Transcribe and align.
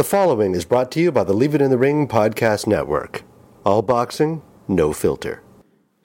The 0.00 0.04
following 0.04 0.54
is 0.54 0.64
brought 0.64 0.90
to 0.92 1.00
you 1.00 1.12
by 1.12 1.24
the 1.24 1.34
Leave 1.34 1.54
It 1.54 1.60
in 1.60 1.70
the 1.70 1.76
Ring 1.76 2.08
podcast 2.08 2.66
network. 2.66 3.22
All 3.66 3.82
boxing, 3.82 4.40
no 4.66 4.94
filter. 4.94 5.42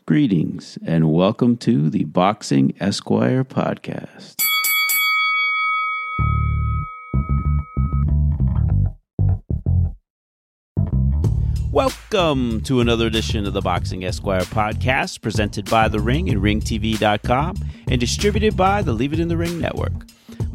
Greetings 0.06 0.78
and 0.86 1.14
welcome 1.14 1.56
to 1.60 1.90
the 1.90 2.04
Boxing 2.04 2.76
Esquire 2.82 3.46
podcast. 3.46 4.36
Welcome 11.72 12.60
to 12.64 12.82
another 12.82 13.08
edition 13.08 13.46
of 13.46 13.54
the 13.54 13.62
Boxing 13.62 14.04
Esquire 14.04 14.42
podcast 14.42 15.22
presented 15.22 15.70
by 15.70 15.88
The 15.88 16.02
Ring 16.02 16.30
and 16.30 16.42
RingTV.com 16.42 17.56
and 17.88 18.02
distributed 18.02 18.58
by 18.58 18.82
the 18.82 18.92
Leave 18.92 19.14
It 19.14 19.22
in 19.22 19.30
the 19.30 19.38
Ring 19.38 19.58
network. 19.58 20.06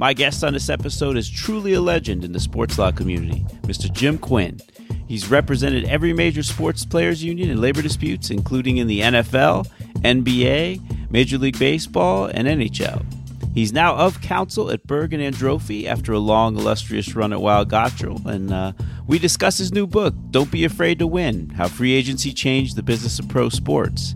My 0.00 0.14
guest 0.14 0.42
on 0.42 0.54
this 0.54 0.70
episode 0.70 1.18
is 1.18 1.28
truly 1.28 1.74
a 1.74 1.80
legend 1.82 2.24
in 2.24 2.32
the 2.32 2.40
sports 2.40 2.78
law 2.78 2.90
community, 2.90 3.44
Mr. 3.64 3.92
Jim 3.92 4.16
Quinn. 4.16 4.58
He's 5.06 5.30
represented 5.30 5.84
every 5.84 6.14
major 6.14 6.42
sports 6.42 6.86
players 6.86 7.22
union 7.22 7.50
in 7.50 7.60
labor 7.60 7.82
disputes, 7.82 8.30
including 8.30 8.78
in 8.78 8.86
the 8.86 9.00
NFL, 9.00 9.68
NBA, 9.96 11.10
Major 11.10 11.36
League 11.36 11.58
Baseball, 11.58 12.30
and 12.32 12.48
NHL. 12.48 13.04
He's 13.52 13.74
now 13.74 13.94
of 13.94 14.22
counsel 14.22 14.70
at 14.70 14.86
Berg 14.86 15.12
and 15.12 15.22
Androphy 15.22 15.84
after 15.84 16.14
a 16.14 16.18
long, 16.18 16.56
illustrious 16.56 17.14
run 17.14 17.34
at 17.34 17.42
Weil 17.42 17.66
Gotshal, 17.66 18.24
and 18.24 18.54
uh, 18.54 18.72
we 19.06 19.18
discuss 19.18 19.58
his 19.58 19.70
new 19.70 19.86
book, 19.86 20.14
Don't 20.30 20.50
Be 20.50 20.64
Afraid 20.64 20.98
to 21.00 21.06
Win 21.06 21.50
How 21.50 21.68
Free 21.68 21.92
Agency 21.92 22.32
Changed 22.32 22.74
the 22.74 22.82
Business 22.82 23.18
of 23.18 23.28
Pro 23.28 23.50
Sports. 23.50 24.14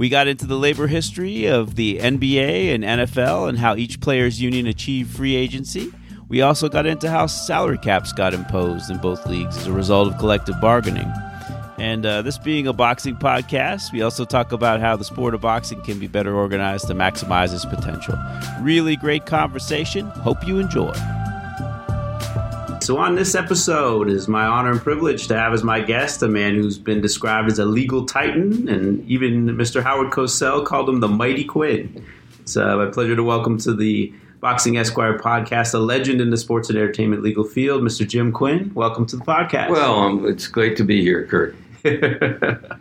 We 0.00 0.08
got 0.08 0.28
into 0.28 0.46
the 0.46 0.56
labor 0.56 0.86
history 0.86 1.44
of 1.44 1.74
the 1.74 1.98
NBA 1.98 2.74
and 2.74 2.82
NFL 2.82 3.50
and 3.50 3.58
how 3.58 3.76
each 3.76 4.00
player's 4.00 4.40
union 4.40 4.66
achieved 4.66 5.14
free 5.14 5.36
agency. 5.36 5.92
We 6.26 6.40
also 6.40 6.70
got 6.70 6.86
into 6.86 7.10
how 7.10 7.26
salary 7.26 7.76
caps 7.76 8.10
got 8.14 8.32
imposed 8.32 8.90
in 8.90 8.96
both 8.96 9.26
leagues 9.26 9.58
as 9.58 9.66
a 9.66 9.72
result 9.72 10.10
of 10.10 10.18
collective 10.18 10.58
bargaining. 10.58 11.12
And 11.76 12.06
uh, 12.06 12.22
this 12.22 12.38
being 12.38 12.66
a 12.66 12.72
boxing 12.72 13.16
podcast, 13.16 13.92
we 13.92 14.00
also 14.00 14.24
talk 14.24 14.52
about 14.52 14.80
how 14.80 14.96
the 14.96 15.04
sport 15.04 15.34
of 15.34 15.42
boxing 15.42 15.82
can 15.82 15.98
be 15.98 16.06
better 16.06 16.34
organized 16.34 16.86
to 16.86 16.94
maximize 16.94 17.52
its 17.52 17.66
potential. 17.66 18.18
Really 18.62 18.96
great 18.96 19.26
conversation. 19.26 20.06
Hope 20.06 20.46
you 20.46 20.58
enjoy. 20.60 20.94
So, 22.90 22.98
on 22.98 23.14
this 23.14 23.36
episode, 23.36 24.10
it 24.10 24.16
is 24.16 24.26
my 24.26 24.44
honor 24.44 24.72
and 24.72 24.80
privilege 24.80 25.28
to 25.28 25.38
have 25.38 25.52
as 25.52 25.62
my 25.62 25.80
guest 25.80 26.24
a 26.24 26.28
man 26.28 26.56
who's 26.56 26.76
been 26.76 27.00
described 27.00 27.48
as 27.48 27.60
a 27.60 27.64
legal 27.64 28.04
titan, 28.04 28.68
and 28.68 29.08
even 29.08 29.46
Mr. 29.50 29.80
Howard 29.80 30.10
Cosell 30.10 30.66
called 30.66 30.88
him 30.88 30.98
the 30.98 31.06
Mighty 31.06 31.44
Quinn. 31.44 32.04
It's 32.40 32.56
uh, 32.56 32.76
my 32.76 32.86
pleasure 32.86 33.14
to 33.14 33.22
welcome 33.22 33.58
to 33.58 33.74
the 33.74 34.12
Boxing 34.40 34.76
Esquire 34.76 35.16
podcast 35.16 35.72
a 35.72 35.78
legend 35.78 36.20
in 36.20 36.30
the 36.30 36.36
sports 36.36 36.68
and 36.68 36.76
entertainment 36.76 37.22
legal 37.22 37.44
field, 37.44 37.80
Mr. 37.82 38.04
Jim 38.04 38.32
Quinn. 38.32 38.72
Welcome 38.74 39.06
to 39.06 39.16
the 39.16 39.24
podcast. 39.24 39.70
Well, 39.70 39.94
um, 39.94 40.26
it's 40.26 40.48
great 40.48 40.76
to 40.78 40.82
be 40.82 41.00
here, 41.00 41.26
Kurt. 41.26 41.54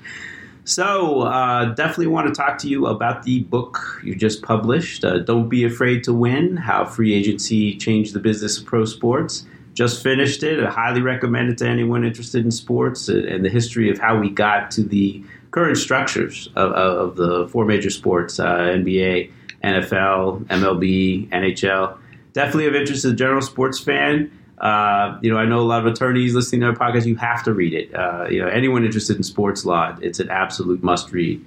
so, 0.63 1.21
uh, 1.21 1.65
definitely 1.75 2.07
want 2.07 2.27
to 2.27 2.33
talk 2.33 2.57
to 2.57 2.67
you 2.67 2.87
about 2.87 3.21
the 3.21 3.41
book 3.41 4.01
you 4.03 4.15
just 4.15 4.41
published, 4.41 5.05
uh, 5.05 5.19
Don't 5.19 5.49
Be 5.49 5.65
Afraid 5.65 6.03
to 6.05 6.13
Win 6.15 6.57
How 6.57 6.83
Free 6.83 7.13
Agency 7.13 7.77
Changed 7.77 8.15
the 8.15 8.19
Business 8.19 8.57
of 8.57 8.65
Pro 8.65 8.85
Sports. 8.85 9.45
Just 9.79 10.03
finished 10.03 10.43
it. 10.43 10.61
I 10.61 10.69
highly 10.69 10.99
recommend 10.99 11.49
it 11.51 11.59
to 11.59 11.65
anyone 11.65 12.03
interested 12.03 12.43
in 12.43 12.51
sports 12.51 13.07
and 13.07 13.45
the 13.45 13.49
history 13.49 13.89
of 13.89 13.97
how 13.97 14.19
we 14.19 14.29
got 14.29 14.71
to 14.71 14.83
the 14.83 15.23
current 15.51 15.77
structures 15.77 16.49
of, 16.57 16.73
of 16.73 17.15
the 17.15 17.47
four 17.47 17.63
major 17.63 17.89
sports 17.89 18.41
uh, 18.41 18.57
NBA, 18.57 19.31
NFL, 19.63 20.43
MLB, 20.47 21.29
NHL. 21.29 21.97
Definitely 22.33 22.67
of 22.67 22.75
interest 22.75 23.03
to 23.03 23.11
the 23.11 23.15
general 23.15 23.41
sports 23.41 23.79
fan. 23.79 24.29
Uh, 24.57 25.17
you 25.21 25.31
know, 25.31 25.37
I 25.37 25.45
know 25.45 25.61
a 25.61 25.61
lot 25.61 25.87
of 25.87 25.93
attorneys 25.93 26.35
listening 26.35 26.59
to 26.59 26.67
our 26.67 26.75
podcast. 26.75 27.05
You 27.05 27.15
have 27.15 27.43
to 27.43 27.53
read 27.53 27.73
it. 27.73 27.95
Uh, 27.95 28.27
you 28.29 28.41
know, 28.41 28.49
anyone 28.49 28.83
interested 28.83 29.15
in 29.15 29.23
sports 29.23 29.63
law, 29.63 29.95
it's 30.01 30.19
an 30.19 30.29
absolute 30.29 30.83
must 30.83 31.13
read. 31.13 31.41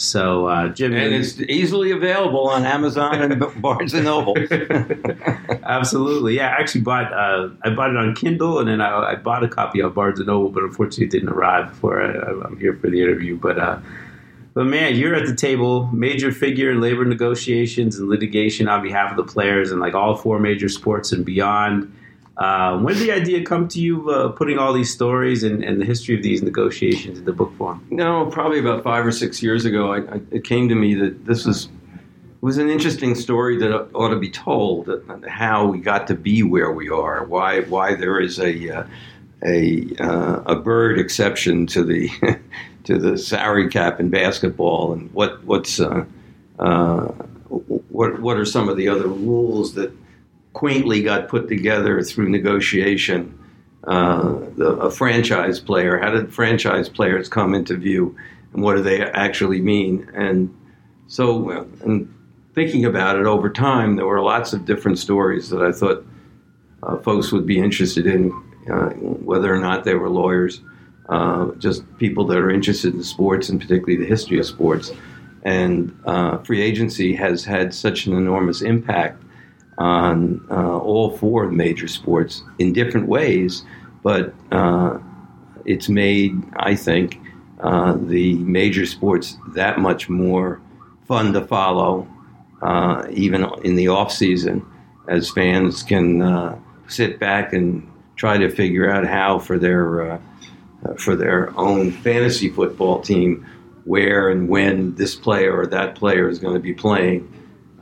So, 0.00 0.46
uh, 0.46 0.68
Jim, 0.68 0.94
and 0.94 1.12
it's 1.12 1.38
easily 1.40 1.90
available 1.90 2.48
on 2.48 2.64
Amazon 2.64 3.20
and 3.20 3.38
Barnes 3.62 3.92
and 3.92 4.06
Noble. 4.06 4.34
Absolutely, 5.62 6.36
yeah. 6.36 6.54
I 6.56 6.58
actually 6.58 6.80
bought 6.80 7.12
uh, 7.12 7.50
I 7.64 7.68
bought 7.68 7.90
it 7.90 7.98
on 7.98 8.14
Kindle, 8.14 8.60
and 8.60 8.68
then 8.68 8.80
I, 8.80 9.10
I, 9.10 9.14
bought 9.16 9.44
a 9.44 9.48
copy 9.48 9.82
on 9.82 9.92
Barnes 9.92 10.18
and 10.18 10.28
Noble, 10.28 10.48
but 10.48 10.62
unfortunately, 10.62 11.04
it 11.04 11.10
didn't 11.10 11.28
arrive 11.28 11.68
before 11.68 12.00
I, 12.00 12.46
am 12.46 12.56
here 12.58 12.74
for 12.76 12.88
the 12.88 13.02
interview. 13.02 13.36
But 13.36 13.58
uh, 13.58 13.78
but 14.54 14.64
man, 14.64 14.96
you're 14.96 15.14
at 15.14 15.26
the 15.26 15.34
table, 15.34 15.88
major 15.88 16.32
figure 16.32 16.70
in 16.70 16.80
labor 16.80 17.04
negotiations 17.04 17.98
and 17.98 18.08
litigation 18.08 18.68
on 18.68 18.82
behalf 18.82 19.10
of 19.10 19.18
the 19.18 19.30
players, 19.30 19.70
and 19.70 19.82
like 19.82 19.92
all 19.92 20.16
four 20.16 20.38
major 20.38 20.70
sports 20.70 21.12
and 21.12 21.26
beyond. 21.26 21.94
Uh, 22.40 22.78
when 22.78 22.94
did 22.94 23.02
the 23.02 23.12
idea 23.12 23.44
come 23.44 23.68
to 23.68 23.78
you 23.78 24.08
uh, 24.08 24.30
putting 24.30 24.56
all 24.56 24.72
these 24.72 24.90
stories 24.90 25.42
and, 25.44 25.62
and, 25.62 25.78
the 25.78 25.84
history 25.84 26.16
of 26.16 26.22
these 26.22 26.42
negotiations 26.42 27.18
in 27.18 27.26
the 27.26 27.32
book 27.32 27.54
form? 27.58 27.86
No, 27.90 28.24
probably 28.32 28.58
about 28.58 28.82
five 28.82 29.04
or 29.04 29.12
six 29.12 29.42
years 29.42 29.66
ago, 29.66 29.92
I, 29.92 29.98
I, 29.98 30.20
it 30.30 30.44
came 30.44 30.66
to 30.70 30.74
me 30.74 30.94
that 30.94 31.26
this 31.26 31.44
was 31.44 31.68
was 32.40 32.56
an 32.56 32.70
interesting 32.70 33.14
story 33.14 33.58
that 33.58 33.70
ought 33.94 34.08
to 34.08 34.18
be 34.18 34.30
told. 34.30 34.88
How 35.28 35.66
we 35.66 35.80
got 35.80 36.06
to 36.06 36.14
be 36.14 36.42
where 36.42 36.72
we 36.72 36.88
are, 36.88 37.26
why 37.26 37.60
why 37.60 37.94
there 37.94 38.18
is 38.18 38.38
a 38.40 38.70
uh, 38.70 38.86
a 39.44 39.94
uh, 40.00 40.42
a 40.46 40.56
Bird 40.56 40.98
exception 40.98 41.66
to 41.66 41.84
the 41.84 42.08
to 42.84 42.98
the 42.98 43.18
salary 43.18 43.68
cap 43.68 44.00
in 44.00 44.08
basketball, 44.08 44.94
and 44.94 45.12
what 45.12 45.44
what's 45.44 45.78
uh, 45.78 46.06
uh, 46.58 47.08
what 47.48 48.18
what 48.18 48.38
are 48.38 48.46
some 48.46 48.70
of 48.70 48.78
the 48.78 48.88
other 48.88 49.08
rules 49.08 49.74
that 49.74 49.92
quaintly 50.52 51.02
got 51.02 51.28
put 51.28 51.48
together 51.48 52.02
through 52.02 52.28
negotiation. 52.28 53.36
Uh, 53.84 54.38
the, 54.56 54.72
a 54.80 54.90
franchise 54.90 55.58
player, 55.58 55.98
how 55.98 56.10
did 56.10 56.32
franchise 56.32 56.88
players 56.88 57.28
come 57.28 57.54
into 57.54 57.76
view, 57.76 58.14
and 58.52 58.62
what 58.62 58.76
do 58.76 58.82
they 58.82 59.02
actually 59.02 59.60
mean? 59.60 60.10
And 60.14 60.54
so, 61.06 61.50
uh, 61.50 61.64
and 61.84 62.14
thinking 62.54 62.84
about 62.84 63.16
it 63.16 63.26
over 63.26 63.48
time, 63.48 63.96
there 63.96 64.06
were 64.06 64.20
lots 64.20 64.52
of 64.52 64.66
different 64.66 64.98
stories 64.98 65.48
that 65.50 65.62
I 65.62 65.72
thought 65.72 66.04
uh, 66.82 66.98
folks 66.98 67.32
would 67.32 67.46
be 67.46 67.58
interested 67.58 68.06
in, 68.06 68.30
uh, 68.70 68.90
whether 68.90 69.52
or 69.52 69.60
not 69.60 69.84
they 69.84 69.94
were 69.94 70.10
lawyers, 70.10 70.60
uh, 71.08 71.50
just 71.58 71.82
people 71.98 72.26
that 72.26 72.38
are 72.38 72.50
interested 72.50 72.94
in 72.94 73.02
sports 73.02 73.48
and 73.48 73.60
particularly 73.60 73.96
the 73.96 74.06
history 74.06 74.38
of 74.38 74.46
sports. 74.46 74.92
And 75.42 75.98
uh, 76.04 76.38
free 76.38 76.60
agency 76.60 77.14
has 77.14 77.44
had 77.44 77.72
such 77.72 78.06
an 78.06 78.12
enormous 78.14 78.60
impact 78.62 79.22
on 79.78 80.44
uh, 80.50 80.78
all 80.78 81.16
four 81.16 81.50
major 81.50 81.88
sports 81.88 82.42
in 82.58 82.72
different 82.72 83.08
ways, 83.08 83.64
but 84.02 84.34
uh, 84.52 84.98
it's 85.64 85.88
made, 85.88 86.42
I 86.56 86.74
think, 86.74 87.20
uh, 87.60 87.96
the 88.00 88.34
major 88.34 88.86
sports 88.86 89.36
that 89.54 89.78
much 89.78 90.08
more 90.08 90.60
fun 91.06 91.32
to 91.32 91.46
follow, 91.46 92.08
uh, 92.62 93.06
even 93.10 93.46
in 93.64 93.76
the 93.76 93.88
off 93.88 94.12
season, 94.12 94.64
as 95.08 95.30
fans 95.30 95.82
can 95.82 96.22
uh, 96.22 96.58
sit 96.88 97.18
back 97.18 97.52
and 97.52 97.86
try 98.16 98.38
to 98.38 98.50
figure 98.50 98.90
out 98.90 99.06
how 99.06 99.38
for 99.38 99.58
their 99.58 100.12
uh, 100.12 100.18
for 100.98 101.16
their 101.16 101.56
own 101.58 101.90
fantasy 101.90 102.48
football 102.48 103.00
team 103.00 103.46
where 103.84 104.28
and 104.28 104.48
when 104.48 104.94
this 104.94 105.14
player 105.14 105.58
or 105.58 105.66
that 105.66 105.94
player 105.94 106.28
is 106.28 106.38
going 106.38 106.54
to 106.54 106.60
be 106.60 106.72
playing 106.72 107.26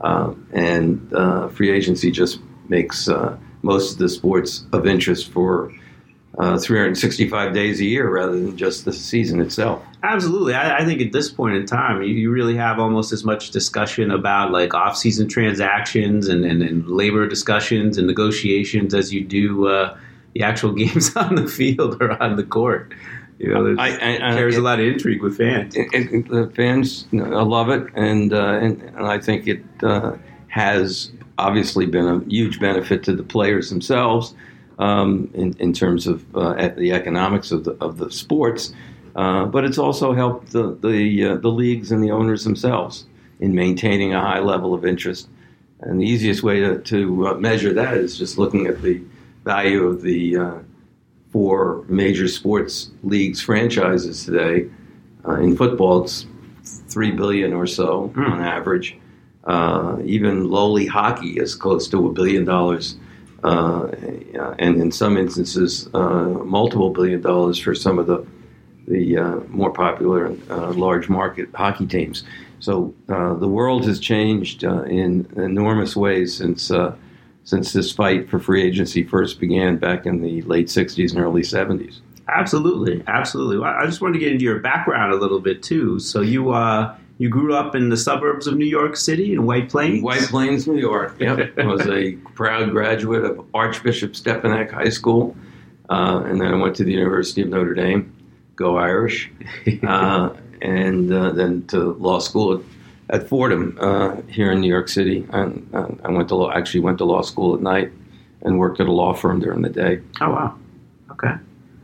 uh, 0.01 0.33
and 0.53 1.13
uh, 1.13 1.47
free 1.49 1.71
agency 1.71 2.11
just 2.11 2.39
makes 2.69 3.09
uh, 3.09 3.37
most 3.61 3.93
of 3.93 3.97
the 3.97 4.09
sports 4.09 4.65
of 4.71 4.87
interest 4.87 5.31
for 5.31 5.71
uh, 6.37 6.57
365 6.57 7.53
days 7.53 7.81
a 7.81 7.85
year 7.85 8.09
rather 8.09 8.39
than 8.39 8.55
just 8.55 8.85
the 8.85 8.93
season 8.93 9.41
itself. 9.41 9.83
Absolutely. 10.03 10.53
I, 10.53 10.77
I 10.77 10.85
think 10.85 11.01
at 11.01 11.11
this 11.11 11.29
point 11.29 11.55
in 11.55 11.65
time, 11.65 12.01
you, 12.01 12.13
you, 12.13 12.31
really 12.31 12.55
have 12.55 12.79
almost 12.79 13.11
as 13.11 13.25
much 13.25 13.51
discussion 13.51 14.11
about 14.11 14.51
like 14.51 14.73
off-season 14.73 15.27
transactions 15.27 16.29
and, 16.29 16.45
and, 16.45 16.61
and 16.61 16.87
labor 16.87 17.27
discussions 17.27 17.97
and 17.97 18.07
negotiations 18.07 18.93
as 18.93 19.13
you 19.13 19.25
do 19.25 19.67
uh, 19.67 19.97
the 20.33 20.43
actual 20.43 20.71
games 20.83 21.13
on 21.17 21.35
the 21.35 21.47
field 21.47 22.01
or 22.01 22.21
on 22.23 22.37
the 22.37 22.43
court. 22.43 22.93
You 23.39 23.53
know, 23.53 23.75
I, 23.79 23.91
I, 23.91 24.15
I, 24.15 24.35
carries 24.35 24.57
a 24.57 24.61
lot 24.61 24.81
of 24.81 24.85
intrigue 24.85 25.23
with 25.23 25.37
fans. 25.37 25.73
the 25.73 26.51
fans 26.53 27.07
you 27.11 27.23
know, 27.23 27.43
love 27.45 27.69
it, 27.69 27.87
and, 27.95 28.33
uh, 28.33 28.59
and, 28.61 28.81
and 28.81 29.07
I 29.07 29.17
think 29.17 29.47
it 29.47 29.63
uh, 29.81 30.17
has 30.49 31.13
obviously 31.37 31.85
been 31.85 32.05
a 32.05 32.19
huge 32.25 32.59
benefit 32.59 33.01
to 33.03 33.15
the 33.15 33.23
players 33.23 33.69
themselves 33.69 34.35
um, 34.77 35.31
in, 35.33 35.55
in 35.59 35.71
terms 35.71 36.05
of 36.05 36.25
uh, 36.35 36.69
the 36.75 36.91
economics 36.91 37.51
of 37.51 37.63
the 37.63 37.71
of 37.79 37.97
the 37.97 38.11
sports. 38.11 38.73
Uh, 39.15 39.45
but 39.45 39.63
it's 39.63 39.77
also 39.77 40.13
helped 40.13 40.51
the 40.51 40.75
the, 40.81 41.25
uh, 41.25 41.35
the 41.37 41.49
leagues 41.49 41.93
and 41.93 42.03
the 42.03 42.11
owners 42.11 42.43
themselves 42.43 43.05
in 43.39 43.55
maintaining 43.55 44.13
a 44.13 44.19
high 44.19 44.39
level 44.39 44.73
of 44.73 44.85
interest. 44.85 45.29
And 45.79 46.01
the 46.01 46.05
easiest 46.05 46.43
way 46.43 46.59
to, 46.59 46.79
to 46.79 47.27
uh, 47.27 47.33
measure 47.35 47.71
that 47.71 47.95
is 47.95 48.17
just 48.17 48.37
looking 48.37 48.67
at 48.67 48.81
the 48.81 49.01
value 49.45 49.87
of 49.87 50.01
the 50.01 50.37
for 51.31 51.85
major 51.87 52.27
sports 52.27 52.91
leagues 53.03 53.41
franchises 53.41 54.25
today. 54.25 54.69
Uh, 55.27 55.35
in 55.35 55.55
football, 55.55 56.03
it's 56.03 56.25
three 56.63 57.11
billion 57.11 57.53
or 57.53 57.67
so 57.67 58.11
mm. 58.15 58.29
on 58.29 58.41
average. 58.41 58.97
Uh, 59.43 59.97
even 60.03 60.49
lowly 60.49 60.85
hockey 60.85 61.39
is 61.39 61.55
close 61.55 61.87
to 61.87 62.07
a 62.07 62.11
billion 62.11 62.45
dollars 62.45 62.95
uh, 63.43 63.87
and 64.59 64.81
in 64.81 64.91
some 64.91 65.17
instances, 65.17 65.89
uh, 65.93 66.29
multiple 66.43 66.89
billion 66.89 67.21
dollars 67.21 67.57
for 67.57 67.73
some 67.75 67.99
of 67.99 68.07
the 68.07 68.25
the 68.87 69.17
uh, 69.17 69.35
more 69.49 69.71
popular 69.71 70.35
uh, 70.49 70.71
large 70.71 71.09
market 71.09 71.47
hockey 71.53 71.85
teams. 71.85 72.23
So 72.59 72.93
uh, 73.07 73.35
the 73.35 73.47
world 73.47 73.85
has 73.85 73.99
changed 73.99 74.63
in 74.63 75.31
enormous 75.37 75.95
ways 75.95 76.35
since 76.35 76.71
since 77.43 77.73
this 77.73 77.91
fight 77.91 78.29
for 78.29 78.39
free 78.39 78.63
agency 78.63 79.03
first 79.03 79.39
began 79.39 79.77
back 79.77 80.05
in 80.05 80.21
the 80.21 80.41
late 80.43 80.67
'60s 80.67 81.11
and 81.11 81.19
early 81.19 81.41
'70s. 81.41 82.01
Absolutely, 82.27 83.03
absolutely. 83.07 83.65
I 83.65 83.85
just 83.85 84.01
wanted 84.01 84.13
to 84.13 84.19
get 84.19 84.31
into 84.31 84.43
your 84.43 84.59
background 84.59 85.13
a 85.13 85.15
little 85.15 85.39
bit 85.39 85.63
too. 85.63 85.99
So 85.99 86.21
you 86.21 86.51
uh, 86.51 86.95
you 87.17 87.29
grew 87.29 87.53
up 87.53 87.75
in 87.75 87.89
the 87.89 87.97
suburbs 87.97 88.47
of 88.47 88.55
New 88.55 88.65
York 88.65 88.95
City 88.95 89.33
in 89.33 89.45
White 89.45 89.69
Plains. 89.69 90.03
White 90.03 90.23
Plains, 90.23 90.67
New 90.67 90.77
York. 90.77 91.15
Yep, 91.19 91.53
I 91.57 91.65
was 91.65 91.85
a 91.87 92.13
proud 92.33 92.71
graduate 92.71 93.25
of 93.25 93.45
Archbishop 93.53 94.13
Stepinac 94.13 94.71
High 94.71 94.89
School, 94.89 95.35
uh, 95.89 96.23
and 96.25 96.39
then 96.39 96.53
I 96.53 96.55
went 96.55 96.75
to 96.77 96.83
the 96.83 96.93
University 96.93 97.41
of 97.41 97.49
Notre 97.49 97.73
Dame. 97.73 98.15
Go 98.55 98.77
Irish, 98.77 99.31
uh, 99.87 100.29
and 100.61 101.11
uh, 101.11 101.31
then 101.31 101.65
to 101.67 101.93
law 101.93 102.19
school 102.19 102.53
at, 102.53 102.61
at 103.09 103.27
Fordham 103.27 103.77
uh, 103.79 104.17
here 104.27 104.51
in 104.51 104.61
New 104.61 104.69
York 104.69 104.87
City. 104.87 105.25
And 105.31 105.69
uh, 105.73 105.87
I 106.03 106.11
went 106.11 106.29
to 106.29 106.35
law, 106.35 106.51
actually 106.51 106.81
went 106.81 106.97
to 106.99 107.05
law 107.05 107.21
school 107.21 107.55
at 107.55 107.61
night 107.61 107.91
and 108.41 108.59
worked 108.59 108.79
at 108.79 108.87
a 108.87 108.91
law 108.91 109.13
firm 109.13 109.39
during 109.39 109.61
the 109.61 109.69
day. 109.69 110.01
Oh 110.21 110.29
wow, 110.29 110.55
okay. 111.11 111.33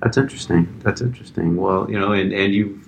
That's 0.01 0.18
interesting. 0.18 0.80
That's 0.83 1.01
interesting. 1.01 1.57
Well, 1.57 1.89
you 1.89 2.00
know, 2.00 2.12
and, 2.12 2.31
and 2.31 2.54
you've 2.54 2.88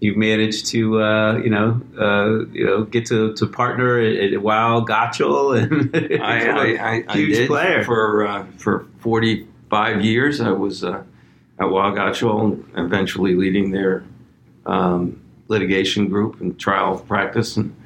you've 0.00 0.16
managed 0.16 0.66
to 0.66 1.00
uh, 1.00 1.36
you 1.38 1.50
know 1.50 1.80
uh, 1.98 2.46
you 2.52 2.66
know 2.66 2.84
get 2.84 3.06
to, 3.06 3.32
to 3.34 3.46
partner 3.46 3.98
at, 3.98 4.34
at 4.34 4.42
Weil 4.42 4.84
Gotshal 4.84 5.58
and 5.94 6.22
I, 6.22 6.48
I, 6.48 7.04
I, 7.08 7.16
huge 7.16 7.38
I 7.38 7.46
player 7.46 7.84
for 7.84 8.26
uh, 8.26 8.46
for 8.58 8.86
forty 8.98 9.46
five 9.70 10.04
years. 10.04 10.40
I 10.40 10.50
was 10.50 10.84
uh, 10.84 11.02
at 11.58 11.70
Weil 11.70 11.92
Gotshal, 11.92 12.62
eventually 12.76 13.34
leading 13.34 13.70
their 13.70 14.04
um, 14.66 15.21
litigation 15.52 16.08
group 16.08 16.40
and 16.40 16.58
trial 16.58 16.98
practice, 16.98 17.56
and 17.56 17.76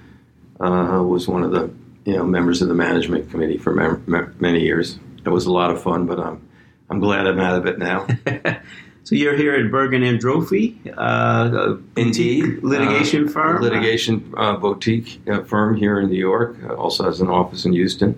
uh, 0.61 1.03
was 1.03 1.27
one 1.29 1.43
of 1.43 1.51
the 1.51 1.71
you 2.07 2.17
know 2.17 2.25
members 2.25 2.63
of 2.63 2.69
the 2.69 2.75
management 2.75 3.29
committee 3.31 3.59
for 3.59 3.75
mem- 3.75 4.35
many 4.39 4.61
years. 4.61 4.99
It 5.25 5.29
was 5.29 5.45
a 5.47 5.53
lot 5.53 5.71
of 5.71 5.83
fun, 5.83 6.07
but 6.07 6.19
I'm 6.19 6.49
I'm 6.89 7.01
glad 7.01 7.27
I'm 7.27 7.41
out 7.41 7.59
of 7.59 7.67
it 7.67 7.79
now. 7.79 8.07
so 9.05 9.15
you're 9.15 9.37
here 9.37 9.55
at 9.55 9.71
Berg 9.71 9.93
and 9.93 10.05
Androphy, 10.05 10.77
uh, 10.97 11.77
indeed 11.97 12.63
litigation 12.63 13.29
uh, 13.29 13.33
firm, 13.33 13.63
litigation 13.63 14.33
uh, 14.37 14.57
boutique 14.57 15.21
uh, 15.29 15.43
firm 15.43 15.77
here 15.77 16.01
in 16.01 16.09
New 16.09 16.17
York. 16.19 16.57
Uh, 16.65 16.75
also 16.75 17.05
has 17.05 17.21
an 17.21 17.29
office 17.29 17.65
in 17.65 17.73
Houston. 17.73 18.15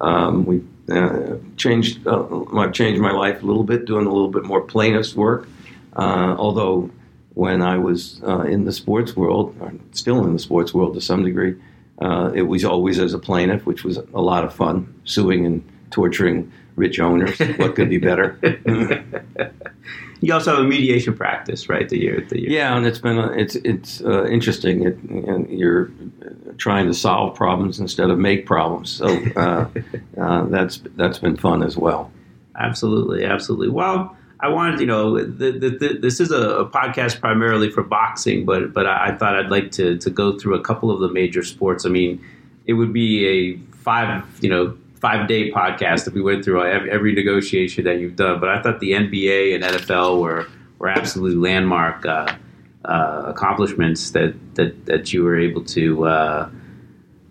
Um, 0.00 0.44
we 0.44 0.64
uh, 0.90 1.36
changed. 1.56 2.06
I've 2.08 2.72
changed 2.72 3.00
my 3.00 3.12
life 3.12 3.42
a 3.42 3.46
little 3.46 3.64
bit, 3.64 3.84
doing 3.84 4.06
a 4.06 4.10
little 4.10 4.30
bit 4.30 4.44
more 4.44 4.60
plaintiff's 4.60 5.14
work. 5.14 5.46
although 5.96 6.90
when 7.38 7.62
I 7.62 7.78
was 7.78 8.20
in 8.46 8.64
the 8.64 8.72
sports 8.72 9.14
world, 9.14 9.54
or 9.60 9.72
still 9.92 10.24
in 10.24 10.32
the 10.32 10.40
sports 10.40 10.74
world 10.74 10.94
to 10.94 11.00
some 11.00 11.22
degree, 11.22 11.54
it 12.34 12.42
was 12.48 12.64
always 12.64 12.98
as 12.98 13.14
a 13.14 13.18
plaintiff, 13.18 13.64
which 13.64 13.84
was 13.84 13.96
a 13.96 14.20
lot 14.20 14.44
of 14.44 14.52
fun, 14.52 14.92
suing 15.04 15.46
and 15.46 15.62
torturing 15.92 16.52
rich 16.74 16.98
owners. 16.98 17.38
What 17.56 17.76
could 17.76 17.90
be 17.90 17.98
better? 17.98 18.38
you 20.20 20.34
also 20.34 20.56
have 20.56 20.64
a 20.64 20.66
mediation 20.66 21.14
practice, 21.14 21.68
right? 21.68 21.88
That 21.88 21.98
you're, 21.98 22.22
that 22.22 22.40
you're 22.40 22.50
yeah, 22.50 22.76
and 22.76 22.84
it's 22.84 22.98
been 22.98 23.18
it's 23.38 23.54
it's 23.56 24.00
uh, 24.00 24.26
interesting. 24.26 24.84
It, 24.84 24.98
and 25.04 25.48
you're 25.48 25.92
trying 26.56 26.86
to 26.86 26.94
solve 26.94 27.36
problems 27.36 27.78
instead 27.78 28.10
of 28.10 28.18
make 28.18 28.46
problems. 28.46 28.90
So 28.90 29.06
uh, 29.36 29.68
uh, 30.20 30.44
that's 30.46 30.82
that's 30.96 31.18
been 31.18 31.36
fun 31.36 31.62
as 31.62 31.76
well. 31.76 32.10
Absolutely, 32.56 33.24
absolutely. 33.24 33.68
Well. 33.68 34.16
I 34.40 34.48
wanted, 34.48 34.80
you 34.80 34.86
know, 34.86 35.18
the, 35.18 35.50
the, 35.50 35.70
the, 35.70 35.98
this 36.00 36.20
is 36.20 36.30
a, 36.30 36.60
a, 36.60 36.70
podcast 36.70 37.18
primarily 37.20 37.70
for 37.70 37.82
boxing, 37.82 38.44
but 38.46 38.72
but 38.72 38.86
I, 38.86 39.08
I, 39.08 39.16
thought 39.16 39.34
I'd 39.34 39.50
like 39.50 39.72
to 39.72 39.98
to 39.98 40.10
go 40.10 40.38
through 40.38 40.54
a 40.54 40.60
couple 40.60 40.92
of 40.92 41.00
the 41.00 41.08
major 41.08 41.42
sports. 41.42 41.84
I 41.84 41.88
mean, 41.88 42.24
it 42.64 42.74
would 42.74 42.92
be 42.92 43.26
a 43.26 43.56
five, 43.78 44.24
you 44.40 44.48
know, 44.48 44.76
five 45.00 45.26
day 45.26 45.50
podcast 45.50 46.06
if 46.06 46.14
we 46.14 46.22
went 46.22 46.44
through 46.44 46.64
every 46.64 47.14
negotiation 47.14 47.84
that 47.84 47.98
you've 47.98 48.16
done. 48.16 48.38
But 48.38 48.50
I 48.50 48.62
thought 48.62 48.78
the 48.78 48.92
NBA 48.92 49.56
and 49.56 49.64
NFL 49.64 50.20
were 50.20 50.46
were 50.78 50.88
absolutely 50.88 51.36
landmark 51.36 52.06
uh, 52.06 52.36
uh, 52.84 53.24
accomplishments 53.26 54.12
that, 54.12 54.34
that 54.54 54.86
that 54.86 55.12
you 55.12 55.24
were 55.24 55.38
able 55.38 55.64
to 55.64 56.06
uh, 56.06 56.50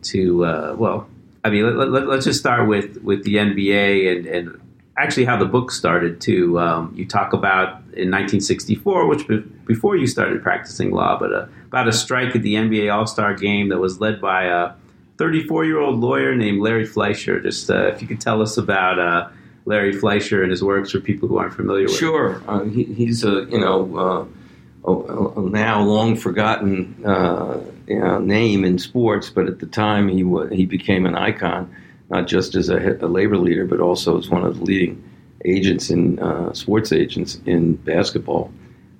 to 0.03 0.45
uh, 0.45 0.75
well. 0.77 1.07
I 1.43 1.49
mean, 1.49 1.77
let, 1.77 1.87
us 1.87 2.07
let, 2.07 2.21
just 2.23 2.39
start 2.39 2.67
with, 2.67 3.01
with 3.03 3.23
the 3.23 3.35
NBA 3.35 4.17
and, 4.17 4.25
and 4.25 4.61
actually 4.97 5.25
how 5.25 5.37
the 5.37 5.45
book 5.45 5.71
started 5.71 6.19
too. 6.19 6.59
Um, 6.59 6.93
you 6.95 7.05
talk 7.05 7.33
about 7.33 7.69
in 7.93 8.11
1964, 8.11 9.07
which 9.07 9.27
be, 9.27 9.37
before 9.65 9.95
you 9.95 10.07
started 10.07 10.41
practicing 10.41 10.91
law, 10.91 11.17
but 11.19 11.31
uh, 11.31 11.45
about 11.67 11.87
a 11.87 11.93
strike 11.93 12.35
at 12.35 12.41
the 12.41 12.55
NBA 12.55 12.93
All 12.93 13.07
Star 13.07 13.33
Game 13.33 13.69
that 13.69 13.77
was 13.77 13.99
led 13.99 14.19
by 14.19 14.45
a 14.45 14.73
34 15.17 15.65
year 15.65 15.79
old 15.79 15.99
lawyer 15.99 16.35
named 16.35 16.61
Larry 16.61 16.85
Fleisher. 16.85 17.39
Just 17.39 17.69
uh, 17.69 17.87
if 17.87 18.01
you 18.01 18.07
could 18.07 18.21
tell 18.21 18.41
us 18.41 18.57
about 18.57 18.99
uh, 18.99 19.29
Larry 19.65 19.93
Fleisher 19.93 20.41
and 20.41 20.51
his 20.51 20.63
works 20.63 20.91
for 20.91 20.99
people 20.99 21.27
who 21.27 21.37
aren't 21.37 21.53
familiar 21.53 21.83
with 21.83 21.95
Sure. 21.95 22.41
Uh, 22.47 22.63
he, 22.63 22.83
he's 22.85 23.23
a, 23.23 23.45
you 23.49 23.59
know, 23.59 23.97
uh, 23.97 24.91
a, 24.91 25.41
now 25.41 25.81
long 25.81 26.15
forgotten 26.15 27.03
uh, 27.05 27.59
you 27.87 27.99
know, 27.99 28.19
name 28.19 28.63
in 28.63 28.79
sports, 28.79 29.29
but 29.29 29.47
at 29.47 29.59
the 29.59 29.65
time 29.65 30.07
he, 30.07 30.23
w- 30.23 30.49
he 30.49 30.65
became 30.65 31.05
an 31.05 31.15
icon, 31.15 31.73
not 32.09 32.27
just 32.27 32.55
as 32.55 32.69
a, 32.69 32.97
a, 33.01 33.07
labor 33.07 33.37
leader, 33.37 33.65
but 33.65 33.79
also 33.79 34.17
as 34.17 34.29
one 34.29 34.43
of 34.43 34.57
the 34.57 34.63
leading 34.63 35.03
agents 35.45 35.89
in 35.89 36.19
uh, 36.19 36.53
sports 36.53 36.91
agents 36.91 37.39
in 37.45 37.75
basketball. 37.75 38.51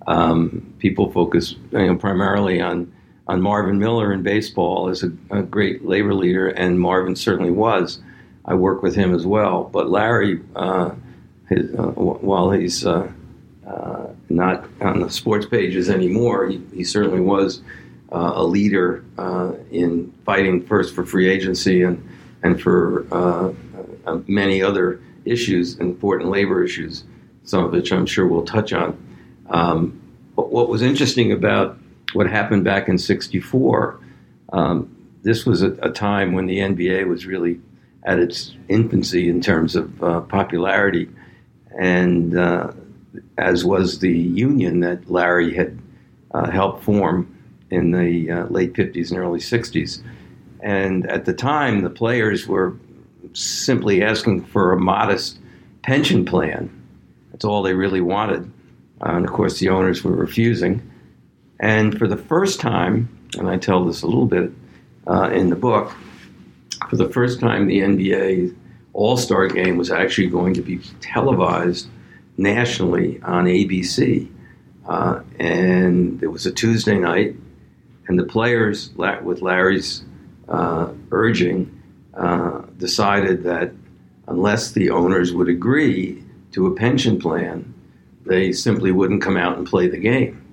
Um, 0.07 0.73
people 0.79 1.11
focus 1.11 1.55
you 1.71 1.87
know, 1.87 1.95
primarily 1.95 2.61
on 2.61 2.91
on 3.27 3.41
Marvin 3.41 3.77
Miller 3.77 4.13
in 4.13 4.23
baseball 4.23 4.89
as 4.89 5.03
a, 5.03 5.11
a, 5.31 5.43
great 5.43 5.85
labor 5.85 6.13
leader, 6.13 6.47
and 6.47 6.79
Marvin 6.79 7.15
certainly 7.15 7.51
was. 7.51 7.99
I 8.45 8.53
work 8.53 8.81
with 8.81 8.95
him 8.95 9.13
as 9.13 9.25
well. 9.25 9.65
But 9.65 9.89
Larry, 9.89 10.41
uh, 10.55 10.91
his, 11.49 11.73
uh, 11.75 11.91
while 11.91 12.51
he's 12.51 12.85
uh, 12.85 13.11
uh, 13.67 14.07
not 14.29 14.65
on 14.79 15.01
the 15.01 15.09
sports 15.09 15.45
pages 15.45 15.89
anymore, 15.89 16.47
he, 16.47 16.61
he 16.73 16.83
certainly 16.85 17.19
was 17.19 17.61
uh, 18.13 18.31
a 18.35 18.43
leader 18.43 19.03
in 19.71 20.13
fighting 20.25 20.65
first 20.65 20.95
for 20.95 21.05
free 21.05 21.27
agency 21.27 21.81
and 21.81 22.01
and 22.43 22.61
for 22.61 23.53
many 24.27 24.61
other 24.61 25.01
issues, 25.25 25.77
important 25.77 26.29
labor 26.29 26.63
issues, 26.63 27.03
some 27.43 27.63
of 27.63 27.71
which 27.71 27.91
I'm 27.91 28.05
sure 28.05 28.27
we'll 28.27 28.45
touch 28.45 28.73
on. 28.73 28.97
Um, 29.49 30.01
but 30.35 30.51
what 30.51 30.69
was 30.69 30.81
interesting 30.81 31.31
about 31.31 31.77
what 32.13 32.29
happened 32.29 32.63
back 32.63 32.87
in 32.87 32.97
'64. 32.97 33.99
Um, 34.53 34.95
this 35.23 35.45
was 35.45 35.61
a, 35.61 35.71
a, 35.81 35.89
time 35.89 36.33
when 36.33 36.45
the 36.45 36.59
NBA 36.59 37.07
was 37.07 37.25
really 37.25 37.59
at 38.03 38.17
its 38.17 38.55
infancy 38.69 39.27
in 39.27 39.41
terms 39.41 39.75
of 39.75 40.01
uh, 40.03 40.21
popularity, 40.21 41.09
and 41.77 42.37
uh, 42.37 42.71
as 43.37 43.65
was 43.65 43.99
the 43.99 44.17
union 44.17 44.79
that 44.81 45.09
Larry 45.11 45.53
had 45.53 45.77
uh, 46.31 46.49
helped 46.49 46.83
form 46.83 47.35
in 47.69 47.91
the 47.91 48.31
uh, 48.31 48.45
late 48.45 48.73
'50s 48.73 49.11
and 49.11 49.19
early 49.19 49.39
'60s. 49.39 50.01
And 50.61 51.09
at 51.09 51.25
the 51.25 51.33
time, 51.33 51.81
the 51.81 51.89
players 51.89 52.47
were 52.47 52.75
simply 53.33 54.03
asking 54.03 54.45
for 54.45 54.73
a 54.73 54.79
modest 54.79 55.39
pension 55.83 56.25
plan. 56.25 56.69
That's 57.31 57.45
all 57.45 57.61
they 57.61 57.73
really 57.73 58.01
wanted. 58.01 58.51
Uh, 59.01 59.11
and 59.11 59.25
of 59.25 59.31
course, 59.31 59.59
the 59.59 59.69
owners 59.69 60.03
were 60.03 60.15
refusing. 60.15 60.81
And 61.59 61.97
for 61.97 62.07
the 62.07 62.17
first 62.17 62.59
time, 62.59 63.09
and 63.37 63.47
I 63.49 63.57
tell 63.57 63.85
this 63.85 64.01
a 64.01 64.07
little 64.07 64.25
bit 64.25 64.51
uh, 65.07 65.29
in 65.31 65.49
the 65.49 65.55
book, 65.55 65.93
for 66.89 66.95
the 66.95 67.09
first 67.09 67.39
time, 67.39 67.67
the 67.67 67.79
NBA 67.79 68.55
All 68.93 69.17
Star 69.17 69.47
game 69.47 69.77
was 69.77 69.91
actually 69.91 70.27
going 70.27 70.53
to 70.55 70.61
be 70.61 70.79
televised 71.01 71.87
nationally 72.37 73.19
on 73.23 73.45
ABC. 73.45 74.29
Uh, 74.87 75.21
and 75.39 76.21
it 76.23 76.27
was 76.27 76.45
a 76.45 76.51
Tuesday 76.51 76.97
night, 76.97 77.35
and 78.07 78.17
the 78.17 78.23
players, 78.23 78.91
with 78.95 79.41
Larry's 79.41 80.03
uh, 80.49 80.91
urging, 81.11 81.81
uh, 82.13 82.61
decided 82.77 83.43
that 83.43 83.71
unless 84.27 84.71
the 84.71 84.89
owners 84.89 85.33
would 85.33 85.49
agree 85.49 86.23
to 86.51 86.67
a 86.67 86.75
pension 86.75 87.19
plan, 87.19 87.73
they 88.25 88.51
simply 88.51 88.91
wouldn't 88.91 89.21
come 89.21 89.37
out 89.37 89.57
and 89.57 89.65
play 89.67 89.87
the 89.87 89.97
game 89.97 90.43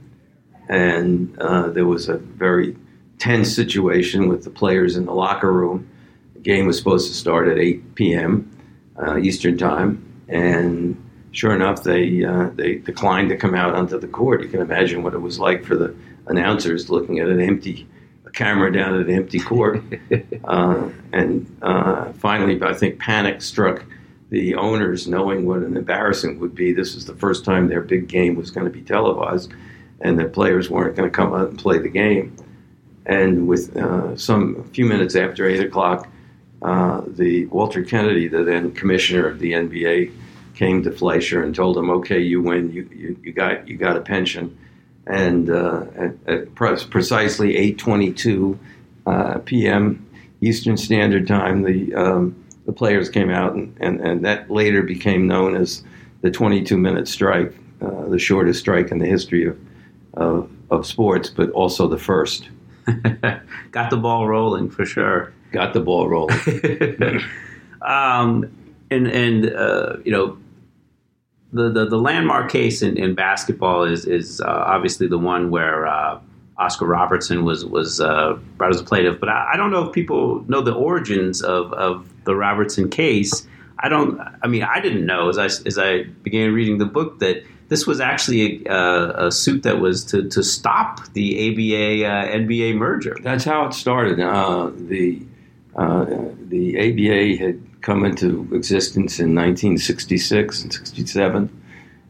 and 0.68 1.36
uh, 1.38 1.68
there 1.68 1.86
was 1.86 2.08
a 2.08 2.16
very 2.16 2.76
tense 3.18 3.54
situation 3.54 4.28
with 4.28 4.44
the 4.44 4.50
players 4.50 4.96
in 4.96 5.06
the 5.06 5.12
locker 5.12 5.52
room. 5.52 5.88
The 6.34 6.40
game 6.40 6.66
was 6.66 6.78
supposed 6.78 7.08
to 7.08 7.14
start 7.14 7.48
at 7.48 7.58
8 7.58 7.94
p.m. 7.94 8.50
Uh, 8.96 9.18
Eastern 9.18 9.58
time, 9.58 10.04
and 10.28 10.96
sure 11.32 11.54
enough, 11.54 11.82
they 11.82 12.24
uh, 12.24 12.50
they 12.54 12.76
declined 12.76 13.28
to 13.30 13.36
come 13.36 13.54
out 13.54 13.74
onto 13.74 13.98
the 13.98 14.06
court. 14.06 14.42
You 14.42 14.48
can 14.48 14.60
imagine 14.60 15.02
what 15.02 15.14
it 15.14 15.18
was 15.18 15.38
like 15.38 15.64
for 15.64 15.76
the 15.76 15.94
announcers 16.26 16.90
looking 16.90 17.18
at 17.18 17.28
an 17.28 17.40
empty 17.40 17.88
camera 18.34 18.72
down 18.72 18.94
at 18.94 19.06
an 19.06 19.14
empty 19.14 19.40
court. 19.40 19.82
Uh, 20.44 20.90
and 21.12 21.56
uh, 21.62 22.12
finally, 22.12 22.60
I 22.62 22.74
think 22.74 22.98
panic 22.98 23.40
struck 23.40 23.82
the 24.28 24.54
owners, 24.56 25.08
knowing 25.08 25.46
what 25.46 25.60
an 25.60 25.74
embarrassment 25.74 26.38
would 26.38 26.54
be, 26.54 26.70
this 26.70 26.94
was 26.94 27.06
the 27.06 27.14
first 27.14 27.46
time 27.46 27.68
their 27.68 27.80
big 27.80 28.08
game 28.08 28.36
was 28.36 28.50
going 28.50 28.66
to 28.66 28.70
be 28.70 28.82
televised, 28.82 29.52
and 30.02 30.18
the 30.18 30.26
players 30.26 30.68
weren't 30.68 30.96
going 30.96 31.10
to 31.10 31.16
come 31.16 31.32
out 31.32 31.48
and 31.48 31.58
play 31.58 31.78
the 31.78 31.88
game. 31.88 32.36
And 33.06 33.48
with 33.48 33.74
uh, 33.74 34.16
some 34.16 34.56
a 34.60 34.64
few 34.64 34.84
minutes 34.84 35.16
after 35.16 35.48
eight 35.48 35.60
o'clock, 35.60 36.08
uh, 36.60 37.02
the 37.06 37.46
Walter 37.46 37.82
Kennedy, 37.82 38.28
the 38.28 38.44
then 38.44 38.72
commissioner 38.72 39.26
of 39.26 39.38
the 39.38 39.52
NBA, 39.52 40.12
came 40.54 40.82
to 40.82 40.90
Fleisher 40.90 41.42
and 41.42 41.54
told 41.54 41.78
him, 41.78 41.90
"Okay, 41.90 42.20
you 42.20 42.42
win. 42.42 42.70
You 42.70 42.88
you, 42.94 43.18
you 43.22 43.32
got 43.32 43.66
you 43.66 43.76
got 43.76 43.96
a 43.96 44.00
pension." 44.00 44.58
And 45.06 45.50
uh, 45.50 45.84
at, 45.96 46.12
at 46.26 46.54
precisely 46.54 47.54
8:22 47.74 48.58
uh, 49.06 49.38
p.m. 49.44 50.06
Eastern 50.40 50.76
Standard 50.76 51.26
Time, 51.26 51.62
the 51.62 51.94
um, 51.94 52.44
the 52.66 52.72
players 52.72 53.08
came 53.08 53.30
out, 53.30 53.54
and, 53.54 53.76
and, 53.80 54.00
and, 54.00 54.24
that 54.24 54.50
later 54.50 54.82
became 54.82 55.26
known 55.26 55.54
as 55.54 55.82
the 56.22 56.30
22 56.30 56.78
minute 56.78 57.06
strike, 57.06 57.54
uh, 57.82 58.08
the 58.08 58.18
shortest 58.18 58.60
strike 58.60 58.90
in 58.90 58.98
the 58.98 59.06
history 59.06 59.46
of, 59.46 59.58
of, 60.14 60.50
of 60.70 60.86
sports, 60.86 61.28
but 61.28 61.50
also 61.50 61.86
the 61.86 61.98
first. 61.98 62.48
Got 63.70 63.90
the 63.90 63.96
ball 63.96 64.26
rolling 64.26 64.70
for 64.70 64.86
sure. 64.86 65.32
Got 65.52 65.74
the 65.74 65.80
ball 65.80 66.08
rolling. 66.08 66.38
um, 67.82 68.50
and 68.90 69.06
and 69.06 69.54
uh, 69.54 69.96
you 70.04 70.12
know, 70.12 70.38
the, 71.54 71.70
the, 71.70 71.86
the 71.86 71.98
landmark 71.98 72.50
case 72.50 72.82
in, 72.82 72.98
in 72.98 73.14
basketball 73.14 73.84
is 73.84 74.04
is 74.04 74.40
uh, 74.40 74.46
obviously 74.46 75.06
the 75.06 75.18
one 75.18 75.50
where 75.50 75.86
uh, 75.86 76.20
Oscar 76.58 76.86
Robertson 76.86 77.44
was 77.44 77.64
was 77.64 78.00
uh, 78.00 78.34
brought 78.56 78.74
as 78.74 78.80
a 78.80 78.84
plaintiff, 78.84 79.20
but 79.20 79.28
I, 79.28 79.52
I, 79.54 79.56
don't 79.56 79.70
know 79.70 79.86
if 79.86 79.92
people 79.92 80.44
know 80.48 80.60
the 80.60 80.74
origins 80.74 81.42
of, 81.42 81.72
of 81.72 82.08
the 82.24 82.34
Robertson 82.34 82.90
case. 82.90 83.46
I 83.78 83.88
don't. 83.88 84.20
I 84.42 84.48
mean, 84.48 84.62
I 84.62 84.80
didn't 84.80 85.06
know 85.06 85.28
as 85.28 85.38
I 85.38 85.46
as 85.46 85.78
I 85.78 86.02
began 86.22 86.52
reading 86.52 86.78
the 86.78 86.86
book 86.86 87.20
that 87.20 87.44
this 87.68 87.86
was 87.86 88.00
actually 88.00 88.64
a, 88.66 89.26
a 89.26 89.32
suit 89.32 89.62
that 89.62 89.80
was 89.80 90.04
to, 90.06 90.28
to 90.28 90.42
stop 90.42 91.12
the 91.12 91.50
ABA 91.50 92.06
uh, 92.06 92.36
NBA 92.36 92.76
merger. 92.76 93.16
That's 93.22 93.44
how 93.44 93.66
it 93.66 93.74
started. 93.74 94.20
Uh, 94.20 94.70
the 94.74 95.22
uh, 95.76 96.04
the 96.48 96.78
ABA 96.78 97.42
had 97.42 97.73
come 97.84 98.06
into 98.06 98.48
existence 98.54 99.20
in 99.20 99.34
1966 99.34 100.62
and 100.62 100.72
67 100.72 101.62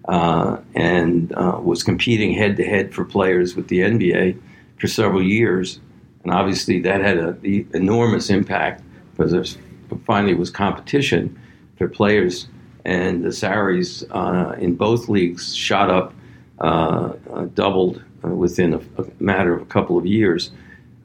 uh, 0.07 0.59
and 0.75 1.33
uh, 1.33 1.59
was 1.61 1.83
competing 1.83 2.33
head 2.33 2.57
to 2.57 2.65
head 2.65 2.95
for 2.95 3.05
players 3.05 3.57
with 3.57 3.67
the 3.67 3.81
NBA 3.81 4.41
for 4.79 4.87
several 4.87 5.23
years. 5.23 5.81
And 6.23 6.33
obviously, 6.33 6.81
that 6.83 7.01
had 7.01 7.19
an 7.19 7.69
enormous 7.75 8.31
impact 8.31 8.85
because 9.11 9.33
there 9.33 9.99
finally 10.07 10.35
was 10.35 10.49
competition 10.49 11.39
for 11.77 11.89
players, 11.89 12.47
and 12.85 13.25
the 13.25 13.33
salaries 13.33 14.05
uh, 14.13 14.55
in 14.59 14.77
both 14.77 15.09
leagues 15.09 15.55
shot 15.57 15.91
up, 15.91 16.15
uh, 16.61 17.13
uh, 17.33 17.47
doubled 17.55 18.01
uh, 18.25 18.29
within 18.29 18.75
a, 18.75 18.79
a, 18.99 19.07
matter 19.19 19.55
of 19.55 19.63
a 19.63 19.67
couple 19.67 19.99
of 19.99 20.07
years. 20.07 20.53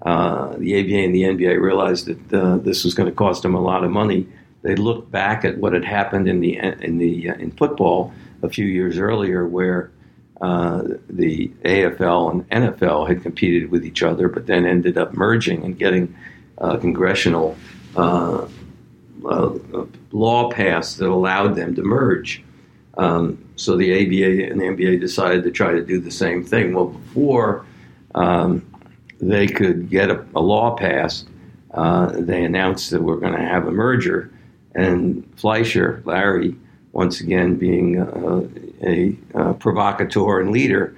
the 0.04 0.10
ABA 0.10 0.96
and 0.96 1.16
the 1.16 1.24
NBA 1.24 1.60
realized 1.60 2.06
that 2.06 2.64
this 2.64 2.84
was 2.84 2.94
going 2.94 3.10
to 3.10 3.16
cost 3.16 3.42
them 3.42 3.56
a 3.56 3.62
lot 3.62 3.84
of 3.84 3.90
money. 3.90 4.28
They 4.62 4.76
looked 4.76 5.12
back 5.12 5.46
at 5.46 5.58
what 5.58 5.74
had 5.74 5.86
happened 5.86 6.28
in 6.28 6.40
the 6.40 6.58
in 6.58 6.98
the 6.98 7.28
in 7.28 7.52
football 7.52 8.14
a 8.42 8.50
few 8.50 8.66
years 8.66 8.98
earlier 8.98 9.48
where 9.48 9.92
uh, 10.42 10.84
the 11.10 11.50
AFL 11.66 12.32
and 12.32 12.50
NFL 12.50 13.08
had 13.08 13.22
competed 13.22 13.72
with 13.72 13.86
each 13.86 14.04
other, 14.04 14.30
but 14.30 14.48
then 14.48 14.66
ended 14.66 14.98
up 14.98 15.14
merging 15.14 15.64
and 15.66 15.78
getting 15.78 16.16
uh, 16.60 16.78
congressional 16.78 17.58
uh, 17.96 18.48
uh 19.26 19.56
law 20.12 20.50
passed 20.50 20.98
that 20.98 21.10
allowed 21.10 21.56
them 21.56 21.76
to 21.76 21.82
merge. 21.82 22.44
Um, 22.98 23.38
so 23.56 23.76
the 23.78 23.94
ABA 23.94 24.52
and 24.52 24.60
the 24.60 24.66
NBA 24.66 25.00
decided 25.00 25.44
to 25.44 25.52
try 25.52 25.72
to 25.72 25.84
do 25.84 26.00
the 26.00 26.12
same 26.12 26.44
thing. 26.44 26.74
Well, 26.74 26.88
before 26.88 27.66
um, 28.16 28.66
they 29.20 29.48
could 29.48 29.90
get 29.90 30.10
a, 30.10 30.26
a 30.36 30.42
law 30.42 30.76
passed, 30.76 31.28
uh, 31.74 32.12
they 32.14 32.44
announced 32.44 32.92
that 32.92 33.02
we're 33.02 33.18
going 33.18 33.34
to 33.34 33.42
have 33.42 33.68
a 33.68 33.72
merger, 33.72 34.32
and 34.80 35.30
Fleisher, 35.36 36.02
Larry, 36.06 36.56
once 36.94 37.20
again 37.20 37.56
being 37.56 38.00
uh, 38.00 38.48
a, 38.82 39.16
a, 39.34 39.54
provocateur 39.56 40.40
and 40.40 40.52
leader, 40.52 40.96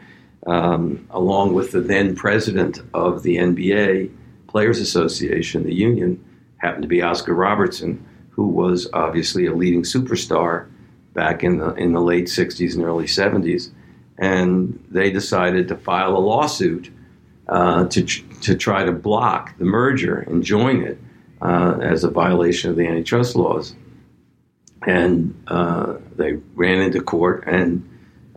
um, 0.47 1.05
along 1.09 1.53
with 1.53 1.71
the 1.71 1.81
then 1.81 2.15
president 2.15 2.79
of 2.93 3.23
the 3.23 3.37
NBA 3.37 4.11
Players 4.47 4.79
Association, 4.79 5.63
the 5.63 5.73
union, 5.73 6.23
happened 6.57 6.83
to 6.83 6.87
be 6.87 7.01
Oscar 7.01 7.33
Robertson, 7.33 8.05
who 8.29 8.47
was 8.47 8.87
obviously 8.93 9.47
a 9.47 9.53
leading 9.53 9.83
superstar 9.83 10.69
back 11.13 11.43
in 11.43 11.57
the 11.57 11.73
in 11.73 11.91
the 11.91 12.01
late 12.01 12.25
'60s 12.25 12.75
and 12.75 12.83
early 12.83 13.05
'70s, 13.05 13.71
and 14.17 14.83
they 14.89 15.11
decided 15.11 15.67
to 15.67 15.75
file 15.75 16.15
a 16.15 16.19
lawsuit 16.19 16.91
uh, 17.47 17.85
to 17.87 18.03
to 18.03 18.55
try 18.55 18.83
to 18.83 18.91
block 18.91 19.57
the 19.57 19.65
merger 19.65 20.19
and 20.19 20.43
join 20.43 20.81
it 20.81 20.97
uh, 21.41 21.77
as 21.81 22.03
a 22.03 22.09
violation 22.09 22.69
of 22.69 22.75
the 22.75 22.87
antitrust 22.87 23.35
laws 23.35 23.75
and 24.87 25.43
uh, 25.47 25.95
they 26.15 26.33
ran 26.55 26.79
into 26.79 27.01
court, 27.01 27.43
and 27.45 27.87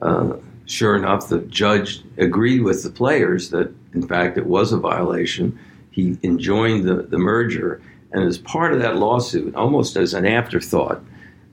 uh, 0.03 0.35
sure 0.67 0.97
enough, 0.97 1.29
the 1.29 1.41
judge 1.41 2.03
agreed 2.19 2.61
with 2.61 2.83
the 2.83 2.91
players 2.91 3.51
that, 3.51 3.73
in 3.95 4.07
fact, 4.07 4.37
it 4.37 4.47
was 4.47 4.73
a 4.73 4.77
violation. 4.77 5.59
He 5.91 6.19
enjoined 6.23 6.85
the, 6.85 7.03
the 7.03 7.19
merger, 7.19 7.81
and 8.13 8.25
as 8.25 8.39
part 8.39 8.75
of 8.75 8.81
that 8.81 8.97
lawsuit, 8.97 9.55
almost 9.55 9.97
as 9.97 10.13
an 10.15 10.27
afterthought, 10.27 11.03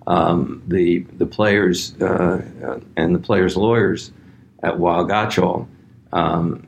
um, 0.07 0.63
the 0.67 0.99
the 1.17 1.27
players 1.27 1.99
uh, 2.01 2.41
and 2.97 3.15
the 3.15 3.19
players' 3.19 3.55
lawyers 3.55 4.11
at 4.63 4.75
Gotshal 4.75 5.67
um, 6.11 6.67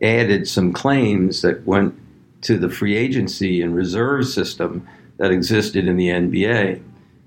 added 0.00 0.48
some 0.48 0.72
claims 0.72 1.42
that 1.42 1.66
went 1.66 1.94
to 2.42 2.58
the 2.58 2.68
free 2.68 2.96
agency 2.96 3.62
and 3.62 3.74
reserve 3.74 4.26
system 4.26 4.86
that 5.16 5.30
existed 5.30 5.86
in 5.86 5.96
the 5.96 6.08
NBA. 6.08 6.82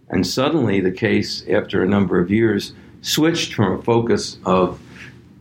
And 0.10 0.25
suddenly, 0.25 0.80
the 0.80 0.91
case, 0.91 1.44
after 1.50 1.84
a 1.84 1.88
number 1.88 2.20
of 2.20 2.32
years, 2.32 2.74
switched 3.01 3.53
from 3.53 3.80
a 3.80 3.82
focus 3.82 4.38
of 4.46 4.80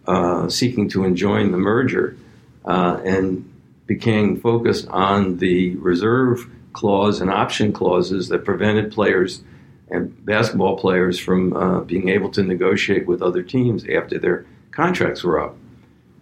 uh, 0.06 0.48
seeking 0.48 0.88
to 0.90 1.04
enjoin 1.04 1.52
the 1.52 1.58
merger 1.58 2.16
uh, 2.64 3.00
and 3.04 3.46
became 3.86 4.40
focused 4.40 4.88
on 4.88 5.38
the 5.38 5.74
reserve 5.76 6.48
clause 6.72 7.20
and 7.20 7.30
option 7.30 7.72
clauses 7.72 8.28
that 8.28 8.44
prevented 8.44 8.92
players 8.92 9.42
and 9.90 10.24
basketball 10.24 10.76
players 10.78 11.18
from 11.18 11.52
uh, 11.52 11.80
being 11.80 12.08
able 12.08 12.30
to 12.30 12.42
negotiate 12.42 13.06
with 13.06 13.22
other 13.22 13.42
teams 13.42 13.84
after 13.88 14.18
their 14.18 14.46
contracts 14.70 15.24
were 15.24 15.40
up. 15.40 15.56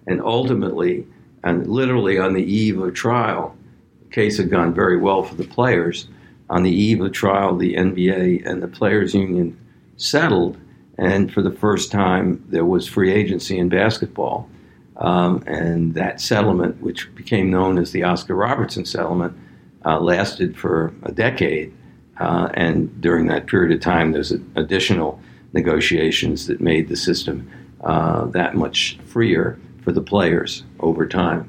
And 0.06 0.22
ultimately, 0.22 1.06
and 1.44 1.66
literally 1.66 2.18
on 2.18 2.34
the 2.34 2.42
eve 2.42 2.80
of 2.80 2.94
trial, 2.94 3.56
the 4.02 4.14
case 4.14 4.38
had 4.38 4.50
gone 4.50 4.74
very 4.74 4.96
well 4.96 5.22
for 5.22 5.34
the 5.34 5.44
players 5.44 6.08
on 6.50 6.62
the 6.62 6.70
eve 6.70 7.00
of 7.00 7.12
trial, 7.12 7.56
the 7.56 7.74
NBA 7.74 8.46
and 8.46 8.62
the 8.62 8.68
Players 8.68 9.14
Union 9.14 9.58
settled, 9.96 10.56
and 10.96 11.32
for 11.32 11.42
the 11.42 11.50
first 11.50 11.92
time, 11.92 12.44
there 12.48 12.64
was 12.64 12.88
free 12.88 13.12
agency 13.12 13.58
in 13.58 13.68
basketball. 13.68 14.48
Um, 14.96 15.44
and 15.46 15.94
that 15.94 16.20
settlement, 16.20 16.80
which 16.82 17.14
became 17.14 17.50
known 17.50 17.78
as 17.78 17.92
the 17.92 18.02
Oscar 18.02 18.34
Robertson 18.34 18.84
settlement, 18.84 19.36
uh, 19.84 20.00
lasted 20.00 20.56
for 20.56 20.92
a 21.04 21.12
decade. 21.12 21.72
Uh, 22.18 22.48
and 22.54 23.00
during 23.00 23.28
that 23.28 23.46
period 23.46 23.72
of 23.72 23.80
time, 23.80 24.10
there's 24.10 24.32
additional 24.56 25.20
negotiations 25.52 26.48
that 26.48 26.60
made 26.60 26.88
the 26.88 26.96
system 26.96 27.48
uh, 27.84 28.24
that 28.26 28.56
much 28.56 28.98
freer 29.04 29.58
for 29.88 29.92
the 29.92 30.02
players 30.02 30.64
over 30.80 31.08
time. 31.08 31.48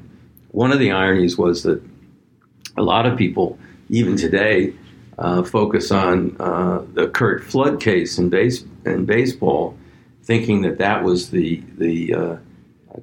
One 0.52 0.72
of 0.72 0.78
the 0.78 0.92
ironies 0.92 1.36
was 1.36 1.62
that 1.64 1.82
a 2.78 2.82
lot 2.82 3.04
of 3.04 3.18
people, 3.18 3.58
even 3.90 4.16
today, 4.16 4.72
uh, 5.18 5.42
focus 5.42 5.90
on 5.90 6.38
uh, 6.40 6.80
the 6.94 7.08
Curt 7.08 7.44
Flood 7.44 7.82
case 7.82 8.16
in, 8.16 8.30
base, 8.30 8.64
in 8.86 9.04
baseball, 9.04 9.76
thinking 10.22 10.62
that 10.62 10.78
that 10.78 11.04
was 11.04 11.28
the, 11.28 11.62
the 11.76 12.14
uh, 12.14 12.36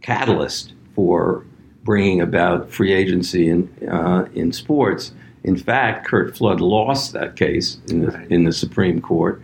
catalyst 0.01 0.73
for 0.95 1.45
bringing 1.83 2.19
about 2.19 2.71
free 2.71 2.91
agency 2.91 3.47
in, 3.47 3.69
uh, 3.87 4.27
in 4.33 4.51
sports. 4.51 5.11
In 5.43 5.55
fact, 5.55 6.07
Curt 6.07 6.35
Flood 6.35 6.61
lost 6.61 7.13
that 7.13 7.35
case 7.35 7.77
in 7.89 8.01
the, 8.01 8.07
right. 8.07 8.31
in 8.31 8.43
the 8.43 8.51
Supreme 8.51 9.01
Court, 9.01 9.39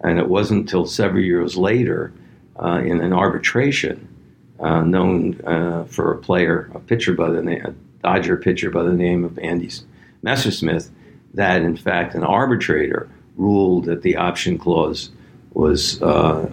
and 0.00 0.18
it 0.18 0.28
wasn't 0.28 0.62
until 0.62 0.86
several 0.86 1.22
years 1.22 1.56
later 1.56 2.12
uh, 2.60 2.82
in 2.84 3.00
an 3.00 3.12
arbitration 3.12 4.05
uh, 4.60 4.80
known 4.82 5.34
for 5.88 6.12
a 6.12 6.18
player, 6.18 6.70
a 6.74 6.80
pitcher 6.80 7.14
by 7.14 7.30
the 7.30 7.42
name, 7.42 7.64
a 7.64 7.74
Dodger 8.02 8.36
pitcher 8.36 8.70
by 8.70 8.82
the 8.84 8.92
name 8.92 9.24
of 9.24 9.38
Andy 9.38 9.70
Messersmith, 10.22 10.90
that, 11.34 11.62
in 11.62 11.76
fact, 11.76 12.14
an 12.14 12.22
arbitrator 12.22 13.08
ruled 13.36 13.84
that 13.86 14.02
the 14.02 14.16
option 14.16 14.58
clause 14.58 15.10
was 15.52 16.00
uh, 16.02 16.46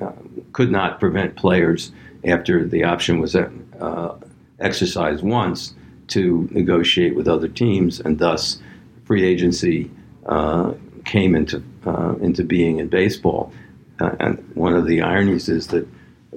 uh, 0.00 0.12
could 0.52 0.70
not 0.70 0.98
prevent 0.98 1.36
players 1.36 1.92
after 2.24 2.66
the 2.66 2.82
option 2.82 3.20
was 3.20 3.36
uh, 3.36 4.16
exercised 4.58 5.22
once 5.22 5.74
to 6.08 6.48
negotiate 6.50 7.14
with 7.14 7.28
other 7.28 7.48
teams, 7.48 8.00
and 8.00 8.18
thus 8.18 8.58
free 9.04 9.24
agency 9.24 9.90
uh, 10.26 10.72
came 11.04 11.34
into 11.34 11.62
uh, 11.86 12.14
into 12.20 12.42
being 12.42 12.78
in 12.78 12.88
baseball. 12.88 13.52
Uh, 14.00 14.14
and 14.20 14.50
one 14.54 14.74
of 14.74 14.86
the 14.86 15.02
ironies 15.02 15.48
is 15.48 15.68
that 15.68 15.86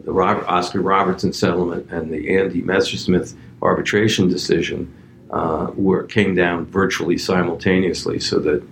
the 0.03 0.12
Robert, 0.12 0.46
Oscar 0.48 0.81
Robertson 0.81 1.34
settlement 1.34 1.89
and 1.91 2.12
the 2.12 2.38
Andy 2.38 2.62
Messersmith 2.62 3.36
arbitration 3.62 4.27
decision 4.27 4.93
uh, 5.29 5.72
were 5.75 6.03
came 6.03 6.36
down 6.36 6.65
virtually 6.65 7.17
simultaneously, 7.17 8.20
so 8.20 8.39
that 8.39 8.63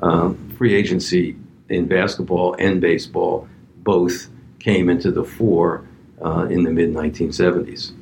um, 0.00 0.50
free 0.56 0.74
agency 0.74 1.36
in 1.68 1.86
basketball 1.86 2.54
and 2.58 2.80
baseball 2.80 3.48
both 3.78 4.28
came 4.58 4.88
into 4.88 5.10
the 5.10 5.24
fore 5.24 5.86
uh, 6.24 6.46
in 6.50 6.64
the 6.64 6.70
mid 6.70 6.92
1970s. 6.92 7.92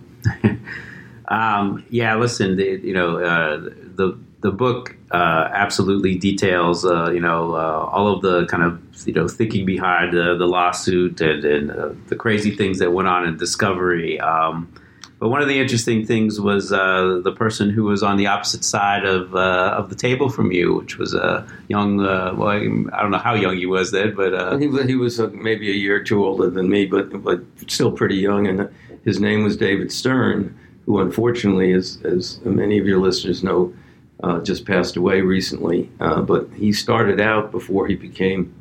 um, 1.28 1.84
yeah, 1.88 2.16
listen, 2.16 2.56
the, 2.56 2.80
you 2.82 2.94
know, 2.94 3.18
uh, 3.18 3.58
the 3.58 4.18
the 4.40 4.50
book 4.50 4.96
uh, 5.11 5.49
absolutely 5.52 6.14
details, 6.14 6.85
uh, 6.85 7.11
you 7.11 7.21
know, 7.21 7.55
uh, 7.55 7.88
all 7.90 8.14
of 8.14 8.23
the 8.23 8.47
kind 8.47 8.62
of 8.62 8.81
you 9.07 9.12
know 9.12 9.26
thinking 9.26 9.67
behind 9.67 10.12
the 10.12 10.47
lawsuit 10.47 11.21
and, 11.21 11.45
and 11.45 11.71
uh, 11.73 11.90
the 12.07 12.14
crazy 12.14 12.55
things 12.55 12.79
that 12.79 12.93
went 12.93 13.09
on 13.09 13.26
in 13.26 13.37
Discovery. 13.37 14.21
Um, 14.21 14.73
but 15.19 15.29
one 15.29 15.43
of 15.43 15.49
the 15.49 15.59
interesting 15.59 16.07
things 16.07 16.40
was 16.40 16.73
uh, 16.73 17.21
the 17.25 17.33
person 17.33 17.71
who 17.71 17.85
was 17.85 18.02
on 18.02 18.17
the 18.17 18.29
opposite 18.29 18.64
side 18.64 19.05
of 19.05 19.35
uh, 19.35 19.75
of 19.76 19.90
the 19.90 19.97
table 19.97 20.31
from 20.31 20.52
you, 20.52 20.75
which 20.75 20.97
was 20.97 21.12
a 21.12 21.45
young. 21.67 21.97
well, 21.97 22.49
I 22.49 23.02
don't 23.02 23.11
know 23.11 23.19
how 23.19 23.35
young 23.35 23.57
he 23.57 23.67
was 23.67 23.90
then, 23.90 24.14
but 24.14 24.61
he 24.61 24.69
was, 24.69 24.87
he 24.87 24.95
was 24.95 25.19
maybe 25.33 25.71
a 25.71 25.75
year 25.75 25.97
or 25.97 26.05
two 26.05 26.25
older 26.25 26.49
than 26.49 26.71
me, 26.71 26.87
but 26.87 27.21
but 27.23 27.40
still 27.67 27.90
pretty 27.90 28.17
young. 28.17 28.47
And 28.47 28.71
his 29.05 29.19
name 29.19 29.43
was 29.43 29.57
David 29.57 29.90
Stern, 29.90 30.57
who 30.87 31.00
unfortunately, 31.00 31.73
as 31.73 31.99
as 32.05 32.40
many 32.45 32.79
of 32.79 32.87
your 32.87 33.00
listeners 33.00 33.43
know 33.43 33.75
uh, 34.23 34.41
just 34.41 34.67
passed 34.67 34.97
away 34.97 35.21
recently. 35.21 35.91
Uh, 36.00 36.21
but 36.21 36.49
he 36.55 36.73
started 36.73 37.21
out 37.21 37.50
before 37.50 37.87
he 37.87 37.95
became 37.95 38.55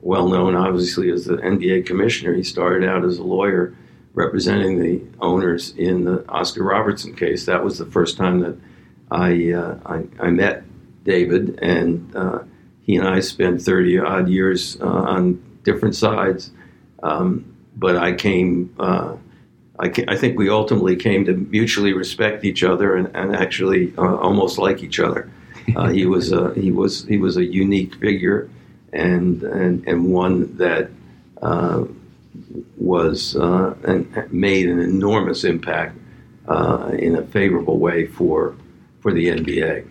well 0.00 0.28
known, 0.28 0.54
obviously, 0.54 1.10
as 1.10 1.24
the 1.24 1.36
NBA 1.36 1.86
commissioner. 1.86 2.34
He 2.34 2.42
started 2.42 2.88
out 2.88 3.04
as 3.04 3.18
a 3.18 3.22
lawyer 3.22 3.74
representing 4.14 4.80
the 4.80 5.02
owners 5.20 5.74
in 5.76 6.04
the 6.04 6.26
Oscar 6.28 6.64
Robertson 6.64 7.14
case. 7.14 7.46
That 7.46 7.64
was 7.64 7.78
the 7.78 7.86
first 7.86 8.16
time 8.16 8.40
that 8.40 8.56
I, 9.10 9.52
uh, 9.52 9.78
I, 9.84 10.04
I, 10.18 10.30
met 10.30 10.64
David, 11.04 11.58
and 11.60 12.14
uh, 12.16 12.40
he 12.82 12.96
and 12.96 13.06
I 13.06 13.20
spent 13.20 13.62
30 13.62 13.98
odd 13.98 14.28
years 14.28 14.80
uh, 14.80 14.86
on 14.86 15.60
different 15.62 15.94
sides. 15.94 16.50
Um, 17.02 17.56
but 17.76 17.96
I 17.96 18.14
came 18.14 18.74
I, 19.78 19.92
I, 20.08 20.16
think 20.16 20.38
we 20.38 20.48
ultimately 20.48 20.96
came 20.96 21.24
to 21.26 21.34
mutually 21.34 21.92
respect 21.92 22.44
each 22.44 22.64
other 22.64 22.96
and, 22.96 23.14
and 23.14 23.36
actually 23.36 23.92
uh, 23.98 24.16
almost 24.16 24.58
like 24.58 24.82
each 24.82 25.00
other. 25.00 25.30
Uh, 25.74 25.88
he 25.88 26.06
was 26.14 26.32
a, 26.32 26.54
he 26.54 26.70
was 26.70 27.04
he 27.04 27.18
was 27.18 27.36
a 27.36 27.44
unique 27.44 27.94
figure, 27.96 28.48
and 28.92 29.42
and, 29.42 29.86
and 29.86 30.12
one 30.12 30.56
that 30.56 30.90
uh, 31.42 31.84
was 32.76 33.36
uh, 33.36 33.74
and 33.84 34.32
made 34.32 34.68
an 34.68 34.78
enormous 34.78 35.44
impact 35.44 35.96
uh, 36.48 36.92
in 36.98 37.16
a 37.16 37.22
favorable 37.22 37.78
way 37.78 38.06
for 38.06 38.54
for 39.00 39.12
the 39.12 39.28
NBA. 39.28 39.86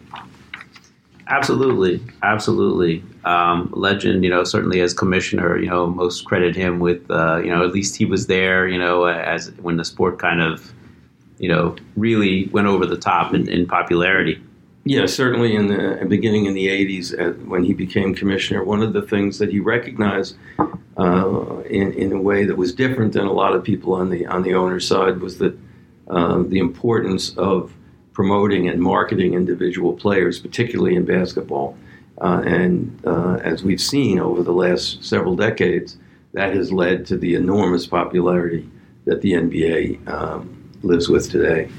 Absolutely, 1.27 2.01
absolutely. 2.21 3.03
Um, 3.25 3.71
legend, 3.75 4.23
you 4.23 4.29
know, 4.29 4.43
certainly 4.43 4.81
as 4.81 4.93
commissioner, 4.93 5.57
you 5.57 5.67
know, 5.67 5.87
most 5.87 6.25
credit 6.25 6.55
him 6.55 6.79
with, 6.79 7.09
uh, 7.09 7.37
you 7.37 7.49
know, 7.49 7.65
at 7.65 7.73
least 7.73 7.95
he 7.95 8.05
was 8.05 8.27
there, 8.27 8.67
you 8.67 8.77
know, 8.77 9.05
as 9.05 9.51
when 9.61 9.77
the 9.77 9.85
sport 9.85 10.19
kind 10.19 10.41
of, 10.41 10.71
you 11.39 11.49
know, 11.49 11.75
really 11.95 12.45
went 12.49 12.67
over 12.67 12.85
the 12.85 12.97
top 12.97 13.33
in, 13.33 13.49
in 13.49 13.65
popularity. 13.65 14.39
Yeah, 14.87 15.07
certainly 15.07 15.55
in 15.55 15.67
the 15.67 16.05
beginning 16.07 16.45
in 16.45 16.53
the 16.53 16.67
80s, 16.67 17.19
uh, 17.19 17.33
when 17.45 17.63
he 17.63 17.73
became 17.73 18.13
commissioner, 18.13 18.63
one 18.63 18.83
of 18.83 18.93
the 18.93 19.01
things 19.01 19.39
that 19.39 19.49
he 19.49 19.59
recognized 19.59 20.35
uh, 20.97 21.61
in, 21.61 21.91
in 21.93 22.11
a 22.11 22.21
way 22.21 22.45
that 22.45 22.55
was 22.55 22.75
different 22.75 23.13
than 23.13 23.25
a 23.25 23.31
lot 23.31 23.55
of 23.55 23.63
people 23.63 23.93
on 23.93 24.11
the 24.11 24.27
on 24.27 24.43
the 24.43 24.53
owner 24.53 24.79
side 24.79 25.19
was 25.21 25.39
that 25.39 25.57
uh, 26.07 26.43
the 26.43 26.59
importance 26.59 27.35
of 27.35 27.73
promoting 28.13 28.69
and 28.69 28.79
marketing 28.79 29.33
individual 29.33 29.93
players, 29.93 30.39
particularly 30.39 30.95
in 30.95 31.03
basketball. 31.03 31.75
Uh, 32.21 32.41
and 32.45 32.99
uh, 33.05 33.39
as 33.43 33.63
we've 33.63 33.81
seen 33.81 34.19
over 34.19 34.41
the 34.41 34.53
last 34.53 35.03
several 35.03 35.35
decades, 35.35 35.97
that 36.33 36.53
has 36.53 36.71
led 36.71 37.05
to 37.07 37.17
the 37.17 37.35
enormous 37.35 37.87
popularity 37.87 38.69
that 39.05 39.21
the 39.21 39.33
NBA 39.33 40.07
um, 40.07 40.71
lives 40.81 41.09
with 41.09 41.31
today. 41.31 41.69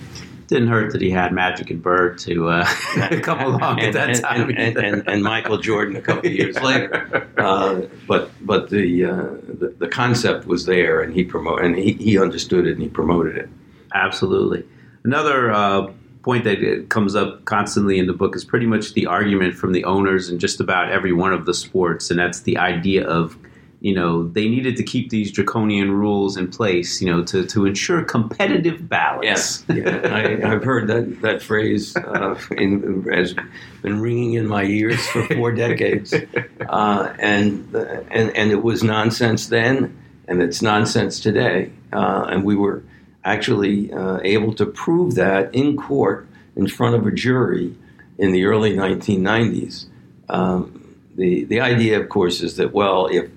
Didn't 0.48 0.68
hurt 0.68 0.92
that 0.92 1.00
he 1.00 1.10
had 1.10 1.32
Magic 1.32 1.70
and 1.70 1.82
Bird 1.82 2.18
to 2.18 2.48
uh, 2.48 2.64
come 3.22 3.40
along 3.40 3.80
and, 3.80 3.88
at 3.88 3.92
that 3.94 4.22
time, 4.22 4.48
and, 4.56 4.76
and, 4.78 5.08
and, 5.08 5.22
Michael 5.22 5.58
Jordan 5.58 5.96
a 5.96 6.00
couple 6.00 6.28
of 6.28 6.32
years 6.32 6.56
later. 6.62 7.28
Uh, 7.36 7.82
but 8.06 8.30
but 8.40 8.70
the, 8.70 9.04
uh, 9.04 9.24
the, 9.48 9.74
the 9.78 9.88
concept 9.88 10.46
was 10.46 10.64
there, 10.64 11.02
and 11.02 11.12
he 11.12 11.24
promote 11.24 11.64
and 11.64 11.76
he, 11.76 11.94
he 11.94 12.18
understood 12.18 12.66
it 12.66 12.74
and 12.74 12.82
he 12.82 12.88
promoted 12.88 13.36
it. 13.36 13.48
Absolutely. 13.92 14.64
Another 15.02 15.50
uh, 15.50 15.92
point 16.26 16.42
that 16.42 16.86
comes 16.88 17.14
up 17.14 17.44
constantly 17.44 18.00
in 18.00 18.08
the 18.08 18.12
book 18.12 18.34
is 18.34 18.44
pretty 18.44 18.66
much 18.66 18.94
the 18.94 19.06
argument 19.06 19.54
from 19.54 19.70
the 19.70 19.84
owners 19.84 20.28
in 20.28 20.40
just 20.40 20.58
about 20.58 20.90
every 20.90 21.12
one 21.12 21.32
of 21.32 21.46
the 21.46 21.54
sports, 21.54 22.10
and 22.10 22.18
that's 22.18 22.40
the 22.40 22.58
idea 22.58 23.06
of 23.06 23.38
you 23.78 23.94
know 23.94 24.26
they 24.26 24.48
needed 24.48 24.74
to 24.76 24.82
keep 24.82 25.10
these 25.10 25.30
draconian 25.30 25.92
rules 25.92 26.36
in 26.36 26.48
place, 26.48 27.00
you 27.00 27.08
know, 27.08 27.22
to, 27.22 27.46
to 27.46 27.64
ensure 27.64 28.02
competitive 28.02 28.88
balance. 28.88 29.24
Yes, 29.24 29.64
yeah, 29.68 30.00
I, 30.42 30.48
have 30.48 30.64
heard 30.64 30.88
that 30.88 31.22
that 31.22 31.42
phrase 31.42 31.96
uh, 31.96 32.34
in, 32.50 33.04
has 33.12 33.36
been 33.82 34.00
ringing 34.00 34.32
in 34.32 34.48
my 34.48 34.64
ears 34.64 35.06
for 35.06 35.24
four 35.28 35.52
decades, 35.52 36.12
uh, 36.68 37.14
and 37.20 37.72
and 38.10 38.36
and 38.36 38.50
it 38.50 38.64
was 38.64 38.82
nonsense 38.82 39.46
then, 39.46 39.96
and 40.26 40.42
it's 40.42 40.60
nonsense 40.60 41.20
today, 41.20 41.70
uh, 41.92 42.26
and 42.28 42.42
we 42.42 42.56
were 42.56 42.82
actually 43.26 43.92
uh, 43.92 44.20
able 44.22 44.54
to 44.54 44.64
prove 44.64 45.16
that 45.16 45.54
in 45.54 45.76
court 45.76 46.28
in 46.54 46.68
front 46.68 46.94
of 46.94 47.06
a 47.06 47.10
jury 47.10 47.74
in 48.18 48.32
the 48.32 48.44
early 48.44 48.74
1990s. 48.74 49.86
Um, 50.28 50.96
the, 51.16 51.44
the 51.44 51.60
idea, 51.60 52.00
of 52.00 52.08
course, 52.08 52.40
is 52.40 52.56
that, 52.56 52.72
well, 52.72 53.06
if 53.06 53.28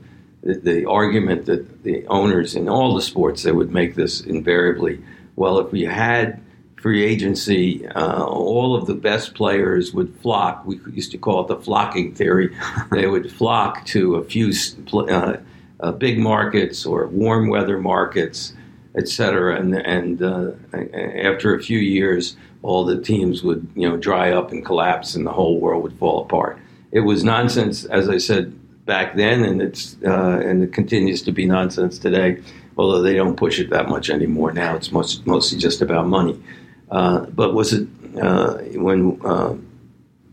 the, 0.43 0.53
the, 0.53 0.85
argument 0.85 1.45
that 1.47 1.83
the 1.83 2.05
owners 2.07 2.55
in 2.55 2.69
all 2.69 2.95
the 2.95 3.01
sports, 3.01 3.43
they 3.43 3.51
would 3.51 3.71
make 3.71 3.95
this 3.95 4.21
invariably, 4.21 5.01
well, 5.35 5.59
if 5.59 5.71
we 5.71 5.83
had 5.83 6.41
free 6.79 7.03
agency, 7.03 7.85
uh, 7.87 8.23
all 8.23 8.75
of 8.75 8.85
the 8.85 8.93
best 8.93 9.33
players 9.33 9.93
would 9.93 10.15
flock. 10.21 10.65
We 10.65 10.79
used 10.91 11.11
to 11.11 11.17
call 11.17 11.41
it 11.41 11.47
the 11.47 11.57
flocking 11.57 12.13
theory. 12.15 12.55
they 12.91 13.07
would 13.07 13.31
flock 13.31 13.85
to 13.87 14.15
a 14.15 14.23
few 14.23 14.53
uh, 14.93 15.37
uh, 15.79 15.91
big 15.93 16.19
markets 16.19 16.85
or 16.85 17.07
warm 17.07 17.49
weather 17.49 17.79
markets 17.79 18.53
et 18.95 19.07
cetera. 19.07 19.59
And, 19.59 19.75
and 19.75 20.21
uh, 20.21 20.51
after 20.73 21.55
a 21.55 21.61
few 21.61 21.79
years, 21.79 22.35
all 22.61 22.85
the 22.85 23.01
teams 23.01 23.43
would 23.43 23.67
you 23.75 23.87
know 23.87 23.97
dry 23.97 24.31
up 24.31 24.51
and 24.51 24.65
collapse, 24.65 25.15
and 25.15 25.25
the 25.25 25.31
whole 25.31 25.59
world 25.59 25.83
would 25.83 25.97
fall 25.97 26.21
apart. 26.23 26.59
It 26.91 27.01
was 27.01 27.23
nonsense, 27.23 27.85
as 27.85 28.09
I 28.09 28.17
said 28.17 28.53
back 28.85 29.15
then, 29.15 29.43
and 29.43 29.61
it's 29.61 29.97
uh, 30.05 30.41
and 30.43 30.63
it 30.63 30.73
continues 30.73 31.21
to 31.23 31.31
be 31.31 31.45
nonsense 31.45 31.99
today. 31.99 32.41
Although 32.77 33.01
they 33.01 33.13
don't 33.13 33.35
push 33.35 33.59
it 33.59 33.69
that 33.71 33.89
much 33.89 34.09
anymore 34.09 34.53
now, 34.53 34.75
it's 34.75 34.91
most, 34.91 35.27
mostly 35.27 35.57
just 35.57 35.81
about 35.81 36.07
money. 36.07 36.41
Uh, 36.89 37.25
but 37.25 37.53
was 37.53 37.73
it 37.73 37.87
uh, 38.21 38.55
when 38.75 39.19
uh, 39.23 39.53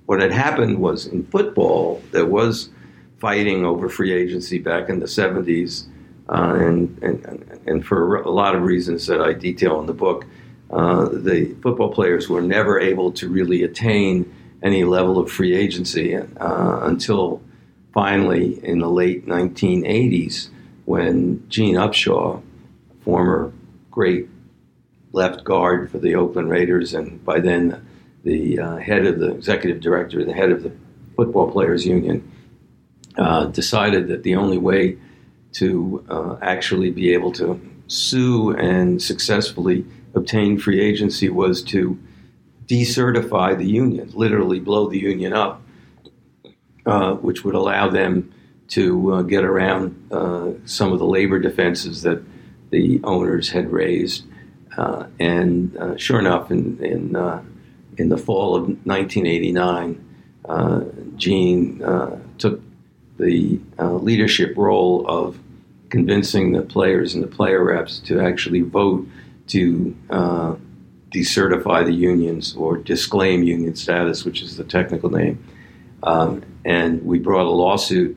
what 0.06 0.20
had 0.20 0.32
happened 0.32 0.78
was 0.78 1.06
in 1.06 1.26
football 1.26 2.00
there 2.12 2.24
was 2.24 2.70
fighting 3.18 3.64
over 3.64 3.88
free 3.88 4.12
agency 4.12 4.58
back 4.58 4.88
in 4.88 5.00
the 5.00 5.06
70s 5.06 5.86
uh, 6.28 6.54
and, 6.56 6.98
and, 7.02 7.60
and 7.66 7.86
for 7.86 8.16
a 8.16 8.30
lot 8.30 8.54
of 8.54 8.62
reasons 8.62 9.06
that 9.06 9.20
I 9.20 9.32
detail 9.32 9.80
in 9.80 9.86
the 9.86 9.94
book, 9.94 10.26
uh, 10.70 11.08
the 11.08 11.54
football 11.62 11.92
players 11.92 12.28
were 12.28 12.42
never 12.42 12.80
able 12.80 13.12
to 13.12 13.28
really 13.28 13.62
attain 13.62 14.32
any 14.62 14.84
level 14.84 15.18
of 15.18 15.30
free 15.30 15.54
agency 15.54 16.16
uh, 16.16 16.26
until 16.82 17.40
finally 17.94 18.64
in 18.64 18.80
the 18.80 18.90
late 18.90 19.26
1980s 19.26 20.48
when 20.84 21.48
Gene 21.48 21.76
Upshaw, 21.76 22.42
former 23.04 23.52
great 23.90 24.28
left 25.12 25.44
guard 25.44 25.90
for 25.90 25.98
the 25.98 26.14
Oakland 26.14 26.50
Raiders, 26.50 26.94
and 26.94 27.24
by 27.24 27.40
then 27.40 27.86
the 28.24 28.58
uh, 28.58 28.76
head 28.76 29.06
of 29.06 29.18
the 29.18 29.34
executive 29.34 29.80
director, 29.80 30.24
the 30.24 30.32
head 30.32 30.50
of 30.50 30.62
the 30.62 30.72
Football 31.16 31.50
Players 31.50 31.86
Union, 31.86 32.30
uh, 33.16 33.46
decided 33.46 34.08
that 34.08 34.24
the 34.24 34.36
only 34.36 34.58
way 34.58 34.98
to 35.56 36.04
uh, 36.10 36.36
actually 36.42 36.90
be 36.90 37.14
able 37.14 37.32
to 37.32 37.58
sue 37.86 38.50
and 38.50 39.02
successfully 39.02 39.86
obtain 40.14 40.58
free 40.58 40.80
agency 40.80 41.30
was 41.30 41.62
to 41.62 41.98
decertify 42.66 43.56
the 43.56 43.66
union, 43.66 44.10
literally 44.14 44.60
blow 44.60 44.88
the 44.88 44.98
union 44.98 45.32
up, 45.32 45.62
uh, 46.84 47.14
which 47.14 47.42
would 47.44 47.54
allow 47.54 47.88
them 47.88 48.30
to 48.68 49.14
uh, 49.14 49.22
get 49.22 49.44
around 49.44 50.12
uh, 50.12 50.50
some 50.66 50.92
of 50.92 50.98
the 50.98 51.06
labor 51.06 51.38
defenses 51.38 52.02
that 52.02 52.22
the 52.70 53.00
owners 53.04 53.50
had 53.50 53.72
raised. 53.72 54.24
Uh, 54.76 55.06
and 55.18 55.74
uh, 55.78 55.96
sure 55.96 56.18
enough, 56.18 56.50
in 56.50 56.78
in, 56.84 57.16
in, 57.96 58.10
the 58.10 58.18
fall 58.18 58.54
of 58.54 58.64
1989, 58.84 60.02
Gene 61.16 61.78
took 62.36 62.60
the 63.18 63.60
uh, 63.78 63.94
leadership 63.94 64.56
role 64.56 65.04
of 65.08 65.38
convincing 65.90 66.52
the 66.52 66.62
players 66.62 67.14
and 67.14 67.22
the 67.22 67.28
player 67.28 67.62
reps 67.62 67.98
to 68.00 68.20
actually 68.20 68.60
vote 68.60 69.06
to 69.48 69.96
uh, 70.10 70.56
decertify 71.10 71.84
the 71.84 71.92
unions 71.92 72.54
or 72.56 72.76
disclaim 72.76 73.42
union 73.42 73.74
status, 73.76 74.24
which 74.24 74.42
is 74.42 74.56
the 74.56 74.64
technical 74.64 75.10
name. 75.10 75.42
Um, 76.02 76.44
and 76.64 77.04
we 77.04 77.18
brought 77.18 77.46
a 77.46 77.50
lawsuit 77.50 78.16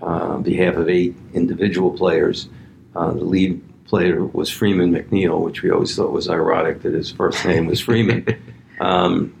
uh, 0.00 0.06
on 0.06 0.42
behalf 0.42 0.76
of 0.76 0.88
eight 0.88 1.16
individual 1.32 1.90
players. 1.90 2.48
Uh, 2.94 3.12
the 3.12 3.24
lead 3.24 3.62
player 3.86 4.24
was 4.24 4.50
Freeman 4.50 4.92
McNeil, 4.92 5.40
which 5.40 5.62
we 5.62 5.70
always 5.70 5.96
thought 5.96 6.12
was 6.12 6.28
ironic 6.28 6.82
that 6.82 6.92
his 6.92 7.10
first 7.10 7.44
name 7.44 7.66
was 7.66 7.80
Freeman. 7.80 8.26
Um, 8.80 9.34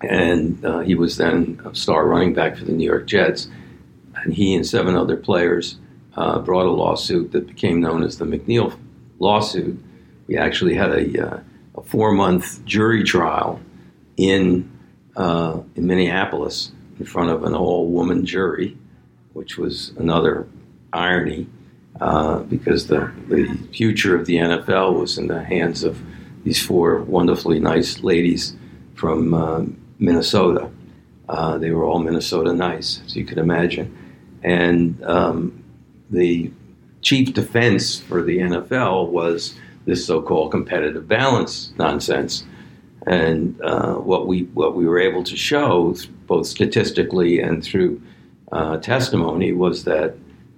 and 0.00 0.64
uh, 0.64 0.78
he 0.78 0.94
was 0.94 1.16
then 1.16 1.60
a 1.64 1.74
star 1.74 2.06
running 2.06 2.34
back 2.34 2.56
for 2.56 2.64
the 2.64 2.70
New 2.70 2.84
York 2.86 3.08
Jets. 3.08 3.48
And 4.14 4.32
he 4.32 4.54
and 4.54 4.64
seven 4.64 4.94
other 4.94 5.16
players 5.16 5.76
uh, 6.16 6.38
brought 6.40 6.66
a 6.66 6.70
lawsuit 6.70 7.32
that 7.32 7.46
became 7.46 7.80
known 7.80 8.02
as 8.02 8.18
the 8.18 8.24
McNeil 8.24 8.76
lawsuit. 9.18 9.82
We 10.26 10.36
actually 10.36 10.74
had 10.74 10.90
a, 10.90 11.26
uh, 11.26 11.40
a 11.76 11.82
four 11.82 12.12
month 12.12 12.64
jury 12.64 13.04
trial 13.04 13.60
in, 14.16 14.70
uh, 15.16 15.60
in 15.74 15.86
Minneapolis 15.86 16.72
in 16.98 17.06
front 17.06 17.30
of 17.30 17.44
an 17.44 17.54
all 17.54 17.88
woman 17.88 18.24
jury, 18.24 18.76
which 19.32 19.58
was 19.58 19.92
another 19.98 20.46
irony 20.92 21.48
uh, 22.00 22.40
because 22.40 22.86
the, 22.86 23.12
the 23.28 23.46
future 23.72 24.16
of 24.16 24.26
the 24.26 24.36
NFL 24.36 24.98
was 24.98 25.18
in 25.18 25.26
the 25.26 25.42
hands 25.42 25.82
of 25.82 26.00
these 26.44 26.64
four 26.64 27.02
wonderfully 27.02 27.58
nice 27.58 28.02
ladies 28.02 28.54
from 28.94 29.34
uh, 29.34 29.64
Minnesota. 29.98 30.70
Uh, 31.28 31.58
they 31.58 31.70
were 31.70 31.84
all 31.84 31.98
Minnesota 31.98 32.52
nice, 32.52 33.00
as 33.06 33.16
you 33.16 33.24
can 33.24 33.38
imagine. 33.38 33.96
And 34.42 35.02
um, 35.04 35.63
the 36.14 36.50
chief 37.02 37.34
defense 37.34 38.00
for 38.00 38.22
the 38.22 38.38
NFL 38.38 39.08
was 39.10 39.54
this 39.84 40.06
so-called 40.06 40.50
competitive 40.50 41.06
balance 41.06 41.72
nonsense. 41.78 42.44
And 43.06 43.60
uh, 43.60 43.94
what 43.96 44.26
we 44.26 44.44
what 44.54 44.74
we 44.74 44.86
were 44.86 44.98
able 44.98 45.22
to 45.24 45.36
show, 45.36 45.94
both 46.26 46.46
statistically 46.46 47.40
and 47.40 47.62
through 47.62 48.00
uh, 48.50 48.78
testimony, 48.78 49.52
was 49.52 49.84
that 49.84 50.16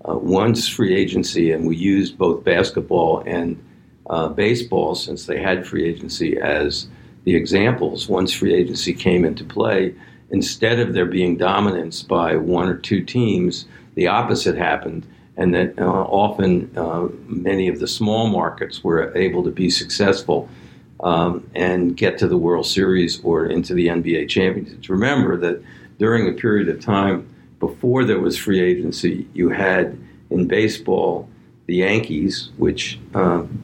uh, 0.08 0.16
once 0.16 0.68
free 0.68 0.94
agency, 0.94 1.50
and 1.50 1.66
we 1.66 1.76
used 1.76 2.16
both 2.16 2.44
basketball 2.44 3.24
and 3.26 3.60
uh, 4.08 4.28
baseball 4.28 4.94
since 4.94 5.26
they 5.26 5.40
had 5.40 5.66
free 5.66 5.84
agency 5.84 6.38
as 6.38 6.86
the 7.24 7.34
examples. 7.34 8.08
Once 8.08 8.32
free 8.32 8.54
agency 8.54 8.94
came 8.94 9.24
into 9.24 9.42
play, 9.42 9.92
instead 10.30 10.78
of 10.78 10.94
there 10.94 11.06
being 11.06 11.36
dominance 11.36 12.04
by 12.04 12.36
one 12.36 12.68
or 12.68 12.76
two 12.76 13.02
teams, 13.02 13.66
the 13.96 14.06
opposite 14.06 14.56
happened, 14.56 15.04
and 15.36 15.54
that 15.54 15.78
uh, 15.78 15.84
often 15.84 16.70
uh, 16.76 17.08
many 17.26 17.68
of 17.68 17.78
the 17.78 17.86
small 17.86 18.28
markets 18.28 18.82
were 18.82 19.16
able 19.16 19.44
to 19.44 19.50
be 19.50 19.68
successful 19.68 20.48
um, 21.00 21.48
and 21.54 21.96
get 21.96 22.18
to 22.18 22.26
the 22.26 22.38
World 22.38 22.66
Series 22.66 23.22
or 23.22 23.46
into 23.46 23.74
the 23.74 23.88
NBA 23.88 24.28
championships. 24.28 24.88
Remember 24.88 25.36
that 25.36 25.62
during 25.98 26.28
a 26.28 26.32
period 26.32 26.68
of 26.68 26.80
time 26.80 27.28
before 27.58 28.04
there 28.04 28.20
was 28.20 28.36
free 28.36 28.60
agency, 28.60 29.28
you 29.34 29.50
had 29.50 29.98
in 30.30 30.46
baseball 30.46 31.28
the 31.66 31.76
Yankees, 31.76 32.50
which 32.56 32.98
um, 33.14 33.62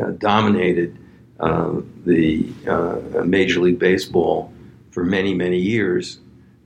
uh, 0.00 0.10
dominated 0.18 0.96
uh, 1.40 1.80
the 2.04 2.48
uh, 2.66 3.22
Major 3.24 3.60
League 3.60 3.78
Baseball 3.78 4.52
for 4.90 5.04
many, 5.04 5.34
many 5.34 5.58
years 5.58 6.18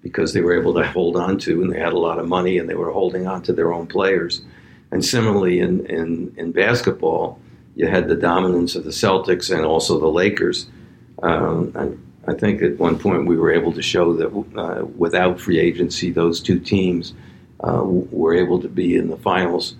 because 0.02 0.32
they 0.32 0.40
were 0.40 0.58
able 0.58 0.74
to 0.74 0.86
hold 0.86 1.16
on 1.16 1.38
to 1.38 1.62
and 1.62 1.72
they 1.72 1.78
had 1.78 1.92
a 1.92 1.98
lot 1.98 2.18
of 2.18 2.28
money 2.28 2.58
and 2.58 2.68
they 2.68 2.74
were 2.74 2.90
holding 2.90 3.26
on 3.26 3.42
to 3.42 3.52
their 3.52 3.72
own 3.72 3.86
players. 3.86 4.42
And 4.90 5.04
similarly, 5.04 5.60
in, 5.60 5.86
in, 5.86 6.34
in 6.36 6.52
basketball, 6.52 7.40
you 7.76 7.86
had 7.86 8.08
the 8.08 8.16
dominance 8.16 8.74
of 8.74 8.84
the 8.84 8.90
Celtics 8.90 9.54
and 9.54 9.64
also 9.64 9.98
the 9.98 10.08
Lakers. 10.08 10.66
Um, 11.22 11.72
I, 12.26 12.30
I, 12.30 12.34
think 12.34 12.62
at 12.62 12.78
one 12.78 12.98
point 12.98 13.26
we 13.26 13.36
were 13.36 13.52
able 13.52 13.72
to 13.72 13.80
show 13.80 14.12
that 14.14 14.60
uh, 14.60 14.84
without 14.84 15.40
free 15.40 15.58
agency, 15.58 16.10
those 16.10 16.40
two 16.40 16.58
teams 16.58 17.14
uh, 17.60 17.82
were 17.84 18.34
able 18.34 18.60
to 18.60 18.68
be 18.68 18.96
in 18.96 19.08
the 19.08 19.16
finals 19.16 19.76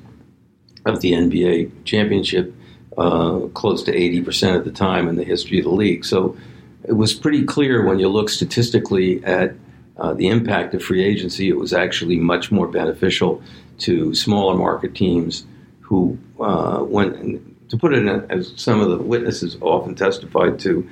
of 0.87 1.01
the 1.01 1.13
NBA 1.13 1.85
championship 1.85 2.55
uh, 2.97 3.41
close 3.55 3.83
to 3.85 3.93
80% 3.93 4.57
of 4.57 4.65
the 4.65 4.71
time 4.71 5.09
in 5.09 5.17
the 5.17 5.25
history 5.25 5.59
of 5.59 5.65
the 5.65 5.71
league. 5.71 6.05
So 6.05 6.37
it 6.85 6.93
was 6.93 7.15
pretty 7.15 7.45
clear 7.45 7.85
when 7.85 7.99
you 7.99 8.09
look 8.09 8.29
statistically 8.29 9.25
at 9.25 9.55
uh, 9.99 10.15
the 10.15 10.29
impact 10.29 10.75
of 10.75 10.83
free 10.83 11.05
agency, 11.05 11.49
it 11.49 11.57
was 11.57 11.73
actually 11.73 12.19
much 12.19 12.51
more 12.51 12.67
beneficial 12.67 13.43
to 13.79 14.15
smaller 14.15 14.57
market 14.57 14.95
teams 14.95 15.45
who 15.81 16.19
uh, 16.41 16.83
went, 16.83 17.69
to 17.69 17.77
put 17.77 17.93
it 17.93 18.07
in, 18.07 18.09
as 18.31 18.53
some 18.57 18.81
of 18.81 18.91
the 18.91 18.99
witnesses 18.99 19.57
often 19.61 19.95
testified 19.95 20.59
to, 20.61 20.89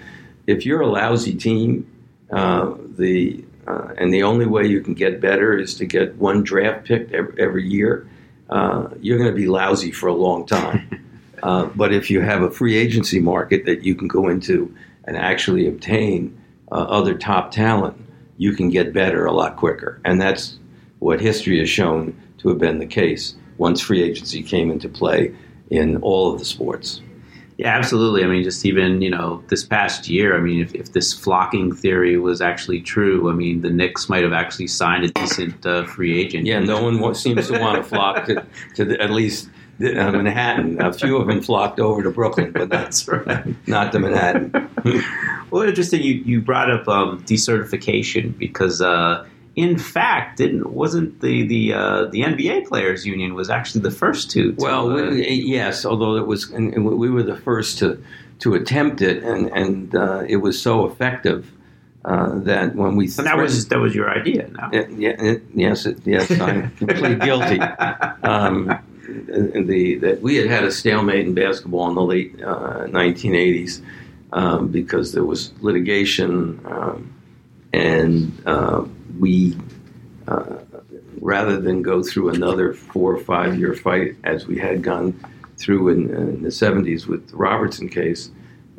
if 0.46 0.66
you're 0.66 0.80
a 0.80 0.86
lousy 0.86 1.34
team, 1.34 1.86
uh, 2.30 2.74
the 2.96 3.44
uh, 3.66 3.94
and 3.98 4.12
the 4.12 4.22
only 4.22 4.46
way 4.46 4.66
you 4.66 4.80
can 4.80 4.94
get 4.94 5.20
better 5.20 5.56
is 5.56 5.74
to 5.76 5.84
get 5.84 6.16
one 6.16 6.42
draft 6.42 6.86
pick 6.86 7.12
every, 7.12 7.34
every 7.38 7.68
year. 7.68 8.08
Uh, 8.48 8.88
you're 9.00 9.18
going 9.18 9.30
to 9.30 9.36
be 9.36 9.46
lousy 9.46 9.92
for 9.92 10.08
a 10.08 10.14
long 10.14 10.46
time. 10.46 11.06
Uh, 11.42 11.64
but 11.74 11.90
if 11.90 12.10
you 12.10 12.20
have 12.20 12.42
a 12.42 12.50
free 12.50 12.76
agency 12.76 13.18
market 13.18 13.64
that 13.64 13.82
you 13.82 13.94
can 13.94 14.06
go 14.06 14.28
into 14.28 14.76
and 15.04 15.16
actually 15.16 15.66
obtain 15.66 16.38
uh, 16.70 16.74
other 16.74 17.14
top 17.14 17.50
talent, 17.50 17.96
you 18.40 18.54
can 18.54 18.70
get 18.70 18.94
better 18.94 19.26
a 19.26 19.32
lot 19.32 19.56
quicker. 19.56 20.00
And 20.02 20.18
that's 20.18 20.58
what 20.98 21.20
history 21.20 21.58
has 21.58 21.68
shown 21.68 22.18
to 22.38 22.48
have 22.48 22.56
been 22.56 22.78
the 22.78 22.86
case 22.86 23.34
once 23.58 23.82
free 23.82 24.02
agency 24.02 24.42
came 24.42 24.70
into 24.70 24.88
play 24.88 25.34
in 25.68 25.98
all 25.98 26.32
of 26.32 26.38
the 26.38 26.46
sports. 26.46 27.02
Yeah, 27.58 27.76
absolutely. 27.76 28.24
I 28.24 28.26
mean, 28.28 28.42
just 28.42 28.64
even, 28.64 29.02
you 29.02 29.10
know, 29.10 29.44
this 29.48 29.62
past 29.62 30.08
year, 30.08 30.34
I 30.34 30.40
mean, 30.40 30.62
if, 30.62 30.74
if 30.74 30.94
this 30.94 31.12
flocking 31.12 31.70
theory 31.70 32.16
was 32.16 32.40
actually 32.40 32.80
true, 32.80 33.28
I 33.30 33.34
mean, 33.34 33.60
the 33.60 33.68
Knicks 33.68 34.08
might 34.08 34.22
have 34.22 34.32
actually 34.32 34.68
signed 34.68 35.04
a 35.04 35.08
decent 35.08 35.66
uh, 35.66 35.84
free 35.84 36.18
agent. 36.18 36.46
Yeah, 36.46 36.60
no 36.60 36.82
one 36.82 37.14
seems 37.14 37.48
to 37.48 37.60
want 37.60 37.76
to 37.76 37.82
flock 37.86 38.24
to, 38.24 38.46
to 38.76 38.86
the, 38.86 39.02
at 39.02 39.10
least 39.10 39.50
uh, 39.84 40.12
Manhattan. 40.12 40.80
A 40.80 40.92
few 40.92 41.16
of 41.16 41.26
them 41.26 41.40
flocked 41.40 41.80
over 41.80 42.02
to 42.02 42.10
Brooklyn, 42.10 42.52
but 42.52 42.68
that's 42.68 43.08
right. 43.08 43.46
not 43.66 43.92
to 43.92 43.98
Manhattan. 43.98 44.52
well, 45.50 45.62
interesting. 45.62 46.02
You 46.02 46.14
you 46.14 46.42
brought 46.42 46.70
up 46.70 46.86
um, 46.86 47.22
decertification 47.24 48.36
because, 48.36 48.82
uh, 48.82 49.26
in 49.56 49.78
fact, 49.78 50.36
didn't 50.36 50.70
wasn't 50.72 51.20
the 51.22 51.46
the 51.46 51.72
uh, 51.72 52.04
the 52.06 52.20
NBA 52.20 52.66
players 52.66 53.06
union 53.06 53.34
was 53.34 53.48
actually 53.48 53.80
the 53.80 53.90
first 53.90 54.30
to. 54.32 54.52
to 54.52 54.62
well, 54.62 54.90
uh, 54.90 55.10
yes, 55.12 55.86
although 55.86 56.16
it 56.16 56.26
was, 56.26 56.50
and 56.50 56.84
we 56.84 57.08
were 57.08 57.22
the 57.22 57.36
first 57.36 57.78
to 57.78 58.02
to 58.40 58.54
attempt 58.54 59.00
it, 59.00 59.22
and 59.22 59.48
and 59.48 59.94
uh, 59.94 60.24
it 60.28 60.36
was 60.36 60.60
so 60.60 60.86
effective. 60.86 61.50
Uh, 62.02 62.38
that 62.38 62.74
when 62.76 62.96
we 62.96 63.06
so 63.06 63.22
that 63.22 63.36
was 63.36 63.68
that 63.68 63.78
was 63.78 63.94
your 63.94 64.10
idea. 64.10 64.48
Now, 64.48 64.70
it, 64.72 64.90
yeah, 64.92 65.22
it, 65.22 65.42
yes, 65.52 65.84
it, 65.84 65.98
yes, 66.06 66.30
I 66.30 66.70
plead 66.78 67.20
guilty. 67.20 67.60
Um, 68.22 68.80
the 69.26 69.98
that 70.00 70.22
we 70.22 70.36
had 70.36 70.48
had 70.48 70.64
a 70.64 70.70
stalemate 70.70 71.26
in 71.26 71.34
basketball 71.34 71.88
in 71.88 71.94
the 71.94 72.02
late 72.02 72.42
uh, 72.42 72.86
1980s 72.86 73.82
um, 74.32 74.68
because 74.68 75.12
there 75.12 75.24
was 75.24 75.52
litigation, 75.60 76.60
um, 76.64 77.12
and 77.72 78.42
uh, 78.46 78.84
we 79.18 79.56
uh, 80.28 80.58
rather 81.20 81.60
than 81.60 81.82
go 81.82 82.02
through 82.02 82.30
another 82.30 82.72
four 82.72 83.14
or 83.14 83.18
five 83.18 83.58
year 83.58 83.74
fight 83.74 84.16
as 84.24 84.46
we 84.46 84.58
had 84.58 84.82
gone 84.82 85.18
through 85.56 85.88
in, 85.88 86.14
in 86.14 86.42
the 86.42 86.48
70s 86.48 87.06
with 87.06 87.28
the 87.28 87.36
Robertson 87.36 87.88
case, 87.88 88.30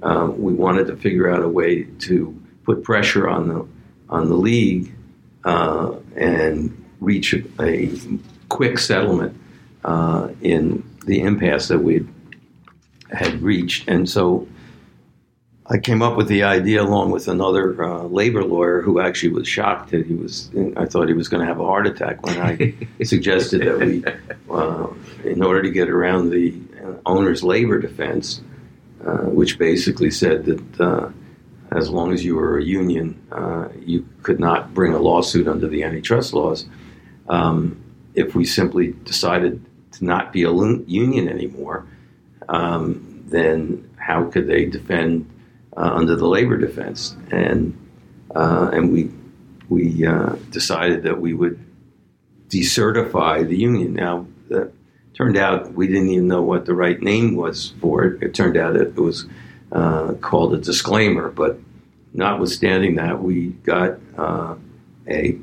um, 0.02 0.42
we 0.42 0.54
wanted 0.54 0.88
to 0.88 0.96
figure 0.96 1.32
out 1.32 1.44
a 1.44 1.48
way 1.48 1.84
to 1.84 2.36
put 2.64 2.84
pressure 2.84 3.30
on 3.30 3.48
the 3.48 3.68
on 4.10 4.28
the 4.28 4.36
league 4.36 4.94
uh, 5.46 5.94
and 6.16 6.76
reach 7.00 7.34
a, 7.34 7.44
a 7.62 7.92
quick 8.50 8.78
settlement 8.78 9.40
uh, 9.84 10.30
in 10.42 10.84
the 11.06 11.22
impasse 11.22 11.68
that 11.68 11.80
we 11.80 12.08
had 13.12 13.42
reached. 13.42 13.88
And 13.88 14.10
so 14.10 14.48
I 15.68 15.78
came 15.78 16.02
up 16.02 16.18
with 16.18 16.28
the 16.28 16.44
idea 16.44 16.82
along 16.82 17.12
with 17.12 17.28
another 17.28 17.84
uh, 17.84 18.04
labor 18.04 18.44
lawyer 18.44 18.82
who 18.82 19.00
actually 19.00 19.34
was 19.34 19.48
shocked 19.48 19.92
that 19.92 20.06
he 20.06 20.14
was. 20.14 20.50
I 20.76 20.86
thought 20.86 21.08
he 21.08 21.14
was 21.14 21.28
going 21.28 21.42
to 21.42 21.48
have 21.48 21.60
a 21.60 21.66
heart 21.66 21.88
attack 21.88 22.26
when 22.26 22.40
I 22.40 22.74
suggested 23.04 23.62
that 23.62 23.80
we, 23.80 24.04
uh, 24.54 24.88
in 25.24 25.44
order 25.44 25.62
to 25.62 25.72
get 25.72 25.90
around 25.90 26.30
the 26.30 26.54
owner's 27.06 27.44
labor 27.44 27.80
defense, 27.80 28.42
uh, 29.06 29.26
which 29.30 29.58
basically 29.58 30.12
said 30.12 30.46
that 30.46 30.82
uh, 30.82 31.10
as 31.72 31.90
long 31.90 32.12
as 32.12 32.24
you 32.24 32.36
were 32.36 32.58
a 32.58 32.64
union, 32.64 33.20
uh, 33.32 33.70
you 33.80 34.08
could 34.24 34.40
not 34.40 34.74
bring 34.74 34.94
a 34.94 35.00
lawsuit 35.00 35.48
under 35.48 35.68
the 35.68 35.84
antitrust 35.84 36.34
laws. 36.34 36.66
Um, 37.30 37.82
if 38.14 38.36
we 38.36 38.46
simply 38.46 38.94
decided 39.06 39.64
not 40.02 40.34
be 40.34 40.44
a 40.44 40.52
union 40.52 41.30
anymore, 41.30 41.88
um, 42.50 43.24
then 43.28 43.90
how 43.98 44.26
could 44.26 44.48
they 44.48 44.66
defend 44.66 45.30
uh, 45.78 45.92
under 45.94 46.16
the 46.16 46.28
labor 46.28 46.58
defense? 46.58 47.16
And 47.32 47.78
uh, 48.36 48.70
and 48.74 48.92
we 48.92 49.12
we 49.70 50.06
uh, 50.06 50.36
decided 50.50 51.04
that 51.04 51.22
we 51.22 51.34
would 51.34 51.64
decertify 52.50 53.48
the 53.48 53.58
union. 53.58 53.94
Now, 53.94 54.28
it 54.50 54.74
turned 55.14 55.38
out 55.38 55.74
we 55.74 55.88
didn't 55.88 56.10
even 56.10 56.28
know 56.28 56.42
what 56.42 56.66
the 56.66 56.74
right 56.74 57.02
name 57.02 57.36
was 57.36 57.74
for 57.80 58.04
it. 58.04 58.24
It 58.24 58.34
turned 58.34 58.58
out 58.58 58.76
it 58.76 58.96
was 58.96 59.26
uh, 59.72 60.14
called 60.16 60.54
a 60.54 60.58
disclaimer, 60.58 61.30
but 61.30 61.58
notwithstanding 62.14 62.96
that, 62.96 63.22
we 63.22 63.48
got 63.64 64.00
uh, 64.18 64.56
a 65.08 65.38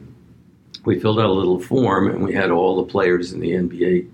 we 0.85 0.99
filled 0.99 1.19
out 1.19 1.27
a 1.27 1.33
little 1.33 1.61
form 1.61 2.09
and 2.09 2.23
we 2.23 2.33
had 2.33 2.51
all 2.51 2.77
the 2.77 2.91
players 2.91 3.33
in 3.33 3.41
the 3.41 3.51
NBA 3.51 4.09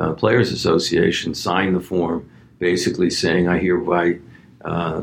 uh, 0.00 0.14
Players 0.14 0.50
Association 0.50 1.34
signed 1.34 1.76
the 1.76 1.80
form, 1.80 2.28
basically 2.58 3.10
saying, 3.10 3.48
"I 3.48 3.58
hereby." 3.58 4.18
Uh, 4.62 5.00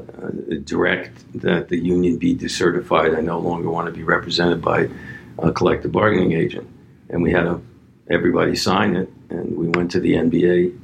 direct 0.66 1.26
that 1.34 1.68
the 1.68 1.80
union 1.80 2.16
be 2.16 2.36
decertified. 2.36 3.18
I 3.18 3.22
no 3.22 3.40
longer 3.40 3.72
want 3.72 3.88
to 3.88 3.92
be 3.92 4.04
represented 4.04 4.62
by 4.62 4.88
a 5.40 5.52
collective 5.52 5.92
bargaining 5.92 6.34
agent. 6.34 6.70
And 7.10 7.24
we 7.24 7.32
had 7.32 7.48
a, 7.48 7.60
everybody 8.08 8.56
sign 8.56 8.96
it, 8.96 9.12
and 9.32 9.58
we 9.58 9.68
went 9.70 9.90
to 9.92 10.00
the 10.00 10.14
NBA 10.14 10.78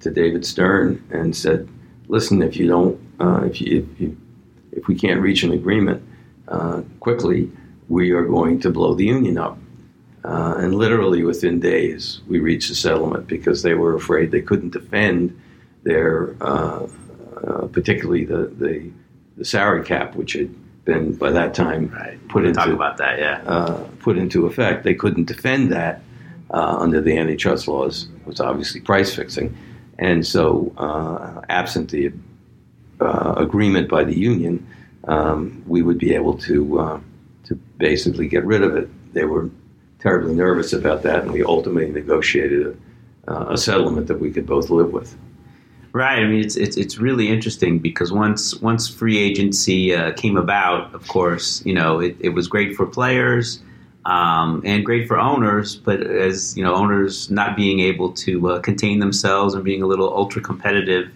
to 0.00 0.10
David 0.10 0.44
Stern 0.44 1.02
and 1.10 1.34
said, 1.34 1.68
"Listen, 2.08 2.42
if 2.42 2.56
you 2.56 2.66
don't, 2.66 3.00
uh, 3.20 3.44
if 3.44 3.60
you, 3.60 3.88
if 3.92 4.00
you, 4.00 4.16
if 4.72 4.86
we 4.86 4.94
can't 4.94 5.20
reach 5.20 5.42
an 5.42 5.52
agreement 5.52 6.02
uh, 6.48 6.82
quickly, 7.00 7.50
we 7.88 8.10
are 8.10 8.24
going 8.24 8.60
to 8.60 8.70
blow 8.70 8.94
the 8.94 9.06
union 9.06 9.38
up." 9.38 9.58
Uh, 10.24 10.54
and 10.58 10.74
literally 10.74 11.22
within 11.24 11.60
days, 11.60 12.20
we 12.28 12.38
reached 12.38 12.70
a 12.70 12.74
settlement 12.74 13.26
because 13.26 13.62
they 13.62 13.74
were 13.74 13.94
afraid 13.94 14.30
they 14.30 14.42
couldn't 14.42 14.70
defend 14.70 15.40
their 15.82 16.36
uh, 16.42 16.86
uh, 17.46 17.66
particularly 17.68 18.24
the, 18.24 18.52
the, 18.58 18.90
the 19.38 19.44
salary 19.44 19.82
cap, 19.84 20.14
which 20.14 20.34
had 20.34 20.54
been 20.84 21.14
by 21.14 21.30
that 21.30 21.54
time 21.54 21.88
Right. 21.88 22.18
put 22.28 22.44
into 22.44 22.58
Talk 22.60 22.68
about 22.68 22.96
that, 22.98 23.18
yeah. 23.18 23.40
uh, 23.46 23.84
put 24.00 24.18
into 24.18 24.46
effect. 24.46 24.84
They 24.84 24.94
couldn't 24.94 25.24
defend 25.24 25.72
that 25.72 26.02
uh, 26.50 26.76
under 26.78 27.00
the 27.00 27.16
antitrust 27.16 27.66
laws. 27.68 28.08
It 28.20 28.26
was 28.26 28.40
obviously 28.40 28.80
price 28.80 29.14
fixing, 29.14 29.56
and 29.98 30.26
so 30.26 30.72
uh, 30.76 31.40
absent 31.48 31.90
the 31.90 32.12
uh, 33.00 33.34
agreement 33.38 33.88
by 33.88 34.04
the 34.04 34.18
union, 34.18 34.66
um, 35.04 35.62
we 35.66 35.80
would 35.80 35.98
be 35.98 36.14
able 36.14 36.36
to 36.38 36.78
uh, 36.78 37.00
to 37.44 37.54
basically 37.78 38.28
get 38.28 38.44
rid 38.44 38.62
of 38.62 38.76
it. 38.76 38.88
They 39.14 39.24
were 39.24 39.48
terribly 40.00 40.34
nervous 40.34 40.72
about 40.72 41.02
that, 41.02 41.22
and 41.22 41.32
we 41.32 41.42
ultimately 41.42 41.90
negotiated 41.90 42.78
a, 43.28 43.32
uh, 43.32 43.52
a 43.52 43.58
settlement 43.58 44.06
that 44.08 44.18
we 44.18 44.32
could 44.32 44.46
both 44.46 44.70
live 44.70 44.92
with. 44.92 45.16
Right. 45.92 46.20
I 46.20 46.26
mean, 46.26 46.40
it's 46.40 46.56
it's 46.56 46.76
it's 46.76 46.98
really 46.98 47.28
interesting 47.28 47.80
because 47.80 48.12
once 48.12 48.54
once 48.60 48.86
free 48.88 49.18
agency 49.18 49.94
uh, 49.94 50.12
came 50.12 50.36
about, 50.36 50.94
of 50.94 51.08
course, 51.08 51.64
you 51.66 51.74
know, 51.74 51.98
it, 51.98 52.16
it 52.20 52.28
was 52.28 52.46
great 52.46 52.76
for 52.76 52.86
players 52.86 53.60
um, 54.04 54.62
and 54.64 54.84
great 54.84 55.08
for 55.08 55.18
owners. 55.18 55.74
But 55.74 56.00
as 56.02 56.56
you 56.56 56.62
know, 56.62 56.74
owners 56.74 57.28
not 57.28 57.56
being 57.56 57.80
able 57.80 58.12
to 58.12 58.50
uh, 58.50 58.60
contain 58.60 59.00
themselves 59.00 59.54
and 59.54 59.64
being 59.64 59.82
a 59.82 59.86
little 59.86 60.16
ultra 60.16 60.40
competitive, 60.40 61.12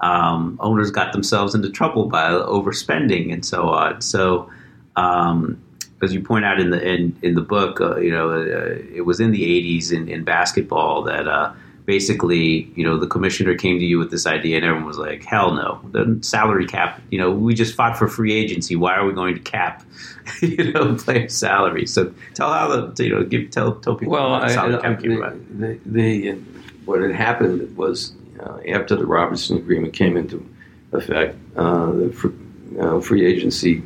um, 0.00 0.58
owners 0.60 0.90
got 0.90 1.14
themselves 1.14 1.54
into 1.54 1.70
trouble 1.70 2.04
by 2.04 2.28
overspending 2.30 3.32
and 3.32 3.44
so 3.44 3.70
on. 3.70 4.02
So. 4.02 4.50
Um, 4.96 5.62
as 6.02 6.14
you 6.14 6.22
point 6.22 6.44
out 6.44 6.60
in 6.60 6.70
the 6.70 6.80
in, 6.82 7.16
in 7.22 7.34
the 7.34 7.40
book, 7.40 7.80
uh, 7.80 7.96
you 7.96 8.10
know, 8.10 8.30
uh, 8.30 8.78
it 8.94 9.04
was 9.04 9.20
in 9.20 9.30
the 9.32 9.42
'80s 9.42 9.92
in, 9.92 10.08
in 10.08 10.24
basketball 10.24 11.02
that 11.04 11.28
uh, 11.28 11.52
basically, 11.84 12.70
you 12.74 12.84
know, 12.84 12.98
the 12.98 13.06
commissioner 13.06 13.54
came 13.56 13.78
to 13.78 13.84
you 13.84 13.98
with 13.98 14.10
this 14.10 14.26
idea, 14.26 14.56
and 14.56 14.64
everyone 14.64 14.86
was 14.86 14.98
like, 14.98 15.24
"Hell 15.24 15.52
no!" 15.54 15.80
The 15.92 16.18
salary 16.22 16.66
cap. 16.66 17.00
You 17.10 17.18
know, 17.18 17.30
we 17.30 17.54
just 17.54 17.74
fought 17.74 17.96
for 17.96 18.08
free 18.08 18.32
agency. 18.32 18.76
Why 18.76 18.94
are 18.94 19.04
we 19.04 19.12
going 19.12 19.34
to 19.34 19.40
cap, 19.40 19.84
you 20.40 20.72
know, 20.72 20.94
player 20.98 21.28
salary? 21.28 21.86
So 21.86 22.12
tell 22.34 22.52
how 22.52 22.68
the 22.68 23.04
you 23.04 23.10
know 23.14 23.24
give 23.24 23.50
tell 23.50 23.74
tell 23.76 23.96
people 23.96 24.12
Well, 24.12 24.34
how 24.34 24.40
the 24.40 24.46
I, 24.46 24.54
salary 24.54 24.74
I, 24.76 24.80
cap 24.80 25.02
came 25.02 25.12
about. 25.12 25.60
the, 25.60 25.78
the, 25.84 26.30
the, 26.30 26.38
what 26.84 27.02
had 27.02 27.12
happened 27.12 27.76
was 27.76 28.12
uh, 28.40 28.58
after 28.68 28.96
the 28.96 29.06
Robertson 29.06 29.58
Agreement 29.58 29.92
came 29.92 30.16
into 30.16 30.48
effect, 30.92 31.36
uh, 31.56 31.92
the 31.92 32.34
uh, 32.80 33.00
free 33.00 33.24
agency 33.26 33.82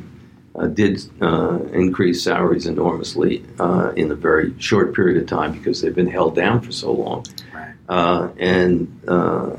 uh, 0.57 0.67
did 0.67 1.01
uh, 1.21 1.59
increase 1.73 2.23
salaries 2.23 2.65
enormously 2.65 3.43
uh, 3.59 3.91
in 3.95 4.11
a 4.11 4.15
very 4.15 4.53
short 4.59 4.95
period 4.95 5.21
of 5.21 5.27
time 5.27 5.51
because 5.51 5.81
they've 5.81 5.95
been 5.95 6.07
held 6.07 6.35
down 6.35 6.61
for 6.61 6.71
so 6.71 6.91
long. 6.91 7.25
Right. 7.53 7.73
Uh, 7.89 8.29
and 8.37 9.01
uh, 9.07 9.55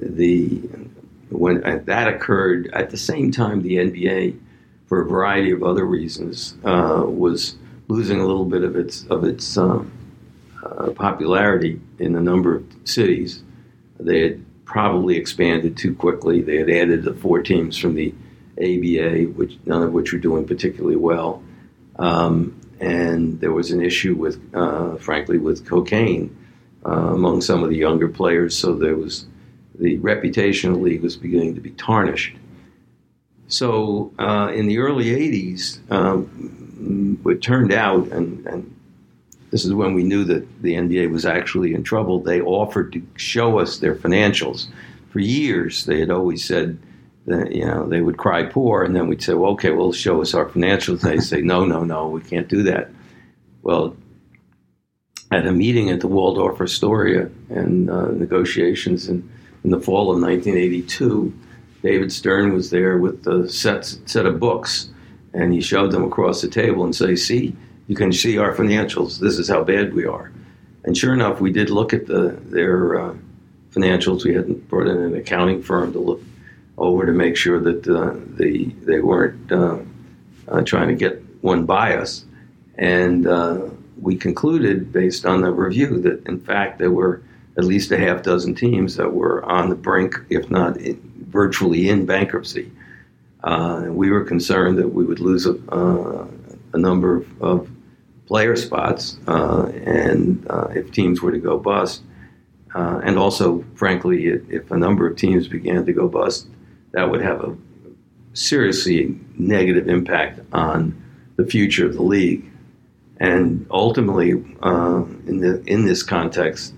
the 0.00 0.60
when 1.30 1.62
uh, 1.64 1.80
that 1.84 2.08
occurred 2.08 2.70
at 2.72 2.90
the 2.90 2.96
same 2.96 3.30
time, 3.30 3.62
the 3.62 3.76
NBA, 3.76 4.38
for 4.86 5.02
a 5.02 5.06
variety 5.06 5.50
of 5.50 5.62
other 5.62 5.84
reasons, 5.84 6.56
uh, 6.64 7.04
was 7.06 7.56
losing 7.88 8.18
a 8.18 8.26
little 8.26 8.44
bit 8.44 8.64
of 8.64 8.76
its 8.76 9.04
of 9.06 9.24
its 9.24 9.56
um, 9.56 9.92
popularity 10.96 11.80
in 11.98 12.16
a 12.16 12.20
number 12.20 12.56
of 12.56 12.64
cities. 12.84 13.42
They 14.00 14.22
had 14.22 14.64
probably 14.64 15.16
expanded 15.16 15.76
too 15.76 15.94
quickly. 15.94 16.42
They 16.42 16.56
had 16.56 16.70
added 16.70 17.04
the 17.04 17.14
four 17.14 17.42
teams 17.42 17.76
from 17.76 17.94
the 17.94 18.14
ABA, 18.58 19.32
which 19.32 19.58
none 19.64 19.82
of 19.82 19.92
which 19.92 20.12
were 20.12 20.18
doing 20.18 20.46
particularly 20.46 20.96
well. 20.96 21.42
Um, 21.98 22.60
and 22.80 23.40
there 23.40 23.52
was 23.52 23.70
an 23.70 23.82
issue 23.82 24.14
with, 24.14 24.40
uh, 24.54 24.96
frankly, 24.96 25.38
with 25.38 25.66
cocaine 25.66 26.36
uh, 26.86 26.90
among 26.90 27.40
some 27.40 27.62
of 27.62 27.70
the 27.70 27.76
younger 27.76 28.08
players. 28.08 28.56
So 28.56 28.74
there 28.74 28.96
was 28.96 29.26
the 29.74 29.98
reputation 29.98 30.70
of 30.70 30.76
the 30.76 30.82
league 30.82 31.02
was 31.02 31.16
beginning 31.16 31.54
to 31.54 31.60
be 31.60 31.70
tarnished. 31.70 32.36
So 33.48 34.12
uh, 34.18 34.52
in 34.54 34.66
the 34.66 34.78
early 34.78 35.06
'80s, 35.06 35.90
um, 35.90 37.20
it 37.26 37.42
turned 37.42 37.72
out, 37.72 38.08
and, 38.08 38.46
and 38.46 38.74
this 39.50 39.64
is 39.64 39.72
when 39.72 39.94
we 39.94 40.02
knew 40.02 40.24
that 40.24 40.62
the 40.62 40.74
NBA 40.74 41.10
was 41.10 41.24
actually 41.24 41.74
in 41.74 41.82
trouble. 41.82 42.20
They 42.20 42.40
offered 42.40 42.92
to 42.92 43.02
show 43.16 43.58
us 43.58 43.78
their 43.78 43.94
financials. 43.94 44.66
For 45.10 45.20
years, 45.20 45.86
they 45.86 46.00
had 46.00 46.10
always 46.10 46.44
said 46.44 46.78
you 47.28 47.64
know 47.64 47.86
they 47.86 48.00
would 48.00 48.16
cry 48.16 48.44
poor, 48.44 48.84
and 48.84 48.94
then 48.94 49.08
we'd 49.08 49.22
say, 49.22 49.34
"Well, 49.34 49.52
okay, 49.52 49.70
well, 49.70 49.92
show 49.92 50.20
us 50.22 50.34
our 50.34 50.46
financials." 50.46 51.00
They 51.00 51.18
say, 51.18 51.40
"No, 51.40 51.64
no, 51.64 51.84
no, 51.84 52.08
we 52.08 52.20
can't 52.20 52.48
do 52.48 52.62
that." 52.64 52.90
Well, 53.62 53.96
at 55.30 55.46
a 55.46 55.52
meeting 55.52 55.90
at 55.90 56.00
the 56.00 56.08
Waldorf 56.08 56.60
Astoria 56.60 57.30
and 57.50 57.90
uh, 57.90 58.08
negotiations 58.12 59.08
in, 59.08 59.28
in 59.62 59.70
the 59.70 59.80
fall 59.80 60.10
of 60.10 60.20
1982, 60.22 61.34
David 61.82 62.10
Stern 62.12 62.54
was 62.54 62.70
there 62.70 62.98
with 62.98 63.26
a 63.26 63.48
set 63.48 63.84
set 64.06 64.26
of 64.26 64.40
books, 64.40 64.88
and 65.34 65.52
he 65.52 65.60
showed 65.60 65.92
them 65.92 66.04
across 66.04 66.40
the 66.40 66.48
table 66.48 66.84
and 66.84 66.94
say, 66.94 67.14
"See, 67.14 67.54
you 67.86 67.96
can 67.96 68.12
see 68.12 68.38
our 68.38 68.54
financials. 68.54 69.18
This 69.18 69.38
is 69.38 69.48
how 69.48 69.64
bad 69.64 69.94
we 69.94 70.06
are." 70.06 70.32
And 70.84 70.96
sure 70.96 71.12
enough, 71.12 71.40
we 71.40 71.52
did 71.52 71.70
look 71.70 71.92
at 71.92 72.06
the 72.06 72.38
their 72.46 72.98
uh, 72.98 73.14
financials. 73.72 74.24
We 74.24 74.34
had 74.34 74.68
brought 74.68 74.86
in 74.86 74.96
an 74.96 75.14
accounting 75.14 75.62
firm 75.62 75.92
to 75.92 75.98
look 75.98 76.22
over 76.78 77.04
to 77.04 77.12
make 77.12 77.36
sure 77.36 77.60
that 77.60 77.86
uh, 77.88 78.14
the 78.36 78.66
they 78.84 79.00
weren't 79.00 79.52
uh, 79.52 79.78
uh, 80.48 80.62
trying 80.62 80.88
to 80.88 80.94
get 80.94 81.22
one 81.42 81.66
by 81.66 81.96
us, 81.96 82.24
and 82.76 83.26
we 84.00 84.16
concluded 84.16 84.92
based 84.92 85.26
on 85.26 85.40
the 85.40 85.50
review 85.50 85.98
that 85.98 86.24
in 86.26 86.38
fact 86.40 86.78
there 86.78 86.92
were 86.92 87.20
at 87.56 87.64
least 87.64 87.90
a 87.90 87.98
half 87.98 88.22
dozen 88.22 88.54
teams 88.54 88.94
that 88.94 89.12
were 89.12 89.44
on 89.44 89.68
the 89.68 89.74
brink, 89.74 90.14
if 90.30 90.48
not 90.48 90.76
in, 90.76 91.00
virtually 91.28 91.88
in 91.88 92.06
bankruptcy. 92.06 92.70
Uh, 93.42 93.86
we 93.88 94.10
were 94.10 94.22
concerned 94.22 94.78
that 94.78 94.88
we 94.88 95.04
would 95.04 95.18
lose 95.18 95.46
a, 95.46 95.54
uh, 95.72 96.24
a 96.74 96.78
number 96.78 97.16
of, 97.16 97.42
of 97.42 97.70
player 98.26 98.54
spots, 98.54 99.18
uh, 99.26 99.66
and 99.84 100.46
if 100.70 100.92
teams 100.92 101.20
were 101.20 101.32
to 101.32 101.38
go 101.38 101.58
bust, 101.58 102.02
and 102.74 103.18
also, 103.18 103.64
frankly, 103.74 104.28
if, 104.28 104.48
if 104.48 104.70
a 104.70 104.76
number 104.76 105.08
of 105.08 105.16
teams 105.16 105.48
began 105.48 105.84
to 105.84 105.92
go 105.92 106.06
bust, 106.06 106.46
that 106.92 107.10
would 107.10 107.22
have 107.22 107.42
a 107.42 107.56
seriously 108.32 109.18
negative 109.36 109.88
impact 109.88 110.40
on 110.52 111.00
the 111.36 111.44
future 111.44 111.86
of 111.86 111.94
the 111.94 112.02
league. 112.02 112.44
And 113.20 113.66
ultimately, 113.70 114.32
uh, 114.62 115.04
in 115.26 115.38
the 115.40 115.62
in 115.66 115.86
this 115.86 116.02
context, 116.02 116.74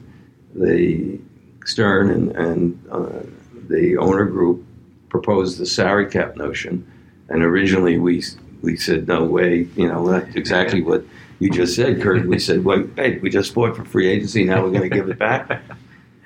the 0.54 1.18
Stern 1.66 2.10
and, 2.10 2.32
and 2.32 2.86
uh, 2.90 3.20
the 3.68 3.98
owner 3.98 4.24
group 4.24 4.64
proposed 5.10 5.58
the 5.58 5.66
salary 5.66 6.06
cap 6.06 6.36
notion, 6.36 6.90
and 7.28 7.42
originally 7.42 7.98
we 7.98 8.22
we 8.62 8.76
said 8.76 9.06
no 9.06 9.24
way, 9.24 9.68
you 9.76 9.86
know 9.86 10.08
that's 10.08 10.34
exactly 10.34 10.80
what 10.80 11.04
you 11.40 11.50
just 11.50 11.76
said, 11.76 12.00
Kurt. 12.00 12.26
We 12.26 12.38
said, 12.38 12.64
well, 12.64 12.84
hey, 12.96 13.18
we 13.18 13.28
just 13.30 13.52
fought 13.52 13.76
for 13.76 13.84
free 13.84 14.08
agency, 14.08 14.44
now 14.44 14.62
we're 14.62 14.70
going 14.70 14.88
to 14.88 14.94
give 14.94 15.08
it 15.10 15.18
back, 15.18 15.62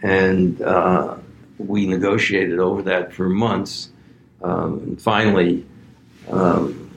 and 0.03 0.63
uh, 0.63 1.17
we 1.59 1.87
negotiated 1.87 2.59
over 2.59 2.83
that 2.83 3.13
for 3.13 3.29
months. 3.29 3.91
Um, 4.43 4.81
and 4.81 5.03
finally, 5.03 5.67
um, 6.31 6.91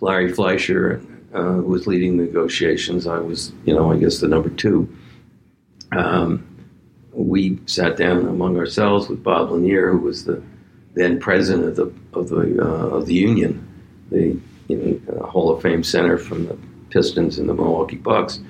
Larry 0.00 0.32
Fleisher 0.32 1.02
uh, 1.34 1.62
was 1.62 1.86
leading 1.86 2.16
the 2.16 2.24
negotiations. 2.24 3.06
I 3.06 3.18
was, 3.18 3.52
you 3.64 3.74
know, 3.74 3.92
I 3.92 3.98
guess 3.98 4.20
the 4.20 4.28
number 4.28 4.50
two. 4.50 4.94
Um, 5.96 6.46
we 7.12 7.58
sat 7.66 7.96
down 7.96 8.26
among 8.26 8.58
ourselves 8.58 9.08
with 9.08 9.22
Bob 9.22 9.50
Lanier, 9.50 9.92
who 9.92 9.98
was 9.98 10.24
the 10.24 10.42
then 10.94 11.18
president 11.18 11.66
of 11.66 11.76
the 11.76 12.18
of 12.18 12.28
the 12.28 12.62
uh, 12.62 12.88
of 12.96 13.06
the 13.06 13.14
union, 13.14 13.66
the 14.10 14.38
you 14.68 15.02
know, 15.06 15.26
Hall 15.26 15.54
of 15.54 15.62
Fame 15.62 15.82
center 15.82 16.18
from 16.18 16.46
the 16.46 16.58
Pistons 16.90 17.38
and 17.38 17.48
the 17.48 17.54
Milwaukee 17.54 17.96
Bucks, 17.96 18.40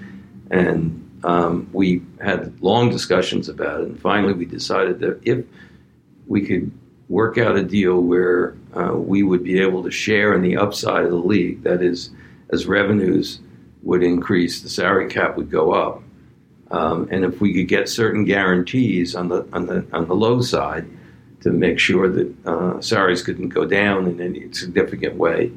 and 0.50 1.05
um, 1.26 1.68
we 1.72 2.02
had 2.20 2.62
long 2.62 2.88
discussions 2.88 3.48
about 3.48 3.80
it. 3.80 3.88
And 3.88 4.00
finally, 4.00 4.32
we 4.32 4.44
decided 4.44 5.00
that 5.00 5.20
if 5.24 5.44
we 6.28 6.46
could 6.46 6.70
work 7.08 7.36
out 7.36 7.56
a 7.56 7.64
deal 7.64 8.00
where 8.00 8.56
uh, 8.74 8.94
we 8.94 9.24
would 9.24 9.42
be 9.42 9.60
able 9.60 9.82
to 9.82 9.90
share 9.90 10.34
in 10.34 10.42
the 10.42 10.56
upside 10.56 11.04
of 11.04 11.10
the 11.10 11.16
league, 11.16 11.64
that 11.64 11.82
is, 11.82 12.10
as 12.50 12.66
revenues 12.66 13.40
would 13.82 14.04
increase, 14.04 14.62
the 14.62 14.68
salary 14.68 15.08
cap 15.08 15.36
would 15.36 15.50
go 15.50 15.72
up. 15.72 16.00
Um, 16.70 17.08
and 17.10 17.24
if 17.24 17.40
we 17.40 17.52
could 17.52 17.68
get 17.68 17.88
certain 17.88 18.24
guarantees 18.24 19.16
on 19.16 19.28
the 19.28 19.46
on 19.52 19.66
the 19.66 19.86
on 19.92 20.08
the 20.08 20.14
low 20.14 20.40
side 20.40 20.86
to 21.42 21.50
make 21.50 21.78
sure 21.78 22.08
that 22.08 22.34
uh, 22.44 22.80
salaries 22.80 23.22
couldn't 23.22 23.50
go 23.50 23.64
down 23.64 24.08
in 24.08 24.20
any 24.20 24.52
significant 24.52 25.14
way, 25.16 25.52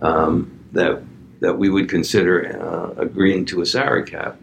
um, 0.00 0.64
that 0.72 1.02
that 1.40 1.58
we 1.58 1.68
would 1.70 1.88
consider 1.88 2.56
uh, 2.60 3.00
agreeing 3.00 3.44
to 3.46 3.60
a 3.62 3.66
salary 3.66 4.04
cap. 4.04 4.38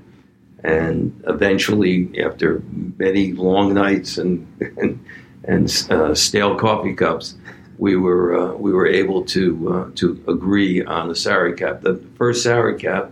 And 0.63 1.23
eventually, 1.27 2.21
after 2.21 2.61
many 2.97 3.33
long 3.33 3.73
nights 3.73 4.17
and 4.17 4.47
and, 4.77 5.03
and 5.43 5.87
uh, 5.89 6.13
stale 6.13 6.55
coffee 6.55 6.93
cups, 6.93 7.35
we 7.77 7.95
were 7.95 8.37
uh, 8.37 8.53
we 8.53 8.71
were 8.71 8.87
able 8.87 9.25
to 9.25 9.73
uh, 9.73 9.91
to 9.95 10.23
agree 10.27 10.83
on 10.83 11.07
the 11.07 11.15
salary 11.15 11.53
cap. 11.53 11.81
The 11.81 11.95
first 12.15 12.43
salary 12.43 12.77
cap, 12.77 13.11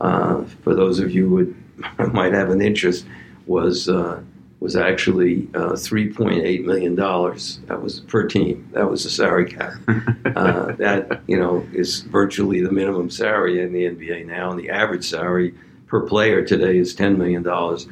uh, 0.00 0.44
for 0.62 0.74
those 0.74 0.98
of 0.98 1.10
you 1.10 1.28
who 1.28 1.34
would 1.36 1.54
might 2.12 2.34
have 2.34 2.50
an 2.50 2.60
interest 2.60 3.06
was 3.46 3.88
uh, 3.88 4.20
was 4.60 4.76
actually 4.76 5.48
uh, 5.54 5.74
three 5.76 6.12
point 6.12 6.44
eight 6.44 6.66
million 6.66 6.94
dollars. 6.94 7.60
That 7.66 7.82
was 7.82 8.00
per 8.00 8.26
team. 8.26 8.68
That 8.72 8.90
was 8.90 9.04
the 9.04 9.10
salary 9.10 9.50
cap. 9.50 9.72
uh, 10.36 10.72
that 10.72 11.22
you 11.26 11.38
know 11.38 11.66
is 11.72 12.00
virtually 12.00 12.60
the 12.60 12.72
minimum 12.72 13.08
salary 13.08 13.62
in 13.62 13.72
the 13.72 13.84
NBA 13.84 14.26
now, 14.26 14.50
and 14.50 14.60
the 14.60 14.68
average 14.68 15.08
salary 15.08 15.54
per 15.94 16.00
player 16.00 16.44
today 16.44 16.76
is 16.76 16.92
ten 16.92 17.16
million 17.16 17.44
dollars, 17.44 17.86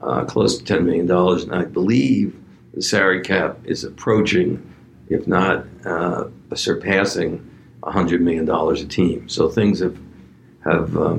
uh, 0.00 0.24
close 0.24 0.56
to 0.56 0.64
ten 0.64 0.86
million 0.86 1.04
dollars. 1.04 1.42
And 1.42 1.54
I 1.54 1.66
believe 1.66 2.34
the 2.72 2.80
salary 2.80 3.20
cap 3.20 3.58
is 3.64 3.84
approaching, 3.84 4.62
if 5.10 5.26
not 5.26 5.66
uh, 5.84 6.24
surpassing, 6.54 7.46
hundred 7.82 8.22
million 8.22 8.46
dollars 8.46 8.80
a 8.80 8.86
team. 8.86 9.28
So 9.28 9.50
things 9.50 9.80
have 9.80 9.98
have 10.64 10.96
um, 10.96 11.18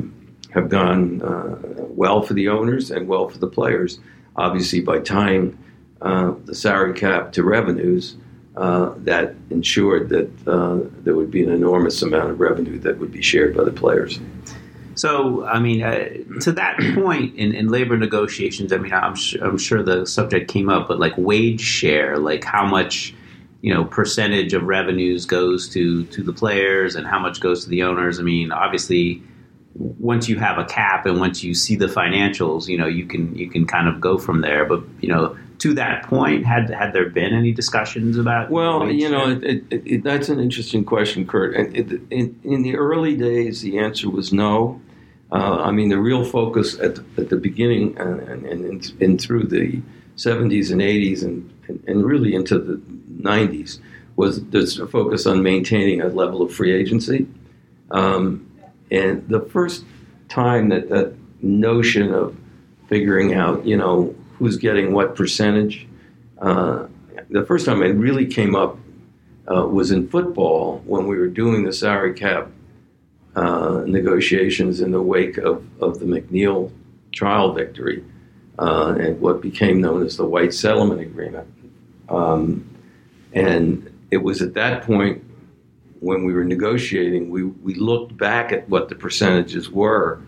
have 0.50 0.68
gone 0.68 1.22
uh, 1.22 1.58
well 2.02 2.24
for 2.24 2.34
the 2.34 2.50
owners 2.50 2.90
and 2.90 3.08
well 3.08 3.30
for 3.30 3.38
the 3.38 3.48
players. 3.48 4.00
Obviously, 4.36 4.82
by 4.82 5.02
tying 5.02 5.56
uh, 6.02 6.34
the 6.46 6.56
salary 6.56 6.94
cap 6.94 7.34
to 7.34 7.44
revenues, 7.44 8.16
uh, 8.58 8.96
that 8.98 9.36
ensured 9.52 10.10
that 10.10 10.48
uh, 10.48 10.80
there 11.04 11.16
would 11.16 11.30
be 11.30 11.44
an 11.44 11.52
enormous 11.52 12.02
amount 12.02 12.32
of 12.32 12.40
revenue 12.40 12.80
that 12.80 12.98
would 12.98 13.12
be 13.12 13.22
shared 13.22 13.56
by 13.56 13.64
the 13.64 13.72
players. 13.72 14.20
So, 14.96 15.46
I 15.46 15.60
mean, 15.60 15.84
uh, 15.84 16.10
to 16.42 16.52
that 16.54 16.80
point 16.96 17.36
in, 17.36 17.54
in 17.54 17.68
labor 17.68 17.98
negotiations, 17.98 18.72
I 18.72 18.78
mean, 18.78 18.94
I'm, 18.94 19.16
sh- 19.16 19.38
I'm 19.42 19.58
sure 19.58 19.84
the 19.84 20.06
subject 20.06 20.50
came 20.50 20.70
up, 20.70 20.88
but 20.88 21.00
like 21.00 21.14
wage 21.18 21.62
share, 21.62 22.18
like 22.18 22.44
how 22.44 22.66
much 22.66 23.14
you 23.62 23.74
know 23.74 23.84
percentage 23.84 24.54
of 24.54 24.62
revenues 24.64 25.26
goes 25.26 25.68
to 25.70 26.06
to 26.06 26.22
the 26.22 26.32
players 26.32 26.96
and 26.96 27.08
how 27.08 27.18
much 27.18 27.40
goes 27.40 27.64
to 27.64 27.70
the 27.70 27.82
owners. 27.82 28.20
I 28.20 28.22
mean, 28.22 28.52
obviously 28.52 29.24
once 29.74 30.30
you 30.30 30.38
have 30.38 30.58
a 30.58 30.66
cap 30.66 31.06
and 31.06 31.20
once 31.20 31.44
you 31.44 31.54
see 31.54 31.76
the 31.76 31.88
financials, 31.88 32.68
you 32.68 32.78
know 32.78 32.88
you 32.88 33.08
can 33.08 33.36
you 33.36 33.50
can 33.50 33.66
kind 33.66 33.88
of 33.88 34.00
go 34.00 34.20
from 34.20 34.42
there. 34.42 34.66
But 34.66 34.84
you 35.02 35.10
know, 35.10 35.36
to 35.66 35.74
that 35.74 36.04
point, 36.04 36.46
had 36.46 36.70
had 36.70 36.94
there 36.94 37.10
been 37.10 37.34
any 37.34 37.52
discussions 37.52 38.20
about? 38.20 38.52
Well, 38.52 38.88
you 38.92 39.10
know, 39.10 39.32
it, 39.32 39.44
it, 39.72 39.84
it, 39.84 40.04
that's 40.04 40.30
an 40.30 40.40
interesting 40.40 40.86
question, 40.86 41.26
Kurt. 41.26 41.56
And 41.56 41.76
in, 42.12 42.40
in 42.44 42.62
the 42.62 42.76
early 42.76 43.18
days, 43.18 43.64
the 43.64 43.80
answer 43.80 44.08
was 44.08 44.32
no. 44.32 44.80
Uh, 45.32 45.64
I 45.64 45.72
mean, 45.72 45.90
the 45.90 45.98
real 45.98 46.24
focus 46.24 46.80
at 46.80 46.98
the, 46.98 47.04
at 47.18 47.30
the 47.30 47.38
beginning 47.38 47.98
and, 47.98 48.20
and, 48.20 48.46
and, 48.46 49.02
and 49.02 49.20
through 49.20 49.46
the 49.46 49.82
70s 50.18 50.72
and 50.72 50.82
80s 50.82 51.24
and, 51.24 51.82
and, 51.88 52.06
really 52.06 52.36
into 52.36 52.60
the 52.60 52.76
90s 53.20 53.80
was 54.16 54.46
the 54.52 54.88
focus 54.92 55.26
on 55.26 55.42
maintaining 55.42 56.00
a 56.00 56.10
level 56.10 56.44
of 56.44 56.54
free 56.54 56.74
agency. 56.74 57.28
Um, 57.90 58.52
and 58.92 59.28
the 59.28 59.42
first 59.42 59.84
time 60.30 60.70
that 60.70 60.90
that 60.90 61.16
notion 61.42 62.14
of 62.14 62.38
figuring 62.88 63.34
out, 63.34 63.66
you 63.66 63.76
know, 63.76 64.16
who's 64.38 64.58
getting 64.58 64.94
what 64.94 65.16
percentage, 65.16 65.88
uh, 66.40 66.88
the 67.30 67.46
first 67.46 67.66
time 67.66 67.82
it 67.82 67.94
really 67.94 68.26
came 68.26 68.56
up 68.56 68.78
uh, 69.50 69.66
was 69.66 69.92
in 69.92 70.08
football 70.08 70.82
when 70.86 71.08
we 71.08 71.18
were 71.18 71.28
doing 71.28 71.64
the 71.64 71.74
salary 71.74 72.14
cap 72.14 72.50
uh, 73.36 73.84
negotiations 73.86 74.82
in 74.82 74.92
the 74.92 75.02
wake 75.02 75.38
of, 75.38 75.66
of 75.82 76.00
the 76.00 76.06
McNeil 76.06 76.72
trial 77.14 77.54
victory 77.54 78.04
uh, 78.60 78.96
and 79.00 79.20
what 79.20 79.42
became 79.42 79.82
known 79.82 80.06
as 80.06 80.18
the 80.18 80.26
White 80.26 80.54
Settlement 80.54 81.02
Agreement. 81.02 81.48
Um, 82.10 82.70
and 83.34 83.92
it 84.12 84.18
was 84.18 84.42
at 84.42 84.54
that 84.54 84.84
point 84.84 85.24
when 86.00 86.24
we 86.24 86.34
were 86.34 86.44
negotiating, 86.44 87.30
we, 87.30 87.44
we 87.44 87.74
looked 87.74 88.16
back 88.18 88.52
at 88.52 88.70
what 88.70 88.90
the 88.90 88.96
percentages 88.96 89.70
were 89.70 90.22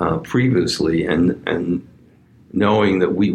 uh, 0.00 0.18
previously, 0.18 1.06
and 1.06 1.42
and 1.48 1.86
knowing 2.52 2.98
that 3.00 3.14
we 3.14 3.30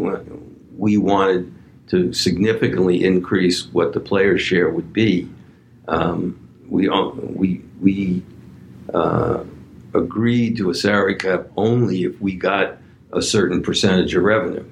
we 0.78 0.98
wanted 0.98 1.54
to 1.88 2.14
significantly 2.14 3.04
increase 3.04 3.66
what 3.68 3.94
the 3.94 4.00
player 4.00 4.38
share 4.38 4.70
would 4.70 4.94
be, 4.94 5.30
um, 5.88 6.40
we 6.68 6.88
we 6.90 7.62
we 7.82 8.24
uh, 8.94 9.44
agreed 9.94 10.58
to 10.58 10.70
a 10.70 10.76
salary 10.76 11.16
cap 11.16 11.48
only 11.58 12.04
if 12.04 12.20
we 12.22 12.36
got 12.36 12.78
a 13.12 13.22
certain 13.22 13.62
percentage 13.62 14.16
of 14.16 14.24
revenue. 14.24 14.66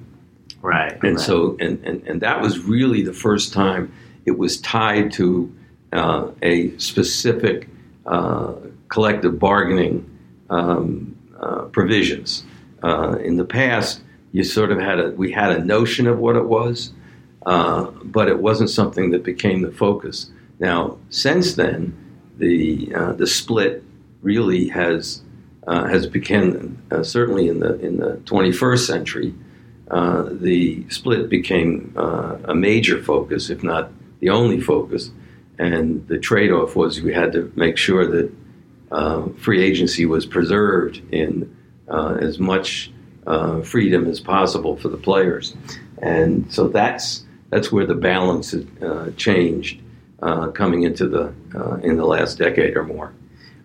Right. 0.61 0.93
And 1.03 1.15
right. 1.15 1.19
so 1.19 1.57
and, 1.59 1.83
and 1.83 2.03
and 2.07 2.21
that 2.21 2.41
was 2.41 2.59
really 2.59 3.03
the 3.03 3.13
first 3.13 3.53
time 3.53 3.91
it 4.25 4.37
was 4.37 4.59
tied 4.61 5.11
to 5.13 5.53
uh, 5.93 6.29
a 6.41 6.77
specific 6.77 7.67
uh, 8.05 8.53
collective 8.87 9.39
bargaining 9.39 10.07
um, 10.49 11.15
uh, 11.39 11.63
provisions. 11.65 12.43
Uh, 12.83 13.17
in 13.23 13.37
the 13.37 13.45
past, 13.45 14.01
you 14.31 14.43
sort 14.43 14.71
of 14.71 14.79
had 14.79 14.99
a 14.99 15.11
we 15.11 15.31
had 15.31 15.51
a 15.51 15.63
notion 15.63 16.07
of 16.07 16.19
what 16.19 16.35
it 16.35 16.45
was, 16.45 16.91
uh, 17.45 17.85
but 18.03 18.27
it 18.27 18.39
wasn't 18.39 18.69
something 18.69 19.11
that 19.11 19.23
became 19.23 19.61
the 19.61 19.71
focus. 19.71 20.31
Now, 20.59 20.97
since 21.09 21.55
then, 21.55 21.97
the 22.37 22.93
uh, 22.95 23.13
the 23.13 23.27
split 23.27 23.83
really 24.21 24.67
has 24.69 25.21
has 25.67 26.05
become 26.05 26.77
certainly 27.01 27.47
in 27.47 27.59
the 27.59 27.79
in 27.79 27.97
the 27.97 28.17
21st 28.25 28.85
century. 28.85 29.33
the 29.89 30.85
split 30.89 31.29
became 31.29 31.93
a 31.95 32.53
major 32.53 33.01
focus, 33.01 33.49
if 33.49 33.63
not 33.63 33.91
the 34.19 34.29
only 34.29 34.59
focus, 34.59 35.11
and 35.57 36.07
the 36.07 36.17
trade 36.17 36.51
off 36.51 36.75
was 36.75 37.01
we 37.01 37.13
had 37.13 37.31
to 37.33 37.51
make 37.55 37.77
sure 37.77 38.05
that 38.05 38.31
uh, 38.91 39.27
free 39.37 39.63
agency 39.63 40.05
was 40.05 40.25
preserved 40.25 41.01
in 41.13 41.55
uh, 41.87 42.17
as 42.19 42.39
much 42.39 42.91
uh, 43.27 43.61
freedom 43.61 44.07
as 44.07 44.19
possible 44.19 44.77
for 44.77 44.89
the 44.89 44.97
players. 44.97 45.55
And 46.01 46.51
so 46.51 46.67
that's 46.67 47.23
that's 47.49 47.71
where 47.71 47.85
the 47.85 47.95
balance 47.95 48.53
uh, 48.53 49.11
changed 49.17 49.81
uh, 50.21 50.47
coming 50.47 50.83
into 50.83 51.07
the 51.07 51.33
uh, 51.55 51.75
in 51.77 51.97
the 51.97 52.05
last 52.05 52.37
decade 52.37 52.75
or 52.75 52.83
more. 52.83 53.13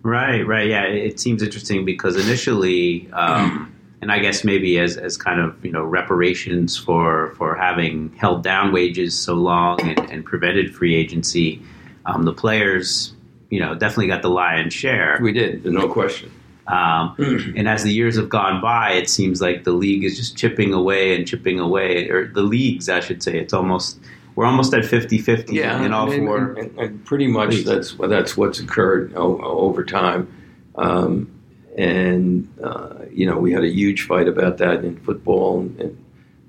Right, 0.03 0.45
right, 0.45 0.67
yeah. 0.67 0.83
It 0.83 1.19
seems 1.19 1.41
interesting 1.41 1.83
because 1.83 2.15
initially, 2.15 3.09
um, 3.11 3.73
and 4.01 4.11
I 4.11 4.19
guess 4.19 4.43
maybe 4.43 4.79
as, 4.79 4.95
as 4.95 5.17
kind 5.17 5.41
of 5.41 5.65
you 5.65 5.71
know 5.71 5.83
reparations 5.83 6.77
for 6.77 7.33
for 7.37 7.55
having 7.55 8.13
held 8.13 8.43
down 8.43 8.71
wages 8.71 9.17
so 9.19 9.33
long 9.33 9.81
and, 9.81 9.99
and 10.11 10.25
prevented 10.25 10.73
free 10.73 10.95
agency 10.95 11.61
um, 12.07 12.23
the 12.23 12.33
players, 12.33 13.13
you 13.49 13.59
know, 13.59 13.75
definitely 13.75 14.07
got 14.07 14.21
the 14.21 14.29
lion's 14.29 14.73
share. 14.73 15.19
We 15.21 15.33
did, 15.33 15.65
no 15.65 15.87
question. 15.89 16.31
Um, 16.67 17.15
and 17.55 17.67
as 17.67 17.83
the 17.83 17.93
years 17.93 18.17
have 18.17 18.29
gone 18.29 18.61
by, 18.61 18.91
it 18.91 19.09
seems 19.09 19.41
like 19.41 19.63
the 19.63 19.71
league 19.71 20.03
is 20.03 20.17
just 20.17 20.35
chipping 20.35 20.73
away 20.73 21.15
and 21.15 21.27
chipping 21.27 21.59
away, 21.59 22.09
or 22.09 22.27
the 22.27 22.41
leagues, 22.41 22.89
I 22.89 22.99
should 22.99 23.23
say. 23.23 23.39
It's 23.39 23.53
almost 23.53 23.99
we're 24.35 24.45
almost 24.45 24.73
at 24.73 24.83
50-50 24.83 25.51
yeah, 25.51 25.83
in 25.83 25.93
all 25.93 26.11
and, 26.11 26.27
four. 26.27 26.53
And, 26.53 26.77
and 26.77 27.05
pretty 27.05 27.27
much 27.27 27.49
leagues. 27.49 27.65
that's 27.65 27.93
that's 27.93 28.37
what's 28.37 28.59
occurred 28.59 29.13
over 29.15 29.83
time. 29.83 30.31
Um, 30.75 31.31
and 31.77 32.47
uh, 32.63 33.05
you 33.11 33.25
know, 33.25 33.37
we 33.37 33.51
had 33.51 33.63
a 33.63 33.69
huge 33.69 34.05
fight 34.05 34.27
about 34.27 34.57
that 34.57 34.83
in 34.83 34.97
football 34.97 35.61
in, 35.61 35.97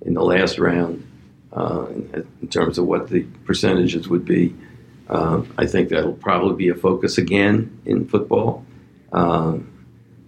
in 0.02 0.14
the 0.14 0.22
last 0.22 0.58
round 0.58 1.06
uh, 1.52 1.86
in, 1.90 2.26
in 2.42 2.48
terms 2.48 2.78
of 2.78 2.86
what 2.86 3.08
the 3.08 3.22
percentages 3.44 4.08
would 4.08 4.24
be. 4.24 4.54
Uh, 5.08 5.42
I 5.56 5.66
think 5.66 5.88
that'll 5.88 6.12
probably 6.12 6.56
be 6.56 6.68
a 6.68 6.74
focus 6.74 7.18
again 7.18 7.80
in 7.86 8.06
football. 8.06 8.64
Um, 9.12 9.67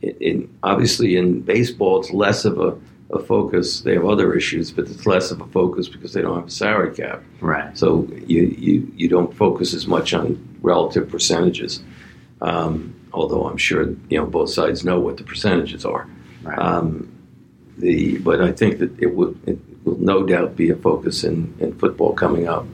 in, 0.03 0.55
obviously, 0.63 1.17
in 1.17 1.41
baseball, 1.41 2.01
it's 2.01 2.11
less 2.11 2.45
of 2.45 2.59
a, 2.59 2.77
a, 3.15 3.23
focus. 3.23 3.83
They 3.83 3.95
have 3.95 4.07
other 4.07 4.35
issues, 4.35 4.71
but 4.71 4.87
it's 4.89 5.07
less 5.07 5.31
of 5.31 5.41
a 5.41 5.47
focus 5.47 5.89
because 5.89 6.13
they 6.13 6.23
don't 6.23 6.37
have 6.37 6.49
a 6.49 6.51
salary 6.51 6.95
cap. 6.95 7.23
Right. 7.41 7.77
So 7.77 8.09
you, 8.27 8.55
you, 8.59 8.93
you 8.97 9.09
don't 9.09 9.35
focus 9.37 9.75
as 9.75 9.87
much 9.87 10.15
on 10.15 10.59
relative 10.63 11.09
percentages. 11.09 11.83
Um, 12.41 12.95
although 13.13 13.47
I'm 13.49 13.57
sure 13.57 13.83
you 14.09 14.19
know 14.19 14.27
both 14.27 14.51
sides 14.51 14.85
know 14.85 15.01
what 15.01 15.17
the 15.17 15.25
percentages 15.25 15.85
are. 15.85 16.09
Right. 16.43 16.59
Um, 16.59 17.13
the 17.79 18.19
but 18.19 18.41
I 18.41 18.53
think 18.53 18.79
that 18.79 18.99
it 18.99 19.15
will 19.15 19.35
it 19.47 19.59
will 19.85 19.99
no 19.99 20.25
doubt 20.25 20.57
be 20.57 20.71
a 20.71 20.77
focus 20.77 21.25
in, 21.25 21.55
in 21.61 21.79
football 21.79 22.13
coming 22.13 22.49
up. 22.49 22.67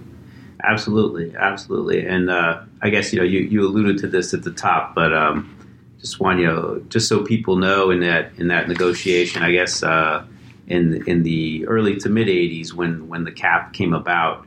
Absolutely, 0.62 1.34
absolutely, 1.36 2.06
and 2.06 2.30
uh, 2.30 2.62
I 2.82 2.90
guess 2.90 3.12
you 3.12 3.20
know 3.20 3.24
you, 3.24 3.40
you 3.40 3.66
alluded 3.66 3.98
to 3.98 4.08
this 4.08 4.34
at 4.34 4.42
the 4.42 4.52
top, 4.52 4.94
but 4.94 5.12
um, 5.12 5.55
just 6.00 6.20
want 6.20 6.40
you 6.40 6.46
know 6.46 6.82
just 6.88 7.08
so 7.08 7.24
people 7.24 7.56
know 7.56 7.90
in 7.90 8.00
that 8.00 8.32
in 8.38 8.48
that 8.48 8.68
negotiation, 8.68 9.42
I 9.42 9.52
guess 9.52 9.82
uh, 9.82 10.24
in 10.66 11.06
in 11.08 11.22
the 11.22 11.66
early 11.66 11.96
to 11.96 12.08
mid 12.08 12.28
'80s 12.28 12.72
when 12.72 13.08
when 13.08 13.24
the 13.24 13.32
cap 13.32 13.72
came 13.72 13.92
about. 13.92 14.44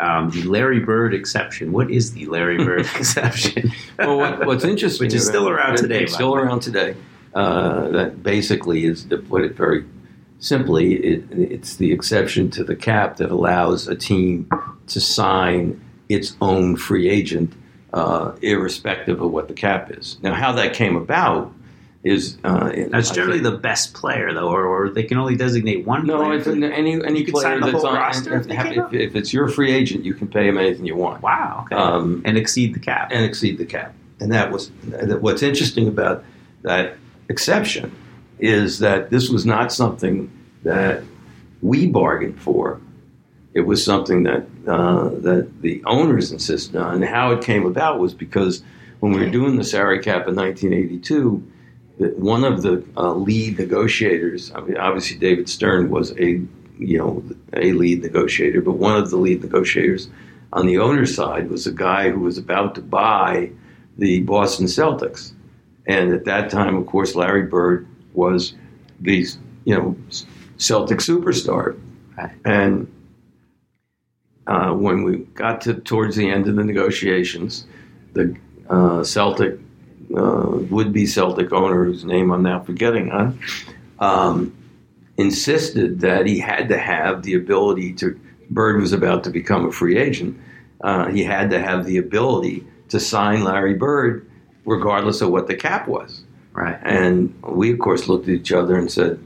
Um, 0.00 0.30
the 0.30 0.44
Larry 0.44 0.78
Bird 0.78 1.12
exception. 1.12 1.72
What 1.72 1.90
is 1.90 2.12
the 2.12 2.26
Larry 2.26 2.56
Bird 2.64 2.82
exception? 2.82 3.72
well, 3.98 4.16
what, 4.16 4.46
what's 4.46 4.62
interesting, 4.72 5.04
which 5.04 5.12
is 5.12 5.26
still 5.26 5.48
around 5.48 5.76
today, 5.76 6.04
it's 6.04 6.14
still 6.14 6.36
around 6.36 6.60
today. 6.60 6.94
Uh, 7.34 7.88
that 7.88 8.22
basically 8.22 8.84
is 8.84 9.04
to 9.06 9.18
put 9.18 9.42
it 9.42 9.56
very 9.56 9.84
simply, 10.38 10.94
it, 10.94 11.24
it's 11.32 11.76
the 11.76 11.92
exception 11.92 12.50
to 12.50 12.64
the 12.64 12.76
cap 12.76 13.16
that 13.16 13.30
allows 13.30 13.88
a 13.88 13.94
team 13.94 14.48
to 14.86 15.00
sign 15.00 15.80
its 16.08 16.36
own 16.40 16.76
free 16.76 17.08
agent, 17.08 17.52
uh, 17.92 18.32
irrespective 18.42 19.20
of 19.20 19.30
what 19.30 19.48
the 19.48 19.54
cap 19.54 19.90
is. 19.90 20.18
Now, 20.22 20.34
how 20.34 20.52
that 20.52 20.74
came 20.74 20.96
about 20.96 21.52
is 22.04 22.38
uh, 22.44 22.70
that's 22.90 23.10
generally 23.10 23.40
think, 23.40 23.54
the 23.54 23.58
best 23.58 23.92
player, 23.92 24.32
though, 24.32 24.48
or, 24.48 24.66
or, 24.66 24.90
they 24.90 25.02
can 25.02 25.18
only 25.18 25.36
designate 25.36 25.84
one. 25.84 26.06
No, 26.06 26.30
it's 26.30 26.46
any 26.46 26.92
any 27.04 27.24
player 27.24 27.60
that's 27.60 27.84
on. 27.84 27.94
Roster 27.94 28.36
if, 28.36 28.46
if, 28.48 28.92
if, 28.92 29.16
it's 29.16 29.32
your 29.32 29.48
free 29.48 29.72
agent, 29.72 30.04
you 30.04 30.14
can 30.14 30.28
pay 30.28 30.46
him 30.48 30.58
anything 30.58 30.86
you 30.86 30.96
want. 30.96 31.22
Wow, 31.22 31.64
okay. 31.66 31.74
um, 31.74 32.22
and 32.24 32.38
exceed 32.38 32.74
the 32.74 32.78
cap, 32.78 33.10
and 33.12 33.24
exceed 33.24 33.58
the 33.58 33.66
cap. 33.66 33.94
And 34.20 34.32
that 34.32 34.52
was 34.52 34.70
what's 35.20 35.42
interesting 35.42 35.88
about 35.88 36.24
that 36.62 36.96
exception 37.28 37.94
is 38.38 38.78
that 38.78 39.10
this 39.10 39.28
was 39.28 39.44
not 39.44 39.72
something 39.72 40.30
that 40.62 41.02
we 41.62 41.86
bargained 41.86 42.40
for. 42.40 42.80
It 43.54 43.62
was 43.62 43.84
something 43.84 44.24
that 44.24 44.46
uh, 44.66 45.08
that 45.08 45.62
the 45.62 45.82
owners 45.84 46.32
insisted 46.32 46.76
on. 46.76 46.96
And 46.96 47.04
how 47.04 47.32
it 47.32 47.42
came 47.42 47.66
about 47.66 47.98
was 47.98 48.14
because 48.14 48.62
when 49.00 49.12
we 49.12 49.20
were 49.20 49.30
doing 49.30 49.56
the 49.56 49.64
salary 49.64 50.00
cap 50.00 50.28
in 50.28 50.36
1982, 50.36 51.52
one 52.16 52.44
of 52.44 52.62
the 52.62 52.84
uh, 52.96 53.12
lead 53.12 53.58
negotiators, 53.58 54.52
I 54.54 54.60
mean, 54.60 54.76
obviously 54.76 55.18
David 55.18 55.48
Stern 55.48 55.90
was 55.90 56.12
a 56.18 56.42
you 56.78 56.98
know 56.98 57.24
a 57.52 57.72
lead 57.72 58.02
negotiator, 58.02 58.60
but 58.60 58.72
one 58.72 58.96
of 58.96 59.10
the 59.10 59.16
lead 59.16 59.42
negotiators 59.42 60.08
on 60.52 60.66
the 60.66 60.78
owner's 60.78 61.14
side 61.14 61.50
was 61.50 61.66
a 61.66 61.72
guy 61.72 62.10
who 62.10 62.20
was 62.20 62.38
about 62.38 62.74
to 62.76 62.82
buy 62.82 63.50
the 63.96 64.20
Boston 64.20 64.66
Celtics. 64.66 65.32
And 65.86 66.12
at 66.12 66.24
that 66.26 66.50
time, 66.50 66.76
of 66.76 66.86
course, 66.86 67.14
Larry 67.14 67.44
Bird 67.44 67.86
was 68.12 68.54
the 69.00 69.26
you 69.64 69.74
know 69.74 69.96
Celtic 70.56 70.98
superstar. 70.98 71.78
And 72.44 72.92
uh, 74.48 74.72
when 74.72 75.02
we 75.02 75.18
got 75.34 75.60
to 75.60 75.74
towards 75.74 76.16
the 76.16 76.28
end 76.28 76.48
of 76.48 76.56
the 76.56 76.64
negotiations, 76.64 77.66
the 78.14 78.34
uh, 78.70 79.04
Celtic 79.04 79.58
uh, 80.16 80.58
would-be 80.70 81.06
Celtic 81.06 81.52
owner, 81.52 81.84
whose 81.84 82.04
name 82.04 82.32
I'm 82.32 82.42
now 82.42 82.60
forgetting 82.60 83.10
on, 83.12 83.38
um, 83.98 84.56
insisted 85.18 86.00
that 86.00 86.26
he 86.26 86.38
had 86.38 86.68
to 86.70 86.78
have 86.78 87.22
the 87.22 87.34
ability 87.34 87.92
to. 87.94 88.18
Bird 88.50 88.80
was 88.80 88.94
about 88.94 89.24
to 89.24 89.30
become 89.30 89.66
a 89.66 89.72
free 89.72 89.98
agent. 89.98 90.40
Uh, 90.80 91.08
he 91.08 91.22
had 91.22 91.50
to 91.50 91.60
have 91.60 91.84
the 91.84 91.98
ability 91.98 92.66
to 92.88 92.98
sign 92.98 93.44
Larry 93.44 93.74
Bird 93.74 94.26
regardless 94.64 95.20
of 95.20 95.30
what 95.30 95.48
the 95.48 95.54
cap 95.54 95.86
was. 95.86 96.22
Right. 96.52 96.78
And 96.82 97.34
we, 97.42 97.72
of 97.72 97.78
course, 97.78 98.08
looked 98.08 98.24
at 98.24 98.34
each 98.34 98.52
other 98.52 98.76
and 98.76 98.90
said, 98.90 99.22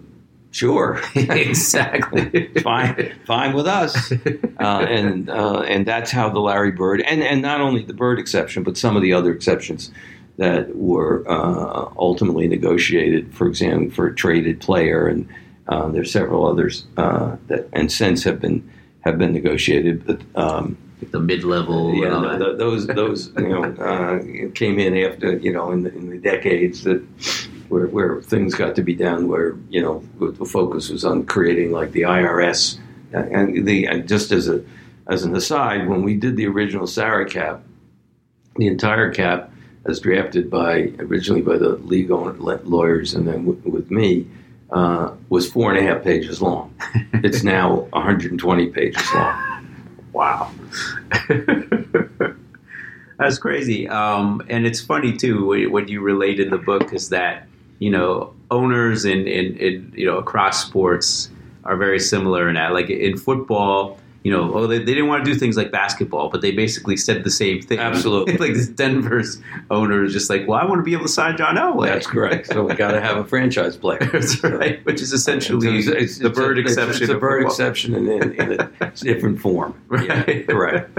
Sure, 0.53 1.01
exactly. 1.15 2.49
fine, 2.61 3.13
fine 3.27 3.55
with 3.55 3.67
us, 3.67 4.13
uh, 4.61 4.87
and 4.89 5.29
uh, 5.31 5.61
and 5.63 5.87
that's 5.87 6.11
how 6.11 6.29
the 6.29 6.41
Larry 6.41 6.71
Bird 6.71 7.01
and 7.01 7.23
and 7.23 7.41
not 7.41 7.61
only 7.61 7.83
the 7.83 7.95
Bird 7.95 8.19
exception, 8.19 8.63
but 8.63 8.77
some 8.77 8.95
of 8.95 9.03
the 9.03 9.15
other 9.15 9.33
exceptions 9.33 9.91
that 10.37 10.77
were 10.77 11.25
uh, 11.27 11.91
ultimately 11.97 12.47
negotiated. 12.47 13.35
For 13.35 13.47
example, 13.49 13.91
for 13.95 14.09
a 14.09 14.15
traded 14.15 14.61
player, 14.61 15.09
and 15.09 15.27
uh, 15.69 15.89
there's 15.89 16.13
several 16.13 16.47
others 16.47 16.85
uh, 16.99 17.37
that 17.49 17.67
and 17.73 17.91
since 17.91 18.23
have 18.25 18.39
been 18.39 18.71
have 19.01 19.19
been 19.19 19.33
negotiated. 19.33 20.07
But 20.07 20.21
um, 20.35 20.77
the 21.11 21.21
mid 21.21 21.45
level. 21.45 21.95
Yeah, 21.95 22.37
the, 22.39 22.57
those 22.57 22.87
those 22.87 23.33
you 23.39 23.49
know 23.49 23.65
uh, 23.65 24.51
came 24.55 24.79
in 24.79 24.97
after 24.99 25.37
you 25.39 25.53
know 25.53 25.73
in 25.73 25.83
the, 25.83 25.95
in 25.95 26.11
the 26.11 26.19
decades 26.19 26.85
that 26.85 27.03
where 27.73 27.87
where 27.87 28.21
things 28.21 28.55
got 28.55 28.77
to 28.77 28.83
be 28.83 28.95
done 28.95 29.29
where 29.29 29.57
you 29.71 29.81
know 29.81 30.05
the 30.21 30.45
focus 30.45 30.91
was 30.91 31.05
on 31.07 31.25
creating 31.25 31.73
like 31.73 31.93
the 31.93 32.03
IRS 32.03 32.79
and 33.13 33.67
the 33.67 33.87
and 33.87 34.07
just 34.07 34.31
as 34.31 34.47
a 34.47 34.63
as 35.09 35.25
an 35.25 35.35
aside 35.35 35.89
when 35.89 36.03
we 36.03 36.15
did 36.15 36.37
the 36.37 36.47
original 36.47 36.87
salary 36.87 37.29
cap, 37.29 37.63
the 38.57 38.67
entire 38.67 39.13
cap 39.13 39.51
as 39.87 39.99
drafted 40.01 40.51
by 40.51 40.93
originally 40.99 41.41
by 41.41 41.57
the 41.57 41.71
league 41.79 42.11
lawyers 42.11 43.15
and 43.15 43.27
then 43.27 43.47
w- 43.47 43.61
with 43.65 43.91
me. 43.91 44.29
Uh, 44.71 45.13
was 45.29 45.51
four 45.53 45.71
and 45.71 45.79
a 45.79 45.83
half 45.87 46.03
pages 46.03 46.41
long. 46.41 46.75
it's 47.13 47.43
now 47.43 47.87
120 47.91 48.69
pages 48.69 49.07
long. 49.13 49.67
Wow. 50.15 50.51
That's 53.19 53.37
crazy. 53.37 53.87
Um, 53.87 54.43
and 54.49 54.67
it's 54.67 54.81
funny 54.81 55.15
too 55.15 55.45
what 55.71 55.91
you 55.91 56.01
relate 56.01 56.41
in 56.41 56.49
the 56.49 56.57
book 56.57 56.95
is 56.95 57.11
that 57.11 57.47
you 57.83 57.91
know 57.91 58.33
owners 58.53 59.05
in, 59.05 59.27
in, 59.27 59.57
in 59.57 59.93
you 59.97 60.07
know 60.07 60.17
across 60.17 60.65
sports 60.65 61.31
are 61.65 61.77
very 61.77 61.99
similar 61.99 62.49
in 62.49 62.55
that. 62.55 62.73
Like 62.73 62.89
in 62.91 63.17
football, 63.17 63.99
you 64.23 64.31
know, 64.31 64.55
oh, 64.55 64.69
they, 64.69 64.79
they 64.79 64.95
didn't 64.95 65.09
want 65.09 65.25
to 65.25 65.33
do 65.33 65.37
things 65.37 65.57
like 65.57 65.73
basketball, 65.73 66.29
but 66.29 66.43
they 66.43 66.53
basically 66.53 66.97
said 66.97 67.25
the 67.25 67.31
same 67.31 67.61
thing. 67.61 67.81
Absolutely. 67.81 68.37
like 68.39 68.55
this 68.55 68.69
Denver's 68.69 69.41
owner 69.69 70.05
is 70.05 70.13
just 70.13 70.31
like, 70.31 70.47
well, 70.47 70.61
I 70.61 70.65
want 70.65 70.79
to 70.79 70.85
be 70.85 70.93
able 70.93 71.07
to 71.07 71.09
sign 71.09 71.37
John 71.37 71.57
Elway. 71.57 71.87
That's 71.89 72.07
correct. 72.07 72.47
So 72.47 72.65
we 72.65 72.75
got 72.75 72.93
to 72.93 73.01
have 73.01 73.17
a 73.17 73.25
franchise 73.25 73.77
player. 73.77 73.99
That's 74.13 74.43
right. 74.45 74.85
Which 74.87 75.03
is 75.03 75.13
essentially 75.13 75.79
it's, 75.79 75.89
it's, 75.89 76.19
the 76.19 76.31
Bird 76.31 76.61
exception. 76.61 77.03
It's 77.03 77.11
a 77.11 77.19
Bird 77.19 77.45
exception 77.45 77.97
in, 77.97 78.09
in, 78.09 78.33
in, 78.35 78.61
a 78.61 78.91
different 78.93 79.41
form. 79.41 79.75
Right. 79.89 80.29
Yeah, 80.29 80.43
correct. 80.43 80.99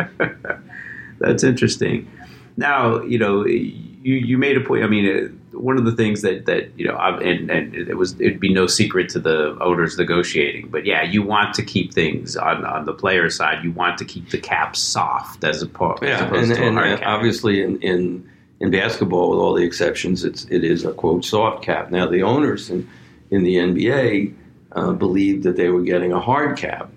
That's 1.20 1.44
interesting. 1.44 2.12
Now, 2.58 3.02
you 3.02 3.18
know, 3.18 3.46
you, 3.46 4.16
you 4.16 4.38
made 4.38 4.58
a 4.58 4.62
point. 4.62 4.84
I 4.84 4.88
mean, 4.88 5.40
one 5.54 5.78
of 5.78 5.86
the 5.86 5.92
things 5.92 6.22
that 6.22 6.46
that 6.46 6.78
you 6.78 6.88
know, 6.88 6.98
and 6.98 7.50
and 7.50 7.76
it 7.76 7.96
was 7.96 8.20
it'd 8.20 8.40
be 8.40 8.54
no 8.54 8.68
secret 8.68 9.10
to 9.10 9.20
the 9.20 9.58
owners 9.62 9.98
negotiating, 9.98 10.70
but 10.70 10.86
yeah, 10.86 11.04
you 11.04 11.22
want 11.22 11.54
to 11.56 11.64
keep 11.64 11.94
things 11.94 12.36
on 12.36 12.66
on 12.66 12.86
the 12.86 12.94
player 12.94 13.30
side. 13.30 13.64
You 13.64 13.72
want 13.72 13.98
to 14.00 14.06
keep 14.06 14.30
the 14.30 14.40
cap 14.40 14.76
soft 14.76 15.44
as, 15.44 15.62
opposed, 15.62 16.04
yeah, 16.04 16.10
as 16.10 16.22
opposed 16.22 16.50
and, 16.50 16.56
to 16.56 16.68
and, 16.68 16.78
a 16.78 16.80
hard 16.80 16.92
and 16.92 17.00
cap. 17.00 17.08
obviously 17.08 17.62
in, 17.62 17.80
in 17.82 18.30
in 18.60 18.72
basketball, 18.72 19.30
with 19.30 19.40
all 19.40 19.54
the 19.54 19.64
exceptions, 19.64 20.24
it's 20.24 20.46
it 20.46 20.64
is 20.64 20.86
a 20.86 20.94
quote 20.94 21.26
soft 21.26 21.64
cap. 21.64 21.92
Now 21.92 22.08
the 22.08 22.24
owners 22.24 22.70
in 22.70 22.90
in 23.30 23.44
the 23.44 23.56
NBA 23.56 24.34
uh, 24.74 24.92
believed 24.94 25.44
that 25.44 25.56
they 25.56 25.70
were 25.70 25.82
getting 25.82 26.12
a 26.12 26.20
hard 26.20 26.58
cap, 26.58 26.90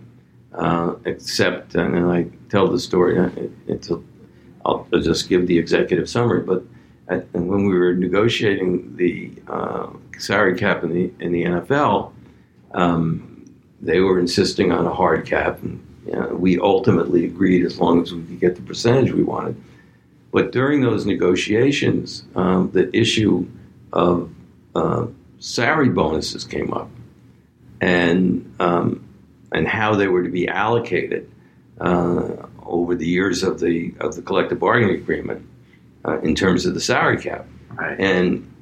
uh, 0.55 0.95
except 1.05 1.75
and 1.75 2.11
I 2.11 2.27
tell 2.49 2.69
the 2.69 2.81
story. 2.81 3.19
Uh, 3.19 3.27
it, 3.37 3.53
it's 3.67 3.91
a, 3.91 4.03
I'll 4.65 4.89
just 5.01 5.29
give 5.29 5.47
the 5.47 5.59
executive 5.59 6.09
summary, 6.09 6.43
but 6.43 6.65
at, 7.09 7.33
when 7.33 7.67
we 7.67 7.79
were 7.79 7.95
negotiating 7.95 8.97
the 8.97 9.33
uh, 9.49 9.89
salary 10.19 10.57
cap 10.57 10.83
in 10.83 10.93
the 10.93 11.13
in 11.21 11.33
the 11.33 11.45
NFL, 11.45 12.13
um, 12.73 13.45
they 13.81 14.01
were 14.01 14.19
insisting 14.19 14.73
on 14.73 14.87
a 14.87 14.95
hard 14.95 15.27
cap, 15.27 15.63
and 15.63 15.85
you 16.07 16.13
know, 16.13 16.29
we 16.29 16.59
ultimately 16.59 17.25
agreed 17.25 17.65
as 17.65 17.79
long 17.81 18.03
as 18.03 18.13
we 18.13 18.23
could 18.23 18.41
get 18.41 18.57
the 18.57 18.63
percentage 18.63 19.13
we 19.13 19.23
wanted. 19.23 19.61
But 20.33 20.53
during 20.53 20.83
those 20.83 21.07
negotiations, 21.07 22.25
um, 22.35 22.71
the 22.73 22.95
issue 22.95 23.47
of 23.93 24.31
uh, 24.75 25.07
salary 25.39 25.89
bonuses 25.89 26.45
came 26.45 26.73
up, 26.73 26.91
and 27.81 28.55
um, 28.59 29.07
and 29.53 29.67
how 29.67 29.95
they 29.95 30.09
were 30.09 30.23
to 30.23 30.29
be 30.29 30.49
allocated 30.49 31.31
uh, 31.81 32.47
over 32.65 32.95
the 32.95 33.07
years 33.07 33.43
of 33.43 33.61
the 33.61 33.95
of 34.01 34.17
the 34.17 34.23
collective 34.23 34.59
bargaining 34.59 34.97
agreement 34.97 35.47
uh, 36.07 36.21
in 36.21 36.35
terms 36.35 36.67
of 36.67 36.75
the 36.75 36.81
salary 36.81 37.21
cap. 37.21 37.47
Right. 37.75 37.99
And 37.99 38.53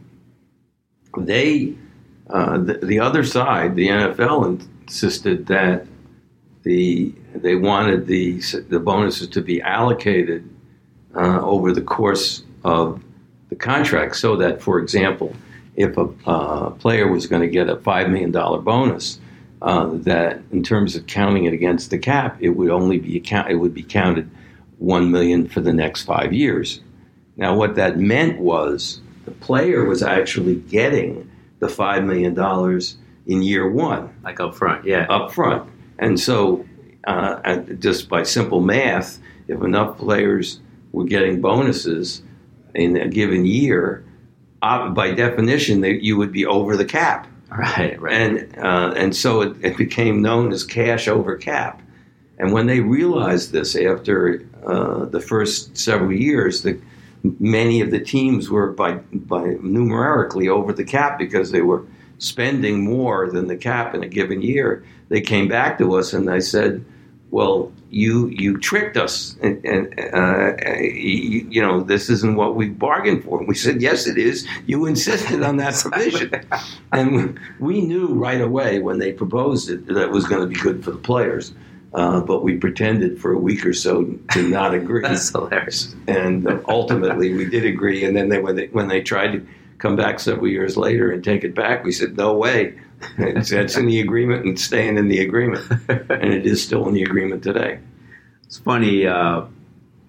they, 1.19 1.75
uh, 2.31 2.59
the, 2.59 2.75
the, 2.75 3.01
other 3.01 3.23
side, 3.23 3.77
the 3.77 3.89
NFL, 3.89 4.67
insisted 4.83 5.47
that 5.47 5.87
the 6.63 7.13
they 7.35 7.57
wanted 7.57 8.07
the 8.07 8.41
the 8.69 8.81
bonuses 8.81 9.29
to 9.29 9.43
be 9.43 9.61
allocated 9.61 10.49
uh, 11.15 11.41
over 11.41 11.73
the 11.73 11.83
course 11.83 12.43
of 12.65 13.03
the 13.51 13.57
contract, 13.57 14.17
so 14.17 14.37
that, 14.37 14.63
for 14.63 14.79
example, 14.79 15.35
if 15.77 15.97
a 15.99 16.09
uh, 16.27 16.71
player 16.71 17.11
was 17.11 17.27
going 17.27 17.43
to 17.43 17.49
get 17.49 17.69
a 17.69 17.77
five 17.77 18.09
million 18.09 18.31
dollar 18.31 18.61
bonus, 18.61 19.21
uh, 19.63 19.91
that 19.93 20.41
in 20.53 20.63
terms 20.63 20.97
of 20.97 21.07
counting 21.07 21.45
it 21.45 21.53
against 21.53 21.91
the 21.91 21.99
cap, 21.99 22.37
it 22.41 22.51
would 22.51 22.71
only 22.71 22.99
be 22.99 23.17
account- 23.17 23.51
it 23.51 23.57
would 23.57 23.75
be 23.75 23.83
counted 23.83 24.31
one 24.79 25.11
million 25.11 25.47
for 25.47 25.61
the 25.61 25.73
next 25.73 26.03
five 26.03 26.33
years. 26.33 26.81
Now, 27.37 27.57
what 27.57 27.75
that 27.77 27.99
meant 27.99 28.41
was 28.41 29.01
the 29.25 29.33
player 29.33 29.85
was 29.85 30.03
actually 30.03 30.57
getting 30.57 31.15
the 31.25 31.35
the 31.65 31.71
five 31.71 32.05
million 32.05 32.35
dollars 32.35 32.99
in 33.27 33.43
year 33.43 33.69
one, 33.71 34.15
like 34.23 34.39
up 34.39 34.55
front, 34.55 34.85
yeah, 34.85 35.07
up 35.09 35.33
front. 35.33 35.69
And 35.99 36.21
so, 36.21 36.67
uh, 37.07 37.57
just 37.79 38.09
by 38.09 38.23
simple 38.23 38.61
math, 38.61 39.19
if 39.49 39.63
enough 39.63 39.97
players 39.97 40.61
were 40.93 41.05
getting 41.05 41.41
bonuses 41.41 42.23
in 42.75 42.97
a 42.99 43.09
given 43.09 43.47
year, 43.47 44.05
uh, 44.61 44.91
by 44.91 45.13
definition, 45.13 45.81
that 45.81 46.05
you 46.05 46.19
would 46.19 46.33
be 46.33 46.45
over 46.45 46.77
the 46.77 46.85
cap. 46.85 47.27
Right, 47.51 47.99
right. 48.01 48.13
And 48.13 48.59
uh, 48.59 48.93
and 48.97 49.17
so 49.17 49.41
it, 49.41 49.57
it, 49.63 49.77
became 49.77 50.21
known 50.21 50.53
as 50.53 50.65
cash 50.65 51.09
over 51.09 51.37
cap. 51.37 51.81
And 52.39 52.53
when 52.53 52.67
they 52.67 52.81
realized 52.81 53.53
this 53.53 53.77
after 53.77 54.47
uh, 54.67 55.05
the 55.07 55.21
first 55.21 55.79
several 55.79 56.13
years, 56.13 56.63
that 56.63 56.79
many 57.41 57.81
of 57.81 57.91
the 57.91 58.01
teams 58.01 58.51
were 58.51 58.71
by 58.71 58.93
by 59.13 59.57
numerically 59.63 60.49
over 60.49 60.73
the 60.73 60.85
cap 60.85 61.19
because 61.19 61.51
they 61.51 61.63
were 61.63 61.85
spending 62.19 62.85
more 62.85 63.31
than 63.31 63.49
the 63.49 63.57
cap 63.57 63.95
in 63.95 64.03
a 64.03 64.09
given 64.09 64.43
year. 64.43 64.85
They 65.09 65.21
came 65.21 65.49
back 65.49 65.79
to 65.79 65.95
us 65.95 66.13
and 66.13 66.29
they 66.29 66.41
said, 66.41 66.85
"Well, 67.31 67.73
you 67.91 68.29
you 68.29 68.59
tricked 68.59 68.97
us, 68.97 69.37
and, 69.43 69.65
and 69.65 70.01
uh, 70.15 70.55
you, 70.81 71.47
you, 71.51 71.63
know 71.63 71.83
this 71.83 72.11
isn't 72.11 72.37
what 72.37 72.57
we 72.57 72.69
bargained 72.69 73.25
for." 73.25 73.39
And 73.39 73.49
we 73.49 73.55
said, 73.55 73.81
"Yes, 73.81 74.07
it 74.07 74.19
is. 74.19 74.47
You 74.67 74.87
insisted 74.87 75.43
on 75.43 75.57
that 75.59 75.75
provision," 75.75 76.47
and 76.93 77.39
we 77.59 77.81
knew 77.81 78.09
right 78.09 78.41
away 78.41 78.81
when 78.81 78.99
they 78.99 79.13
proposed 79.13 79.71
it 79.71 79.87
that 79.87 80.03
it 80.03 80.11
was 80.11 80.27
going 80.27 80.43
to 80.43 80.47
be 80.47 80.61
good 80.61 80.85
for 80.85 80.91
the 80.91 80.99
players. 80.99 81.55
Uh, 81.95 82.21
but 82.21 82.43
we 82.43 82.57
pretended 82.57 83.21
for 83.21 83.33
a 83.33 83.39
week 83.39 83.65
or 83.65 83.73
so 83.73 84.05
to 84.33 84.49
not 84.49 84.75
agree. 84.75 85.03
That's 85.07 85.31
hilarious. 85.31 85.95
And 86.09 86.49
ultimately, 86.69 87.33
we 87.33 87.49
did 87.49 87.65
agree. 87.65 88.05
And 88.05 88.17
then 88.17 88.29
they, 88.31 88.41
when 88.41 88.57
they 88.57 88.67
when 88.69 88.89
they 88.89 89.01
tried 89.01 89.33
to 89.33 89.47
come 89.79 89.95
back 89.95 90.19
several 90.19 90.49
years 90.49 90.77
later 90.77 91.13
and 91.13 91.23
take 91.23 91.45
it 91.45 91.55
back, 91.55 91.85
we 91.85 91.93
said, 91.93 92.17
"No 92.17 92.35
way." 92.35 92.75
it's, 93.19 93.53
it's 93.53 93.77
in 93.77 93.87
the 93.87 94.01
agreement 94.01 94.45
and 94.45 94.59
staying 94.59 94.97
in 94.97 95.09
the 95.09 95.21
agreement, 95.21 95.71
and 95.89 96.33
it 96.33 96.47
is 96.47 96.63
still 96.63 96.89
in 96.89 96.95
the 96.95 97.03
agreement 97.03 97.43
today. 97.43 97.79
It's 98.45 98.59
funny. 98.59 99.07
Uh, 99.07 99.43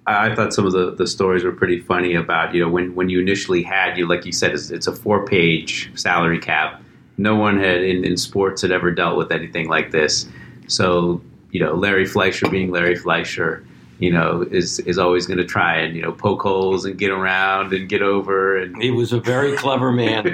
I 0.07 0.35
thought 0.35 0.53
some 0.53 0.65
of 0.65 0.71
the, 0.71 0.95
the 0.95 1.07
stories 1.07 1.43
were 1.43 1.51
pretty 1.51 1.79
funny 1.79 2.15
about 2.15 2.53
you 2.53 2.61
know 2.61 2.69
when, 2.69 2.95
when 2.95 3.09
you 3.09 3.19
initially 3.19 3.63
had 3.63 3.97
you 3.97 4.07
like 4.07 4.25
you 4.25 4.31
said 4.31 4.53
it's, 4.53 4.69
it's 4.69 4.87
a 4.87 4.95
four 4.95 5.25
page 5.25 5.91
salary 5.99 6.39
cap. 6.39 6.81
No 7.17 7.35
one 7.35 7.59
had 7.59 7.83
in, 7.83 8.03
in 8.03 8.17
sports 8.17 8.61
had 8.61 8.71
ever 8.71 8.91
dealt 8.91 9.17
with 9.17 9.31
anything 9.31 9.67
like 9.67 9.91
this. 9.91 10.27
So 10.67 11.21
you 11.55 11.61
know 11.61 11.73
Larry 11.73 12.05
Fleisher 12.05 12.49
being 12.49 12.69
Larry 12.69 12.97
Fleisher, 12.97 13.65
you 13.99 14.11
know 14.11 14.45
is 14.51 14.79
is 14.79 14.97
always 14.97 15.25
going 15.25 15.37
to 15.37 15.45
try 15.45 15.77
and 15.77 15.95
you 15.95 16.01
know 16.01 16.11
poke 16.11 16.41
holes 16.41 16.83
and 16.83 16.97
get 16.97 17.11
around 17.11 17.71
and 17.71 17.87
get 17.87 18.01
over. 18.01 18.57
And 18.57 18.83
he 18.83 18.91
was 18.91 19.13
a 19.13 19.21
very 19.21 19.55
clever 19.55 19.93
man. 19.93 20.25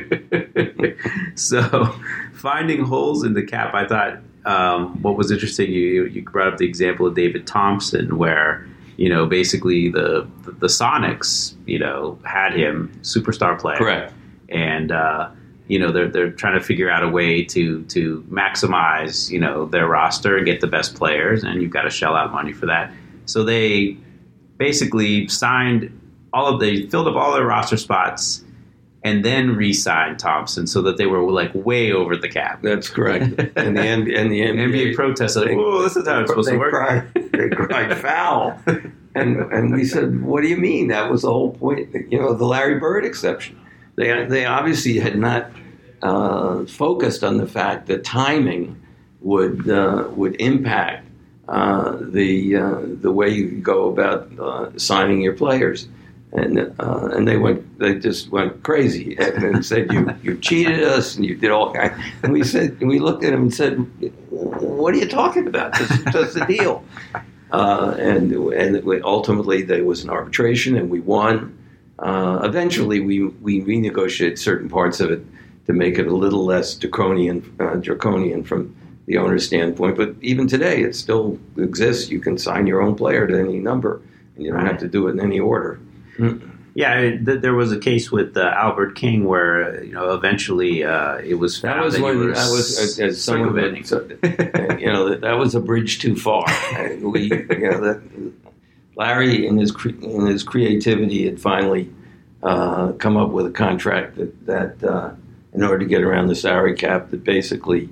so 1.36 1.62
finding 2.34 2.84
holes 2.84 3.24
in 3.24 3.36
the 3.36 3.44
cap, 3.44 3.76
I 3.76 3.88
thought 3.88 4.18
um, 4.46 5.00
what 5.04 5.16
was 5.16 5.30
interesting. 5.30 5.72
You 5.72 6.06
you 6.06 6.24
brought 6.24 6.54
up 6.54 6.58
the 6.58 6.68
example 6.68 7.06
of 7.06 7.14
David 7.14 7.46
Thompson, 7.46 8.18
where 8.18 8.68
you 8.98 9.08
know 9.08 9.28
basically 9.28 9.90
the 9.90 10.28
the, 10.42 10.54
the 10.54 10.68
Sonics, 10.68 11.54
you 11.68 11.78
know, 11.78 12.18
had 12.26 12.56
him 12.56 12.92
superstar 13.04 13.60
player, 13.60 13.78
correct, 13.78 14.14
and. 14.50 14.92
Uh, 14.92 15.30
you 15.68 15.80
know 15.80 15.92
they're 15.92 16.10
they're 16.10 16.32
trying 16.32 16.58
to 16.58 16.64
figure 16.64 16.90
out 16.90 17.04
a 17.04 17.10
way 17.10 17.44
to 17.46 17.84
to 17.86 18.24
maximize 18.30 19.30
you 19.30 19.40
know 19.40 19.66
their 19.66 19.88
roster 19.88 20.38
and 20.38 20.46
get 20.46 20.62
the 20.62 20.68
best 20.68 20.96
players, 20.96 21.44
and 21.44 21.62
you've 21.62 21.72
got 21.72 21.84
to 21.84 21.90
shell 21.90 22.16
out 22.16 22.32
money 22.32 22.54
for 22.54 22.66
that. 22.66 22.92
So 23.26 23.44
they 23.44 23.98
basically 24.58 25.28
signed 25.28 25.98
all 26.34 26.48
of 26.48 26.60
they 26.60 26.88
filled 26.88 27.08
up 27.08 27.16
all 27.16 27.34
their 27.34 27.46
roster 27.46 27.78
spots 27.78 28.44
and 29.04 29.26
then 29.26 29.56
re-signed 29.56 30.20
Thompson 30.20 30.68
so 30.68 30.82
that 30.84 30.98
they 30.98 31.08
were 31.08 31.30
like 31.32 31.54
way 31.56 31.92
over 31.92 32.16
the 32.16 32.30
cap. 32.30 32.62
That's 32.62 32.90
correct. 32.90 33.24
And 33.56 33.76
the, 33.76 33.82
NBA, 33.82 34.20
and 34.20 34.32
the 34.32 34.42
NBA, 34.42 34.94
NBA 34.94 34.96
protested, 34.96 35.48
like, 35.48 35.58
"Oh, 35.58 35.82
this 35.82 35.96
is 35.96 36.08
how 36.08 36.22
it's 36.22 36.30
supposed 36.30 36.50
to 36.50 36.58
work." 36.58 36.72
Cried, 36.72 37.14
they 37.14 37.50
cried 37.50 37.98
foul, 37.98 38.60
and 39.16 39.38
and 39.52 39.74
we 39.74 39.86
said, 39.86 40.22
"What 40.22 40.42
do 40.42 40.48
you 40.48 40.58
mean? 40.58 40.90
That 40.90 41.10
was 41.10 41.24
the 41.24 41.32
whole 41.32 41.54
point. 41.54 41.90
You 42.12 42.20
know, 42.20 42.34
the 42.34 42.46
Larry 42.46 42.80
Bird 42.80 43.06
exception. 43.06 43.60
They 43.96 44.26
they 44.26 44.46
obviously 44.46 45.00
had 45.00 45.18
not 45.18 45.52
uh, 46.02 46.66
focused 46.66 47.24
on 47.24 47.38
the 47.38 47.48
fact 47.48 47.88
that 47.88 48.04
timing 48.04 48.82
would 49.22 49.70
uh, 49.70 50.08
would 50.12 50.40
impact 50.40 51.08
uh, 51.48 51.98
the 52.00 52.56
uh, 52.56 52.80
the 52.84 53.12
way 53.12 53.30
you 53.30 53.52
go 53.52 53.90
about 53.90 54.30
uh, 54.40 54.78
signing 54.78 55.22
your 55.22 55.34
players." 55.34 55.88
and 56.34 56.74
uh, 56.80 57.10
and 57.12 57.28
they 57.28 57.36
went 57.36 57.78
they 57.78 57.94
just 57.96 58.30
went 58.30 58.64
crazy 58.64 59.18
and, 59.20 59.66
said 59.66 59.92
you 59.92 60.16
you 60.24 60.38
cheated 60.38 60.82
us 60.82 61.18
and 61.18 61.26
you 61.26 61.36
did 61.36 61.52
all 61.52 61.76
and 61.76 62.32
we 62.32 62.42
said 62.42 62.78
and 62.80 62.88
we 62.88 63.00
looked 63.00 63.26
at 63.26 63.34
him 63.34 63.42
and 63.42 63.54
said 63.54 63.76
what 64.82 64.94
are 64.94 64.98
you 64.98 65.08
talking 65.08 65.48
about? 65.48 65.74
This 65.78 65.92
is 65.92 66.36
a 66.36 66.46
deal. 66.46 66.84
Uh, 67.52 67.96
and 68.00 68.32
and 68.34 69.04
ultimately 69.04 69.62
there 69.62 69.84
was 69.84 70.04
an 70.04 70.10
arbitration 70.10 70.78
and 70.78 70.90
we 70.90 71.00
won 71.00 71.58
uh, 72.02 72.42
eventually 72.44 73.00
we 73.00 73.26
we 73.26 73.62
renegotiated 73.62 74.38
certain 74.38 74.70
parts 74.70 75.00
of 75.00 75.12
it 75.12 75.26
to 75.68 75.74
make 75.74 75.98
it 75.98 76.08
a 76.08 76.16
little 76.16 76.44
less 76.44 76.76
draconian 76.76 77.56
uh, 77.60 77.76
draconian 77.76 78.44
from 78.44 78.76
the 79.06 79.18
owner's 79.18 79.46
standpoint. 79.46 79.98
But 79.98 80.16
even 80.22 80.48
today 80.48 80.82
it 80.82 80.96
still 80.96 81.40
exists. 81.58 82.10
You 82.10 82.20
can 82.20 82.38
sign 82.38 82.68
your 82.68 82.82
own 82.82 82.96
player 82.96 83.28
to 83.28 83.40
any 83.40 83.60
number 83.60 84.02
and 84.36 84.46
you 84.46 84.52
don't 84.52 84.66
have 84.66 84.80
to 84.80 84.88
do 84.88 85.08
it 85.08 85.12
in 85.12 85.20
any 85.20 85.40
order. 85.40 85.80
Yeah, 86.74 87.02
th- 87.02 87.42
there 87.42 87.54
was 87.54 87.72
a 87.72 87.80
case 87.80 88.12
with 88.12 88.38
uh, 88.38 88.54
Albert 88.56 88.96
King 88.96 89.26
where 89.26 89.84
you 89.84 89.92
know 89.92 90.14
eventually 90.14 90.84
uh, 90.84 91.18
it 91.18 91.36
was 91.36 91.62
that 91.62 91.84
was 91.84 91.96
that 91.96 92.02
when 92.02 92.32
that 92.32 92.50
was 92.50 93.00
uh, 93.00 93.04
as 93.04 93.22
someone 93.22 93.84
so, 93.84 94.08
you 94.80 94.88
know 94.88 95.10
that, 95.10 95.20
that 95.22 95.38
was 95.38 95.54
a 95.54 95.60
bridge 95.60 96.00
too 96.00 96.16
far. 96.16 96.46
we 97.02 97.24
you 97.24 97.60
know 97.60 97.82
that 97.82 98.02
Larry 98.96 99.48
in 99.48 99.58
his 99.58 99.72
cre- 99.72 99.90
in 99.90 100.26
his 100.26 100.44
creativity 100.44 101.26
had 101.26 101.40
finally 101.40 101.90
uh, 102.44 102.92
come 102.94 103.18
up 103.18 103.30
with 103.30 103.46
a 103.46 103.52
contract 103.52 104.16
that 104.18 104.46
that 104.46 104.84
uh, 104.84 105.12
in 105.54 105.64
order 105.64 105.80
to 105.80 105.86
get 105.86 106.02
around 106.02 106.28
the 106.28 106.36
salary 106.36 106.76
cap 106.76 107.10
that 107.12 107.24
basically 107.24 107.90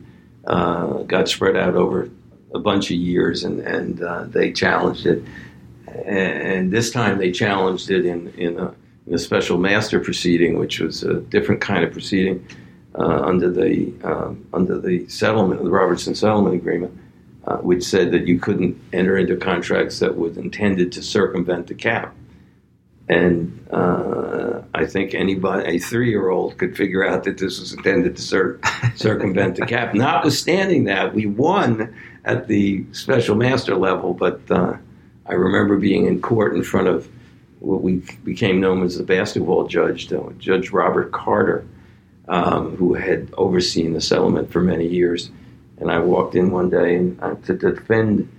uh, 0.47 1.03
got 1.03 1.29
spread 1.29 1.55
out 1.55 1.75
over 1.75 2.09
a 2.53 2.59
bunch 2.59 2.91
of 2.91 2.97
years 2.97 3.43
and 3.43 3.59
and 3.61 3.99
they 4.31 4.51
challenged 4.51 5.05
it. 5.05 5.23
And 6.05 6.71
this 6.71 6.91
time 6.91 7.17
they 7.17 7.31
challenged 7.31 7.89
it 7.89 8.05
in 8.05 8.29
in 8.37 8.59
a, 8.59 8.73
in 9.07 9.13
a, 9.15 9.17
special 9.17 9.57
master 9.57 9.99
proceeding, 9.99 10.59
which 10.59 10.79
was 10.79 11.03
a 11.03 11.15
different 11.15 11.61
kind 11.61 11.83
of 11.83 11.91
proceeding 11.91 12.45
uh, 12.95 13.21
under 13.23 13.49
the 13.49 13.93
um, 14.03 14.45
under 14.53 14.79
the 14.79 15.07
settlement, 15.07 15.63
the 15.63 15.69
Robertson 15.69 16.15
settlement 16.15 16.55
agreement, 16.55 16.97
uh, 17.45 17.57
which 17.57 17.83
said 17.83 18.11
that 18.11 18.27
you 18.27 18.39
couldn't 18.39 18.79
enter 18.93 19.17
into 19.17 19.35
contracts 19.35 19.99
that 19.99 20.17
was 20.17 20.37
intended 20.37 20.91
to 20.93 21.01
circumvent 21.01 21.67
the 21.67 21.75
cap. 21.75 22.15
And 23.07 23.65
uh, 23.71 24.61
I 24.75 24.85
think 24.85 25.15
anybody, 25.15 25.65
a 25.67 25.79
three-year-old, 25.79 26.57
could 26.59 26.77
figure 26.77 27.03
out 27.03 27.23
that 27.23 27.39
this 27.39 27.59
was 27.59 27.73
intended 27.73 28.15
to 28.17 28.21
cir- 28.21 28.59
circumvent 28.95 29.55
the 29.55 29.65
cap. 29.65 29.95
Notwithstanding 29.95 30.83
that, 30.83 31.15
we 31.15 31.25
won 31.25 31.95
at 32.25 32.47
the 32.47 32.85
special 32.91 33.35
master 33.35 33.75
level, 33.75 34.13
but 34.13 34.39
uh, 34.51 34.77
I 35.25 35.33
remember 35.33 35.77
being 35.77 36.05
in 36.05 36.21
court 36.21 36.55
in 36.55 36.63
front 36.63 36.87
of 36.87 37.09
what 37.59 37.81
we 37.81 38.03
became 38.23 38.61
known 38.61 38.83
as 38.83 38.97
the 38.97 39.03
basketball 39.03 39.67
judge, 39.67 40.11
Judge 40.37 40.71
Robert 40.71 41.11
Carter, 41.11 41.65
um, 42.27 42.75
who 42.77 42.93
had 42.93 43.29
overseen 43.37 43.93
the 43.93 44.01
settlement 44.01 44.51
for 44.51 44.61
many 44.61 44.87
years. 44.87 45.31
And 45.79 45.91
I 45.91 45.99
walked 45.99 46.35
in 46.35 46.51
one 46.51 46.69
day 46.69 46.95
and, 46.95 47.21
uh, 47.21 47.35
to 47.45 47.53
defend 47.53 48.29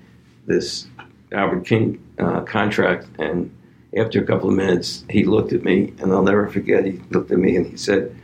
this 0.46 0.86
Albert 1.32 1.66
King 1.66 2.04
uh, 2.18 2.42
contract. 2.42 3.06
And 3.18 3.54
after 3.96 4.22
a 4.22 4.26
couple 4.26 4.48
of 4.48 4.54
minutes, 4.54 5.04
he 5.10 5.24
looked 5.24 5.52
at 5.52 5.64
me, 5.64 5.92
and 6.00 6.12
I'll 6.12 6.22
never 6.22 6.48
forget. 6.48 6.84
He 6.84 7.00
looked 7.10 7.30
at 7.30 7.38
me 7.38 7.56
and 7.56 7.66
he 7.66 7.76
said, 7.76 8.14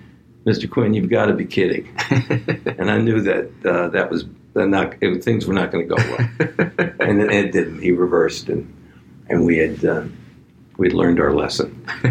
"Mr. 0.44 0.70
Quinn, 0.70 0.94
you've 0.94 1.10
got 1.10 1.26
to 1.26 1.34
be 1.34 1.44
kidding." 1.44 1.88
and 2.10 2.90
I 2.90 2.98
knew 2.98 3.20
that 3.22 3.50
uh, 3.64 3.88
that 3.88 4.10
was 4.10 4.26
not 4.54 4.94
it, 5.00 5.24
things 5.24 5.46
were 5.46 5.54
not 5.54 5.70
going 5.70 5.88
to 5.88 5.94
go 5.94 6.02
well, 6.02 6.28
and 7.00 7.20
it, 7.20 7.30
it, 7.32 7.52
didn't. 7.52 7.82
He 7.82 7.92
reversed, 7.92 8.48
and 8.48 8.72
and 9.28 9.44
we 9.44 9.58
had 9.58 9.84
uh, 9.84 10.04
we'd 10.79 10.93
learned 10.93 11.20
our 11.20 11.33
lesson. 11.33 11.85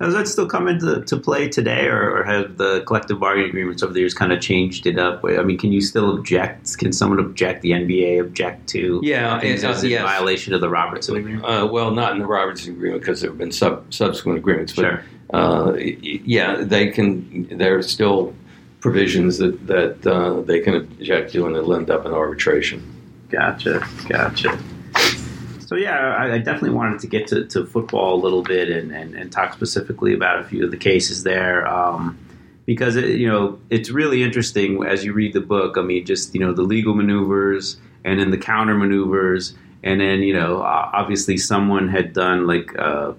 Does 0.00 0.14
that 0.14 0.28
still 0.28 0.46
come 0.46 0.68
into 0.68 1.02
to 1.02 1.16
play 1.16 1.48
today, 1.48 1.86
or, 1.86 2.18
or, 2.18 2.24
have 2.24 2.56
the 2.56 2.82
collective 2.86 3.18
bargaining 3.18 3.50
agreements 3.50 3.82
over 3.82 3.92
the 3.92 4.00
years 4.00 4.14
kind 4.14 4.32
of 4.32 4.40
changed 4.40 4.86
it 4.86 4.98
up? 4.98 5.24
I 5.24 5.42
mean, 5.42 5.58
can 5.58 5.72
you 5.72 5.80
still 5.80 6.16
object? 6.16 6.78
Can 6.78 6.92
someone 6.92 7.18
object? 7.18 7.62
The 7.62 7.72
NBA 7.72 8.20
object 8.20 8.68
to 8.68 9.00
yeah, 9.02 9.40
things 9.40 9.64
uh, 9.64 9.70
as 9.70 9.84
in 9.84 9.90
yes. 9.90 10.02
violation 10.02 10.54
of 10.54 10.60
the 10.60 10.68
Robertson 10.68 11.16
agreement? 11.16 11.44
Uh, 11.44 11.68
well, 11.70 11.90
not 11.90 12.12
in 12.12 12.18
the 12.18 12.26
Robertson 12.26 12.74
agreement 12.74 13.02
because 13.02 13.20
there 13.20 13.30
have 13.30 13.38
been 13.38 13.52
sub, 13.52 13.92
subsequent 13.92 14.38
agreements, 14.38 14.72
but 14.72 14.82
sure. 14.82 15.02
Uh, 15.32 15.74
yeah, 15.76 16.56
they 16.56 16.88
can. 16.88 17.58
There 17.58 17.76
are 17.76 17.82
still 17.82 18.34
provisions 18.80 19.38
that 19.38 19.66
that 19.66 20.06
uh, 20.06 20.42
they 20.42 20.60
can 20.60 20.74
object 20.74 21.32
to, 21.32 21.46
and 21.46 21.56
it'll 21.56 21.74
end 21.74 21.90
up 21.90 22.06
in 22.06 22.12
arbitration. 22.12 22.82
Gotcha, 23.28 23.84
gotcha. 24.08 24.56
So 25.66 25.74
yeah, 25.74 26.14
I, 26.16 26.34
I 26.34 26.38
definitely 26.38 26.70
wanted 26.70 27.00
to 27.00 27.06
get 27.06 27.26
to, 27.28 27.44
to 27.46 27.66
football 27.66 28.14
a 28.14 28.20
little 28.22 28.42
bit 28.42 28.70
and, 28.70 28.92
and, 28.92 29.14
and, 29.14 29.32
talk 29.32 29.52
specifically 29.52 30.14
about 30.14 30.38
a 30.38 30.44
few 30.44 30.64
of 30.64 30.70
the 30.70 30.76
cases 30.76 31.24
there. 31.24 31.66
Um, 31.66 32.16
because 32.66 32.96
it, 32.96 33.16
you 33.18 33.28
know 33.28 33.58
it's 33.70 33.90
really 33.90 34.22
interesting 34.22 34.84
as 34.84 35.04
you 35.04 35.12
read 35.12 35.32
the 35.32 35.40
book. 35.40 35.76
I 35.76 35.82
mean, 35.82 36.04
just 36.04 36.34
you 36.34 36.40
know 36.40 36.52
the 36.52 36.62
legal 36.62 36.94
maneuvers 36.94 37.78
and 38.04 38.20
then 38.20 38.30
the 38.30 38.38
counter 38.38 38.74
maneuvers, 38.74 39.54
and 39.82 40.00
then 40.00 40.22
you 40.22 40.34
know 40.34 40.62
obviously 40.62 41.36
someone 41.36 41.88
had 41.88 42.12
done 42.12 42.46
like 42.46 42.76
uh, 42.78 43.12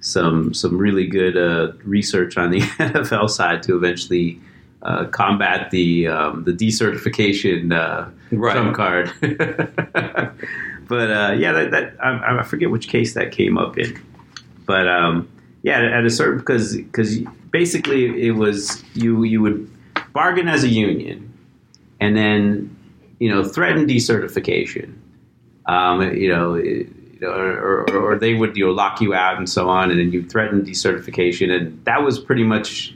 some 0.00 0.52
some 0.54 0.76
really 0.76 1.06
good 1.06 1.36
uh, 1.36 1.72
research 1.84 2.36
on 2.36 2.50
the 2.50 2.60
NFL 2.60 3.30
side 3.30 3.62
to 3.64 3.76
eventually 3.76 4.40
uh, 4.82 5.04
combat 5.06 5.70
the 5.70 6.08
um, 6.08 6.44
the 6.44 6.52
decertification 6.52 7.74
uh, 7.74 8.10
Right. 8.30 8.52
trump 8.52 8.76
card. 8.76 9.10
but 10.88 11.10
uh, 11.10 11.32
yeah, 11.38 11.52
that, 11.52 11.70
that 11.72 11.94
I, 12.02 12.38
I 12.40 12.42
forget 12.42 12.70
which 12.70 12.88
case 12.88 13.14
that 13.14 13.32
came 13.32 13.58
up 13.58 13.78
in, 13.78 14.00
but 14.66 14.88
um, 14.88 15.28
yeah, 15.62 15.80
at 15.80 16.04
a 16.04 16.10
certain 16.10 16.38
because 16.38 16.76
because 16.76 17.18
basically 17.50 18.26
it 18.26 18.32
was 18.32 18.82
you 18.94 19.22
you 19.24 19.40
would 19.42 19.70
bargain 20.12 20.48
as 20.48 20.64
a 20.64 20.68
union, 20.68 21.32
and 22.00 22.16
then 22.16 22.74
you 23.18 23.28
know 23.30 23.44
threaten 23.44 23.86
decertification, 23.86 24.94
um, 25.66 26.02
you 26.14 26.28
know. 26.28 26.54
it- 26.54 26.88
or, 27.20 27.84
or, 27.90 27.96
or 27.96 28.16
they 28.16 28.34
would 28.34 28.56
you 28.56 28.64
know 28.64 28.70
lock 28.72 29.00
you 29.00 29.12
out 29.12 29.38
and 29.38 29.50
so 29.50 29.68
on, 29.68 29.90
and 29.90 29.98
then 29.98 30.12
you 30.12 30.22
threaten 30.22 30.62
decertification, 30.64 31.50
and 31.50 31.84
that 31.84 32.04
was 32.04 32.16
pretty 32.16 32.44
much 32.44 32.94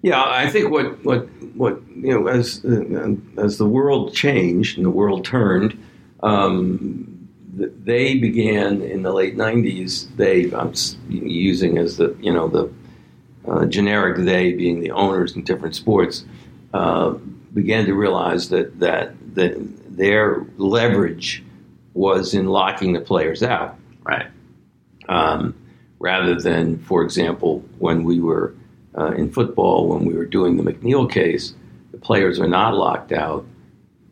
Yeah, 0.00 0.22
I 0.24 0.48
think 0.48 0.70
what 0.70 1.04
what 1.04 1.28
what 1.54 1.78
you 1.94 2.08
know 2.14 2.26
as 2.26 2.64
uh, 2.64 3.14
as 3.36 3.58
the 3.58 3.66
world 3.66 4.14
changed 4.14 4.78
and 4.78 4.86
the 4.86 4.90
world 4.90 5.26
turned, 5.26 5.76
um, 6.24 7.28
they 7.56 8.16
began 8.16 8.82
in 8.82 9.02
the 9.02 9.12
late 9.12 9.36
'90s. 9.36 10.08
They 10.16 10.50
I'm 10.52 10.72
using 11.08 11.78
as 11.78 11.96
the 11.98 12.16
you 12.20 12.32
know 12.32 12.48
the 12.48 12.72
uh, 13.46 13.66
generic 13.66 14.16
they 14.24 14.52
being 14.52 14.80
the 14.80 14.90
owners 14.90 15.36
in 15.36 15.44
different 15.44 15.76
sports 15.76 16.24
uh, 16.72 17.10
began 17.52 17.84
to 17.86 17.94
realize 17.94 18.48
that 18.48 18.80
that 18.80 19.14
that 19.34 19.96
their 19.96 20.44
leverage 20.56 21.44
was 21.92 22.34
in 22.34 22.46
locking 22.46 22.94
the 22.94 23.00
players 23.00 23.42
out 23.42 23.78
right. 24.02 24.26
um, 25.08 25.54
rather 26.00 26.34
than, 26.34 26.78
for 26.80 27.02
example, 27.02 27.64
when 27.78 28.02
we 28.02 28.20
were 28.20 28.54
uh, 28.98 29.12
in 29.12 29.30
football, 29.30 29.88
when 29.88 30.04
we 30.04 30.14
were 30.14 30.24
doing 30.24 30.56
the 30.56 30.62
McNeil 30.62 31.10
case, 31.10 31.54
the 31.92 31.98
players 31.98 32.40
are 32.40 32.48
not 32.48 32.74
locked 32.74 33.12
out. 33.12 33.46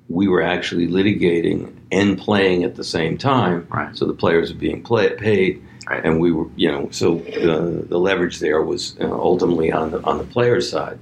We 0.09 0.29
were 0.29 0.43
actually 0.43 0.87
litigating 0.87 1.75
and 1.93 2.19
playing 2.19 2.65
at 2.65 2.75
the 2.75 2.83
same 2.85 3.17
time, 3.19 3.67
Right. 3.71 3.95
so 3.97 4.07
the 4.07 4.15
players 4.15 4.51
are 4.51 4.55
being 4.57 4.83
play- 4.83 5.15
paid, 5.15 5.63
Right. 5.89 6.05
and 6.05 6.21
we 6.21 6.33
were, 6.33 6.47
you 6.57 6.69
know, 6.73 6.89
so 6.91 7.19
uh, 7.21 7.87
the 7.89 7.99
leverage 7.99 8.41
there 8.41 8.63
was 8.63 8.97
uh, 9.01 9.05
ultimately 9.13 9.71
on 9.71 9.91
the 9.93 10.03
on 10.03 10.19
the 10.19 10.25
players' 10.25 10.69
side. 10.71 10.99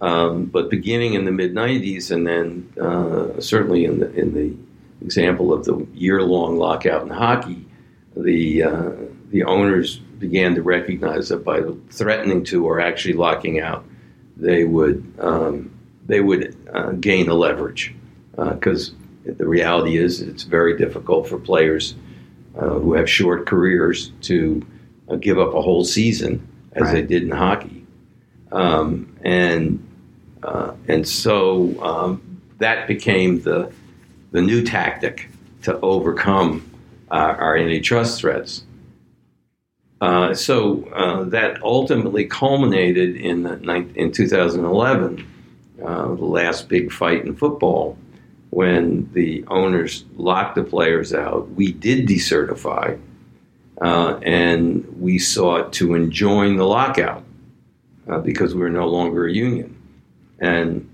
Um, 0.00 0.46
but 0.46 0.68
beginning 0.68 1.14
in 1.14 1.24
the 1.24 1.30
mid 1.30 1.54
'90s, 1.54 2.10
and 2.10 2.26
then 2.26 2.68
uh, 2.80 3.40
certainly 3.40 3.84
in 3.84 4.00
the 4.00 4.12
in 4.14 4.34
the 4.34 4.52
example 5.04 5.52
of 5.52 5.64
the 5.64 5.86
year-long 5.94 6.56
lockout 6.58 7.02
in 7.02 7.08
hockey, 7.10 7.64
the 8.16 8.64
uh, 8.64 8.90
the 9.30 9.44
owners 9.44 9.98
began 10.18 10.54
to 10.56 10.62
recognize 10.62 11.28
that 11.28 11.44
by 11.44 11.62
threatening 11.90 12.42
to 12.44 12.64
or 12.66 12.80
actually 12.80 13.14
locking 13.14 13.60
out, 13.60 13.84
they 14.36 14.64
would 14.64 15.04
um, 15.20 15.70
they 16.06 16.20
would 16.20 16.56
uh, 16.74 16.90
gain 16.92 17.26
the 17.26 17.34
leverage 17.34 17.94
because 18.36 18.92
the 19.24 19.46
reality 19.46 19.96
is 19.96 20.20
it's 20.20 20.42
very 20.42 20.76
difficult 20.76 21.28
for 21.28 21.38
players 21.38 21.94
uh, 22.58 22.68
who 22.68 22.94
have 22.94 23.08
short 23.08 23.46
careers 23.46 24.12
to 24.22 24.64
uh, 25.08 25.16
give 25.16 25.38
up 25.38 25.54
a 25.54 25.62
whole 25.62 25.84
season 25.84 26.46
as 26.72 26.90
they 26.90 27.02
did 27.02 27.22
in 27.22 27.30
hockey, 27.30 27.84
um, 28.50 29.14
and 29.22 29.86
uh, 30.42 30.72
and 30.88 31.06
so 31.06 31.80
um, 31.82 32.40
that 32.58 32.86
became 32.88 33.40
the 33.42 33.72
the 34.32 34.40
new 34.40 34.62
tactic 34.62 35.28
to 35.62 35.78
overcome 35.80 36.68
uh, 37.10 37.14
our 37.38 37.56
antitrust 37.56 38.20
threats. 38.20 38.64
Uh, 40.00 40.34
so 40.34 40.84
uh, 40.88 41.22
that 41.24 41.62
ultimately 41.62 42.24
culminated 42.24 43.14
in 43.14 43.44
the, 43.44 43.92
in 43.94 44.10
2011, 44.10 45.24
uh, 45.84 46.06
the 46.08 46.24
last 46.24 46.68
big 46.68 46.90
fight 46.90 47.24
in 47.24 47.36
football, 47.36 47.96
when 48.52 49.10
the 49.14 49.42
owners 49.48 50.04
locked 50.14 50.56
the 50.56 50.62
players 50.62 51.14
out. 51.14 51.50
We 51.52 51.72
did 51.72 52.06
decertify, 52.06 53.00
uh, 53.80 54.20
and 54.22 54.86
we 55.00 55.18
sought 55.18 55.72
to 55.74 55.94
enjoin 55.94 56.58
the 56.58 56.66
lockout 56.66 57.24
uh, 58.06 58.18
because 58.18 58.54
we 58.54 58.60
were 58.60 58.68
no 58.68 58.88
longer 58.88 59.26
a 59.26 59.32
union. 59.32 59.74
And 60.38 60.86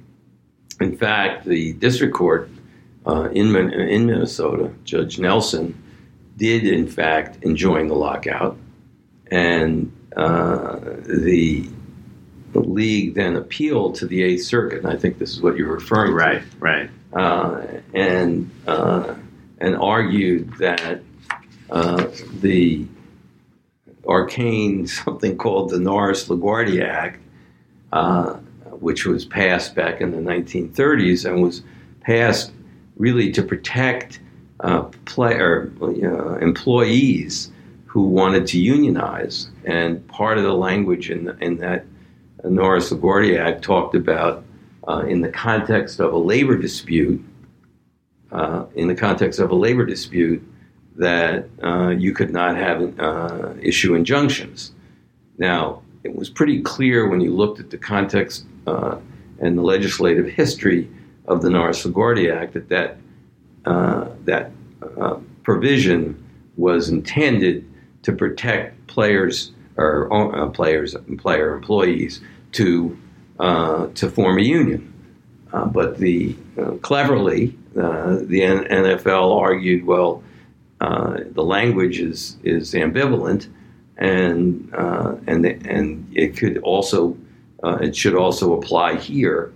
in 0.81 0.97
fact, 0.97 1.47
the 1.47 1.73
district 1.73 2.15
court 2.15 2.49
uh, 3.05 3.29
in, 3.31 3.57
in 3.57 4.07
Minnesota, 4.07 4.73
Judge 4.85 5.19
Nelson, 5.19 5.83
did 6.37 6.65
in 6.65 6.87
fact 6.87 7.43
enjoin 7.43 7.89
the 7.89 7.97
lockout, 7.97 8.57
and 9.33 9.93
uh, 10.17 10.79
the, 11.09 11.69
the 12.53 12.61
league 12.61 13.14
then 13.14 13.36
appealed 13.36 13.94
to 13.96 14.07
the 14.07 14.22
Eighth 14.22 14.44
Circuit, 14.44 14.78
and 14.78 14.88
I 14.88 14.96
think 14.96 15.18
this 15.18 15.32
is 15.32 15.42
what 15.42 15.57
you're 15.57 15.72
referring 15.72 16.12
Right, 16.12 16.42
to, 16.42 16.59
right, 16.59 16.90
uh, 17.12 17.66
and 17.94 18.51
uh, 18.66 19.14
and 19.59 19.76
argued 19.76 20.53
that 20.59 21.03
uh, 21.70 22.07
the 22.40 22.86
arcane 24.07 24.86
something 24.86 25.36
called 25.36 25.70
the 25.70 25.78
Norris 25.78 26.28
LaGuardia 26.28 26.84
Act, 26.84 27.20
uh, 27.92 28.34
which 28.80 29.05
was 29.05 29.24
passed 29.24 29.74
back 29.74 30.01
in 30.01 30.11
the 30.11 30.18
1930s 30.18 31.28
and 31.28 31.42
was 31.42 31.62
passed 32.01 32.53
really 32.96 33.30
to 33.32 33.42
protect 33.42 34.20
uh, 34.61 34.82
player 35.05 35.70
employees 36.40 37.51
who 37.86 38.03
wanted 38.03 38.46
to 38.46 38.59
unionize. 38.59 39.49
And 39.64 40.07
part 40.09 40.38
of 40.38 40.44
the 40.44 40.53
language 40.53 41.11
in, 41.11 41.36
in 41.40 41.57
that 41.59 41.84
Norris 42.45 42.93
LaGuardia 42.93 43.61
talked 43.61 43.95
about 43.95 44.45
uh, 44.86 45.05
in 45.07 45.20
the 45.20 45.28
context 45.28 46.01
of 46.01 46.12
a 46.12 46.18
labor 46.18 46.57
dispute. 46.57 47.24
Uh, 48.30 48.66
in 48.74 48.89
the 48.89 48.95
context 48.95 49.41
of 49.41 49.51
a 49.51 49.55
labor 49.55 49.86
dispute, 49.86 50.43
that 50.97 51.49
uh, 51.62 51.89
you 51.89 52.12
could 52.12 52.30
not 52.30 52.57
have 52.57 53.01
uh, 53.01 53.55
issue 53.62 53.95
injunctions. 53.95 54.72
Now, 55.39 55.82
it 56.05 56.14
was 56.14 56.28
pretty 56.28 56.61
clear 56.61 57.09
when 57.09 57.20
you 57.20 57.34
looked 57.34 57.59
at 57.59 57.70
the 57.70 57.78
context 57.78 58.45
uh, 58.66 58.99
and 59.41 59.57
the 59.57 59.62
legislative 59.62 60.26
history 60.26 60.91
of 61.26 61.41
the 61.41 61.49
Norris 61.49 61.86
LaGuardia 61.86 62.36
Act 62.36 62.53
that 62.55 62.68
that, 62.68 62.97
uh, 63.64 64.09
that 64.24 64.51
provision 65.43 66.22
was 66.57 66.91
intended 66.91 67.64
to 68.03 68.12
protect 68.12 68.86
players 68.89 69.53
or 69.79 70.12
uh, 70.12 70.49
players 70.49 70.95
and 70.95 71.18
player 71.18 71.55
employees 71.55 72.20
to 72.53 72.99
uh, 73.39 73.87
to 73.95 74.11
form 74.11 74.39
a 74.39 74.43
union. 74.43 74.93
Uh, 75.53 75.64
but 75.64 75.99
the 75.99 76.37
uh, 76.59 76.72
cleverly, 76.83 77.57
the 77.72 77.81
NFL 77.81 79.41
argued, 79.41 79.87
well, 79.87 80.22
the 80.81 81.43
language 81.43 82.01
is 82.01 82.37
is 82.43 82.74
ambivalent, 82.74 83.49
and 83.97 84.70
and 85.26 85.47
and 85.47 86.12
it 86.14 86.37
could 86.37 86.59
also 86.59 87.16
it 87.64 87.97
should 87.97 88.14
also 88.14 88.59
apply 88.59 88.97
here. 88.97 89.53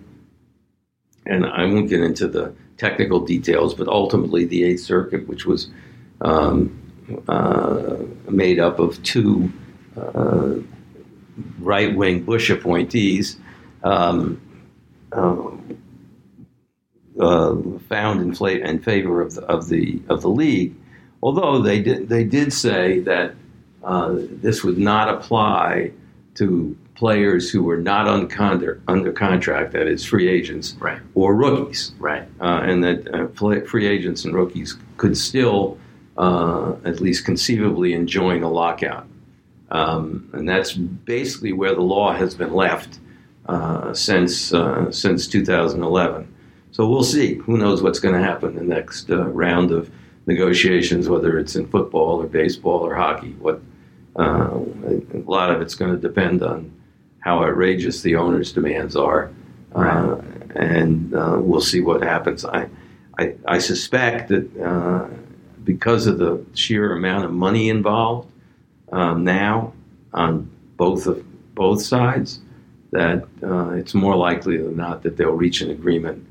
And 1.26 1.46
I 1.46 1.66
won't 1.66 1.88
get 1.88 2.00
into 2.00 2.26
the 2.26 2.52
technical 2.78 3.20
details, 3.20 3.74
but 3.74 3.86
ultimately 3.86 4.44
the 4.44 4.64
Eighth 4.64 4.80
Circuit, 4.80 5.28
which 5.28 5.46
was 5.46 5.68
um, 6.20 6.80
uh, 7.28 7.96
made 8.28 8.58
up 8.58 8.80
of 8.80 9.00
two 9.02 9.52
uh, 9.96 10.54
right 11.60 11.94
wing 11.94 12.22
Bush 12.22 12.50
appointees, 12.50 13.38
um, 13.82 14.40
uh, 15.12 15.50
uh, 17.20 17.56
found 17.88 18.20
in, 18.20 18.34
fla- 18.34 18.50
in 18.50 18.80
favor 18.80 19.20
of 19.20 19.34
the, 19.34 19.42
of 19.42 19.68
the 19.68 20.00
of 20.08 20.22
the 20.22 20.30
league. 20.30 20.74
Although 21.22 21.60
they 21.60 21.80
did 21.82 22.08
they 22.08 22.24
did 22.24 22.52
say 22.52 23.00
that 23.00 23.34
uh, 23.84 24.14
this 24.14 24.64
would 24.64 24.78
not 24.78 25.08
apply 25.08 25.92
to 26.36 26.76
players 26.94 27.50
who 27.50 27.62
were 27.64 27.78
not 27.78 28.06
under, 28.06 28.80
under 28.86 29.12
contract, 29.12 29.72
that 29.72 29.88
is, 29.88 30.04
free 30.04 30.28
agents 30.28 30.76
right, 30.78 31.00
or 31.14 31.34
rookies 31.34 31.92
right. 31.98 32.28
uh, 32.40 32.60
and 32.62 32.84
that 32.84 33.12
uh, 33.12 33.26
free 33.66 33.86
agents 33.86 34.24
and 34.24 34.34
rookies 34.34 34.76
could 34.98 35.16
still, 35.16 35.78
uh, 36.16 36.74
at 36.84 37.00
least 37.00 37.24
conceivably, 37.24 37.92
enjoin 37.92 38.42
a 38.42 38.48
lockout. 38.48 39.06
Um, 39.72 40.28
and 40.34 40.46
that's 40.46 40.74
basically 40.74 41.54
where 41.54 41.74
the 41.74 41.80
law 41.80 42.12
has 42.12 42.34
been 42.34 42.52
left 42.52 43.00
uh, 43.46 43.92
since 43.94 44.52
uh, 44.52 44.92
since 44.92 45.26
2011. 45.26 46.32
So 46.72 46.88
we'll 46.88 47.02
see. 47.02 47.34
Who 47.36 47.56
knows 47.56 47.82
what's 47.82 47.98
going 47.98 48.14
to 48.14 48.20
happen 48.20 48.50
in 48.50 48.68
the 48.68 48.74
next 48.74 49.10
uh, 49.10 49.26
round 49.28 49.70
of 49.72 49.90
negotiations, 50.26 51.08
whether 51.08 51.38
it's 51.38 51.56
in 51.56 51.66
football 51.68 52.22
or 52.22 52.26
baseball 52.26 52.80
or 52.80 52.94
hockey. 52.94 53.32
What 53.40 53.62
uh, 54.16 54.50
a 54.52 55.24
lot 55.24 55.50
of 55.50 55.62
it's 55.62 55.74
going 55.74 55.90
to 55.90 56.00
depend 56.00 56.42
on 56.42 56.70
how 57.20 57.42
outrageous 57.42 58.02
the 58.02 58.16
owners' 58.16 58.52
demands 58.52 58.94
are, 58.94 59.30
uh, 59.74 60.20
and 60.54 61.14
uh, 61.14 61.38
we'll 61.40 61.62
see 61.62 61.80
what 61.80 62.02
happens. 62.02 62.44
I 62.44 62.68
I, 63.18 63.34
I 63.46 63.58
suspect 63.58 64.28
that 64.28 64.60
uh, 64.60 65.08
because 65.64 66.06
of 66.06 66.18
the 66.18 66.44
sheer 66.52 66.94
amount 66.94 67.24
of 67.24 67.32
money 67.32 67.70
involved 67.70 68.31
um, 68.92 69.24
now 69.24 69.72
on 70.12 70.50
both 70.76 71.06
of 71.06 71.24
both 71.54 71.82
sides, 71.82 72.40
that 72.92 73.26
uh, 73.42 73.70
it's 73.70 73.94
more 73.94 74.16
likely 74.16 74.56
than 74.56 74.76
not 74.76 75.02
that 75.02 75.16
they'll 75.16 75.32
reach 75.32 75.60
an 75.60 75.70
agreement. 75.70 76.26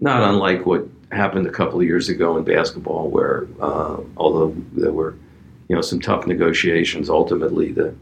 Not 0.00 0.22
unlike 0.22 0.66
what 0.66 0.86
happened 1.12 1.46
a 1.46 1.50
couple 1.50 1.80
of 1.80 1.86
years 1.86 2.08
ago 2.08 2.36
in 2.36 2.44
basketball, 2.44 3.10
where 3.10 3.46
uh, 3.60 3.98
although 4.16 4.54
there 4.72 4.92
were 4.92 5.16
you 5.68 5.76
know 5.76 5.82
some 5.82 6.00
tough 6.00 6.26
negotiations, 6.26 7.08
ultimately 7.08 7.72
the 7.72 7.94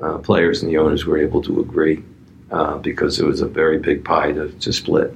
uh, 0.00 0.18
players 0.18 0.62
and 0.62 0.70
the 0.70 0.78
owners 0.78 1.04
were 1.04 1.18
able 1.18 1.42
to 1.42 1.60
agree 1.60 2.02
uh, 2.50 2.78
because 2.78 3.18
it 3.18 3.26
was 3.26 3.40
a 3.40 3.48
very 3.48 3.78
big 3.78 4.04
pie 4.04 4.32
to, 4.32 4.50
to 4.52 4.72
split. 4.72 5.12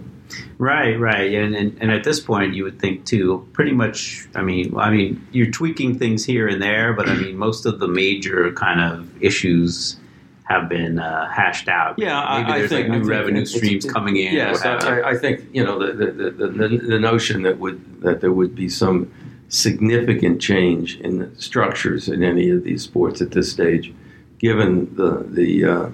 Right, 0.59 0.99
right, 0.99 1.33
and, 1.35 1.55
and 1.55 1.77
and 1.81 1.91
at 1.91 2.05
this 2.05 2.21
point, 2.21 2.55
you 2.55 2.65
would 2.65 2.79
think 2.79 3.05
too. 3.05 3.49
Pretty 3.53 3.73
much, 3.73 4.27
I 4.35 4.43
mean, 4.43 4.75
I 4.77 4.91
mean, 4.91 5.27
you're 5.33 5.51
tweaking 5.51 5.99
things 5.99 6.25
here 6.25 6.49
and 6.49 6.63
there, 6.63 6.93
but 6.93 7.09
I 7.09 7.15
mean, 7.15 7.37
most 7.37 7.67
of 7.67 7.81
the 7.81 7.89
major 7.89 8.53
kind 8.53 8.81
of 8.81 9.23
issues 9.23 9.99
have 10.45 10.69
been 10.69 10.99
uh, 10.99 11.29
hashed 11.31 11.69
out. 11.69 11.99
Yeah, 11.99 12.21
maybe 12.39 12.53
I, 12.53 12.59
there's 12.59 12.73
I 12.73 12.77
think, 12.77 12.89
like 12.89 12.99
new 12.99 13.05
think 13.05 13.11
revenue 13.11 13.47
streams 13.47 13.85
coming 13.85 14.17
in. 14.17 14.35
Yes, 14.35 14.65
what 14.65 14.83
have 14.83 14.99
you. 14.99 15.03
I, 15.03 15.11
I 15.11 15.17
think 15.17 15.47
you 15.53 15.65
know 15.65 15.79
the 15.79 15.93
the, 15.93 16.31
the, 16.31 16.49
the 16.49 16.69
the 16.79 16.99
notion 16.99 17.43
that 17.43 17.59
would 17.59 18.03
that 18.03 18.21
there 18.21 18.33
would 18.33 18.55
be 18.55 18.69
some 18.69 19.13
significant 19.49 20.41
change 20.41 20.99
in 21.01 21.19
the 21.19 21.31
structures 21.41 22.09
in 22.09 22.23
any 22.23 22.49
of 22.51 22.65
these 22.65 22.83
sports 22.83 23.21
at 23.21 23.33
this 23.33 23.51
stage, 23.51 23.93
given 24.39 24.95
the 24.97 25.25
the 25.29 25.65
uh, 25.65 25.91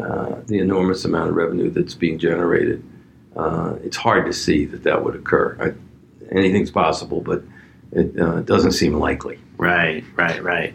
uh, 0.00 0.40
the 0.46 0.58
enormous 0.58 1.04
amount 1.04 1.28
of 1.28 1.34
revenue 1.34 1.70
that's 1.70 1.94
being 1.94 2.18
generated. 2.18 2.84
Uh, 3.36 3.76
it's 3.82 3.96
hard 3.96 4.26
to 4.26 4.32
see 4.32 4.64
that 4.66 4.82
that 4.82 5.04
would 5.04 5.14
occur. 5.14 5.56
I, 5.60 6.34
anything's 6.34 6.70
possible, 6.70 7.20
but 7.20 7.42
it 7.92 8.18
uh, 8.18 8.40
doesn't 8.40 8.72
seem 8.72 8.94
likely. 8.94 9.38
Right, 9.56 10.04
right, 10.16 10.42
right. 10.42 10.74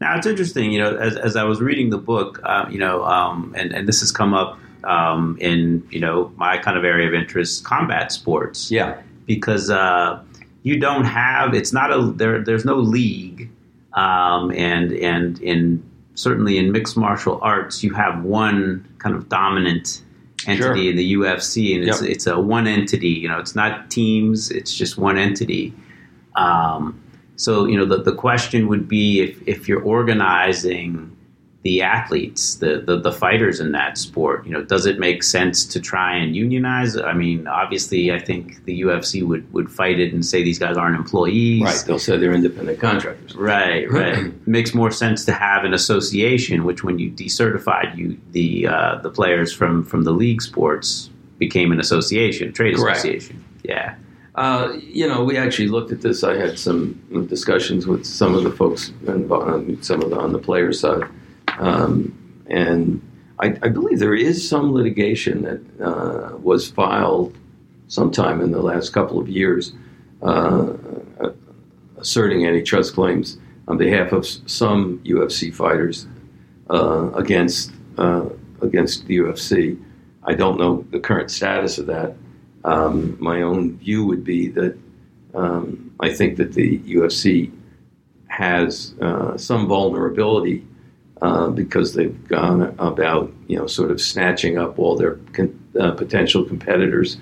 Now 0.00 0.16
it's 0.16 0.26
interesting, 0.26 0.72
you 0.72 0.78
know, 0.78 0.96
as, 0.96 1.16
as 1.16 1.36
I 1.36 1.44
was 1.44 1.60
reading 1.60 1.90
the 1.90 1.98
book, 1.98 2.40
uh, 2.42 2.66
you 2.70 2.78
know, 2.78 3.04
um, 3.04 3.54
and, 3.56 3.72
and 3.74 3.86
this 3.86 4.00
has 4.00 4.10
come 4.10 4.32
up 4.32 4.58
um, 4.84 5.36
in, 5.40 5.86
you 5.90 6.00
know, 6.00 6.32
my 6.36 6.56
kind 6.56 6.78
of 6.78 6.84
area 6.84 7.06
of 7.06 7.14
interest, 7.14 7.64
combat 7.64 8.12
sports. 8.12 8.70
Yeah. 8.70 9.00
Because 9.26 9.68
uh, 9.68 10.22
you 10.62 10.80
don't 10.80 11.04
have, 11.04 11.54
it's 11.54 11.72
not 11.72 11.92
a, 11.92 12.12
there, 12.12 12.42
there's 12.42 12.64
no 12.64 12.76
league. 12.76 13.50
Um, 13.92 14.52
and, 14.52 14.92
and 14.92 15.38
in, 15.40 15.82
certainly 16.14 16.56
in 16.56 16.72
mixed 16.72 16.96
martial 16.96 17.38
arts, 17.42 17.82
you 17.82 17.92
have 17.92 18.24
one 18.24 18.88
kind 18.98 19.14
of 19.14 19.28
dominant 19.28 20.02
entity 20.46 20.82
Sure. 20.82 20.90
in 20.90 20.96
the 20.96 21.12
UFC, 21.14 21.74
and 21.74 21.84
it's, 21.88 22.00
Yep. 22.02 22.10
it's 22.10 22.26
a 22.26 22.38
one 22.40 22.66
entity, 22.66 23.08
you 23.08 23.28
know, 23.28 23.38
it's 23.38 23.54
not 23.54 23.90
teams, 23.90 24.50
it's 24.50 24.72
just 24.74 24.98
one 24.98 25.18
entity. 25.18 25.72
Um, 26.36 26.98
so, 27.36 27.66
you 27.66 27.76
know, 27.76 27.84
the, 27.84 28.02
the 28.02 28.12
question 28.14 28.68
would 28.68 28.86
be 28.88 29.20
if, 29.20 29.42
if 29.48 29.68
you're 29.68 29.82
organizing 29.82 31.10
the 31.62 31.82
athletes, 31.82 32.54
the, 32.54 32.82
the, 32.86 32.98
the 32.98 33.12
fighters 33.12 33.60
in 33.60 33.72
that 33.72 33.98
sport, 33.98 34.46
you 34.46 34.52
know, 34.52 34.62
does 34.62 34.86
it 34.86 34.98
make 34.98 35.22
sense 35.22 35.66
to 35.66 35.78
try 35.78 36.16
and 36.16 36.34
unionize? 36.34 36.96
I 36.96 37.12
mean, 37.12 37.46
obviously, 37.46 38.10
I 38.10 38.18
think 38.18 38.64
the 38.64 38.80
UFC 38.80 39.22
would, 39.22 39.52
would 39.52 39.70
fight 39.70 40.00
it 40.00 40.14
and 40.14 40.24
say 40.24 40.42
these 40.42 40.58
guys 40.58 40.78
aren't 40.78 40.96
employees. 40.96 41.62
Right. 41.62 41.84
They'll 41.86 41.98
say 41.98 42.16
they're 42.16 42.32
independent 42.32 42.80
contractors. 42.80 43.36
Right, 43.36 43.90
right. 43.90 44.32
Makes 44.48 44.74
more 44.74 44.90
sense 44.90 45.26
to 45.26 45.32
have 45.32 45.64
an 45.64 45.74
association, 45.74 46.64
which 46.64 46.82
when 46.82 46.98
you 46.98 47.10
decertified, 47.10 47.94
you 47.94 48.18
the 48.30 48.66
uh, 48.66 48.96
the 49.02 49.10
players 49.10 49.52
from 49.52 49.84
from 49.84 50.04
the 50.04 50.12
league 50.12 50.40
sports 50.40 51.10
became 51.38 51.72
an 51.72 51.80
association, 51.80 52.52
trade 52.54 52.76
Correct. 52.76 52.98
association. 52.98 53.44
Yeah. 53.64 53.96
Uh, 54.36 54.72
you 54.80 55.06
know, 55.06 55.24
we 55.24 55.36
actually 55.36 55.68
looked 55.68 55.92
at 55.92 56.00
this. 56.00 56.24
I 56.24 56.36
had 56.36 56.58
some 56.58 56.94
discussions 57.28 57.86
with 57.86 58.06
some 58.06 58.34
of 58.34 58.44
the 58.44 58.50
folks, 58.50 58.92
involved, 59.06 59.84
some 59.84 60.00
of 60.02 60.10
the 60.10 60.18
on 60.18 60.32
the 60.32 60.38
player 60.38 60.72
side, 60.72 61.02
um, 61.60 62.44
and 62.46 63.00
I, 63.38 63.56
I 63.62 63.68
believe 63.68 63.98
there 63.98 64.14
is 64.14 64.46
some 64.46 64.72
litigation 64.72 65.42
that 65.42 65.86
uh, 65.86 66.36
was 66.38 66.70
filed 66.70 67.36
sometime 67.86 68.40
in 68.40 68.50
the 68.50 68.62
last 68.62 68.90
couple 68.90 69.18
of 69.18 69.28
years, 69.28 69.72
uh, 70.22 70.72
asserting 71.98 72.46
antitrust 72.46 72.94
claims 72.94 73.38
on 73.68 73.76
behalf 73.76 74.12
of 74.12 74.26
some 74.26 74.98
UFC 75.04 75.54
fighters 75.54 76.06
uh, 76.70 77.10
against 77.12 77.72
uh, 77.98 78.28
against 78.62 79.06
the 79.06 79.18
UFC. 79.18 79.78
I 80.24 80.34
don't 80.34 80.58
know 80.58 80.86
the 80.90 81.00
current 81.00 81.30
status 81.30 81.78
of 81.78 81.86
that. 81.86 82.16
Um, 82.64 83.16
my 83.20 83.42
own 83.42 83.76
view 83.78 84.04
would 84.06 84.24
be 84.24 84.48
that 84.48 84.78
um, 85.34 85.94
I 86.00 86.12
think 86.12 86.36
that 86.38 86.54
the 86.54 86.78
UFC 86.78 87.52
has 88.28 88.94
uh, 89.00 89.36
some 89.36 89.66
vulnerability 89.66 90.66
uh, 91.22 91.48
because 91.50 91.94
they've 91.94 92.26
gone 92.28 92.74
about, 92.78 93.30
you 93.46 93.56
know, 93.56 93.66
sort 93.66 93.90
of 93.90 94.00
snatching 94.00 94.56
up 94.56 94.78
all 94.78 94.96
their 94.96 95.16
con- 95.32 95.58
uh, 95.78 95.90
potential 95.92 96.44
competitors, 96.44 97.18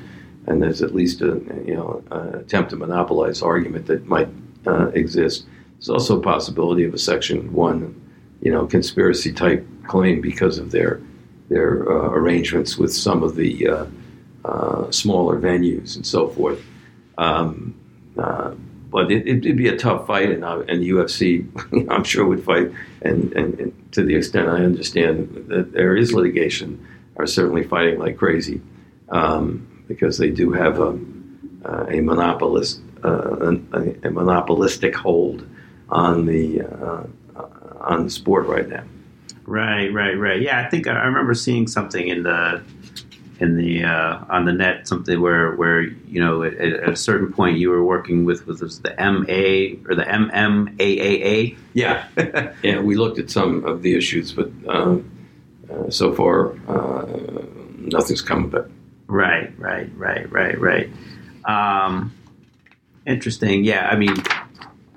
and 0.46 0.62
there's 0.62 0.82
at 0.82 0.94
least 0.94 1.20
a, 1.20 1.40
you 1.66 1.74
know, 1.74 2.02
attempt 2.34 2.70
to 2.70 2.76
monopolize 2.76 3.42
argument 3.42 3.86
that 3.86 4.06
might 4.06 4.28
uh, 4.66 4.88
exist. 4.94 5.46
There's 5.74 5.88
also 5.88 6.18
a 6.18 6.22
possibility 6.22 6.84
of 6.84 6.94
a 6.94 6.98
Section 6.98 7.52
One, 7.52 8.00
you 8.40 8.52
know, 8.52 8.66
conspiracy 8.66 9.32
type 9.32 9.66
claim 9.86 10.20
because 10.20 10.58
of 10.58 10.70
their 10.70 11.00
their 11.48 11.90
uh, 11.90 12.10
arrangements 12.10 12.78
with 12.78 12.92
some 12.94 13.22
of 13.22 13.34
the 13.34 13.86
smaller 14.90 15.40
venues 15.40 15.96
and 15.96 16.06
so 16.06 16.28
forth. 16.28 16.64
Um, 17.18 17.74
but 18.90 19.10
it, 19.10 19.26
it'd 19.26 19.56
be 19.56 19.68
a 19.68 19.76
tough 19.76 20.06
fight, 20.06 20.30
and, 20.30 20.44
uh, 20.44 20.60
and 20.68 20.82
UFC, 20.82 21.46
I'm 21.90 22.04
sure, 22.04 22.26
would 22.26 22.44
fight. 22.44 22.70
And, 23.02 23.32
and, 23.34 23.60
and 23.60 23.92
to 23.92 24.02
the 24.02 24.16
extent 24.16 24.48
I 24.48 24.64
understand 24.64 25.46
that 25.48 25.72
there 25.72 25.96
is 25.96 26.12
litigation, 26.12 26.86
are 27.16 27.26
certainly 27.26 27.64
fighting 27.64 27.98
like 27.98 28.16
crazy 28.16 28.60
um, 29.08 29.84
because 29.88 30.18
they 30.18 30.30
do 30.30 30.52
have 30.52 30.78
a, 30.78 30.98
uh, 31.64 31.86
a 31.88 32.00
monopolist, 32.00 32.80
uh, 33.04 33.54
a, 33.72 34.06
a 34.06 34.10
monopolistic 34.10 34.94
hold 34.94 35.46
on 35.90 36.26
the 36.26 36.62
uh, 36.62 37.04
on 37.80 38.04
the 38.04 38.10
sport 38.10 38.46
right 38.46 38.68
now. 38.68 38.84
Right, 39.46 39.92
right, 39.92 40.14
right. 40.14 40.40
Yeah, 40.40 40.60
I 40.60 40.68
think 40.68 40.86
I 40.86 41.04
remember 41.06 41.34
seeing 41.34 41.66
something 41.66 42.08
in 42.08 42.22
the 42.22 42.62
in 43.40 43.56
the 43.56 43.84
uh, 43.84 44.24
on 44.28 44.44
the 44.44 44.52
net 44.52 44.88
something 44.88 45.20
where 45.20 45.54
where 45.54 45.82
you 45.82 46.20
know 46.20 46.42
at, 46.42 46.54
at 46.54 46.88
a 46.88 46.96
certain 46.96 47.32
point 47.32 47.58
you 47.58 47.70
were 47.70 47.84
working 47.84 48.24
with 48.24 48.46
with 48.46 48.58
the 48.58 48.94
MA 48.98 49.78
or 49.88 49.94
the 49.94 50.04
MMAAA. 50.04 51.56
Yeah, 51.74 52.08
yeah. 52.62 52.80
We 52.80 52.96
looked 52.96 53.18
at 53.18 53.30
some 53.30 53.64
of 53.64 53.82
the 53.82 53.96
issues, 53.96 54.32
but 54.32 54.50
um, 54.66 55.10
uh, 55.70 55.90
so 55.90 56.14
far 56.14 56.52
uh, 56.68 57.06
nothing's 57.76 58.22
come 58.22 58.44
of 58.44 58.54
it. 58.54 58.70
Right, 59.06 59.52
right, 59.58 59.90
right, 59.96 60.30
right, 60.30 60.60
right. 60.60 60.90
Um, 61.44 62.12
interesting. 63.06 63.64
Yeah, 63.64 63.88
I 63.88 63.96
mean, 63.96 64.16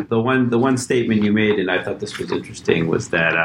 the 0.09 0.19
one 0.19 0.49
the 0.49 0.59
one 0.59 0.77
statement 0.77 1.23
you 1.23 1.31
made, 1.31 1.59
and 1.59 1.69
I 1.69 1.83
thought 1.83 1.99
this 1.99 2.17
was 2.17 2.31
interesting, 2.31 2.87
was 2.87 3.09
that 3.09 3.35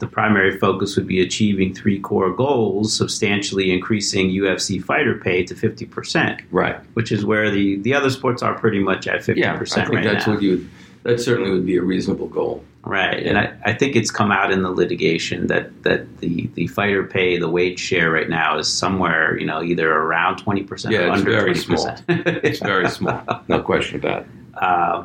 the 0.00 0.06
primary 0.06 0.58
focus 0.58 0.96
would 0.96 1.06
be 1.06 1.20
achieving 1.20 1.74
three 1.74 1.98
core 2.00 2.32
goals: 2.32 2.92
substantially 2.92 3.70
increasing 3.72 4.30
UFC 4.30 4.82
fighter 4.82 5.14
pay 5.16 5.44
to 5.44 5.54
fifty 5.54 5.86
percent, 5.86 6.40
Right. 6.50 6.76
which 6.94 7.12
is 7.12 7.24
where 7.24 7.50
the 7.50 7.76
the 7.78 7.94
other 7.94 8.10
sports 8.10 8.42
are 8.42 8.54
pretty 8.58 8.80
much 8.80 9.06
at 9.06 9.20
50% 9.22 9.36
Yeah, 9.36 9.54
I 9.54 9.64
think 9.64 9.88
right 9.90 10.04
that's 10.04 10.26
now. 10.26 10.34
what 10.34 10.42
you. 10.42 10.68
That 11.04 11.20
certainly 11.20 11.50
would 11.52 11.64
be 11.64 11.76
a 11.76 11.82
reasonable 11.82 12.26
goal. 12.26 12.64
Right, 12.84 13.24
and 13.24 13.38
I, 13.38 13.54
I 13.64 13.72
think 13.74 13.96
it's 13.96 14.10
come 14.10 14.32
out 14.32 14.50
in 14.50 14.62
the 14.62 14.70
litigation 14.70 15.46
that, 15.48 15.82
that 15.82 16.18
the, 16.18 16.48
the 16.54 16.66
fighter 16.68 17.04
pay, 17.04 17.38
the 17.38 17.48
wage 17.48 17.78
share 17.78 18.10
right 18.10 18.28
now 18.28 18.58
is 18.58 18.72
somewhere, 18.72 19.38
you 19.38 19.44
know, 19.46 19.62
either 19.62 19.90
around 19.90 20.38
twenty 20.38 20.62
percent 20.64 20.94
Yeah, 20.94 21.00
or 21.00 21.08
it's 21.10 21.18
under 21.18 21.30
very 21.30 21.42
twenty 21.54 21.60
small. 21.60 21.90
percent. 21.92 22.44
It's 22.44 22.58
very 22.60 22.88
small, 22.88 23.22
no 23.48 23.60
question 23.62 23.96
about 24.00 24.22
it. 24.22 24.28
uh, 24.62 25.04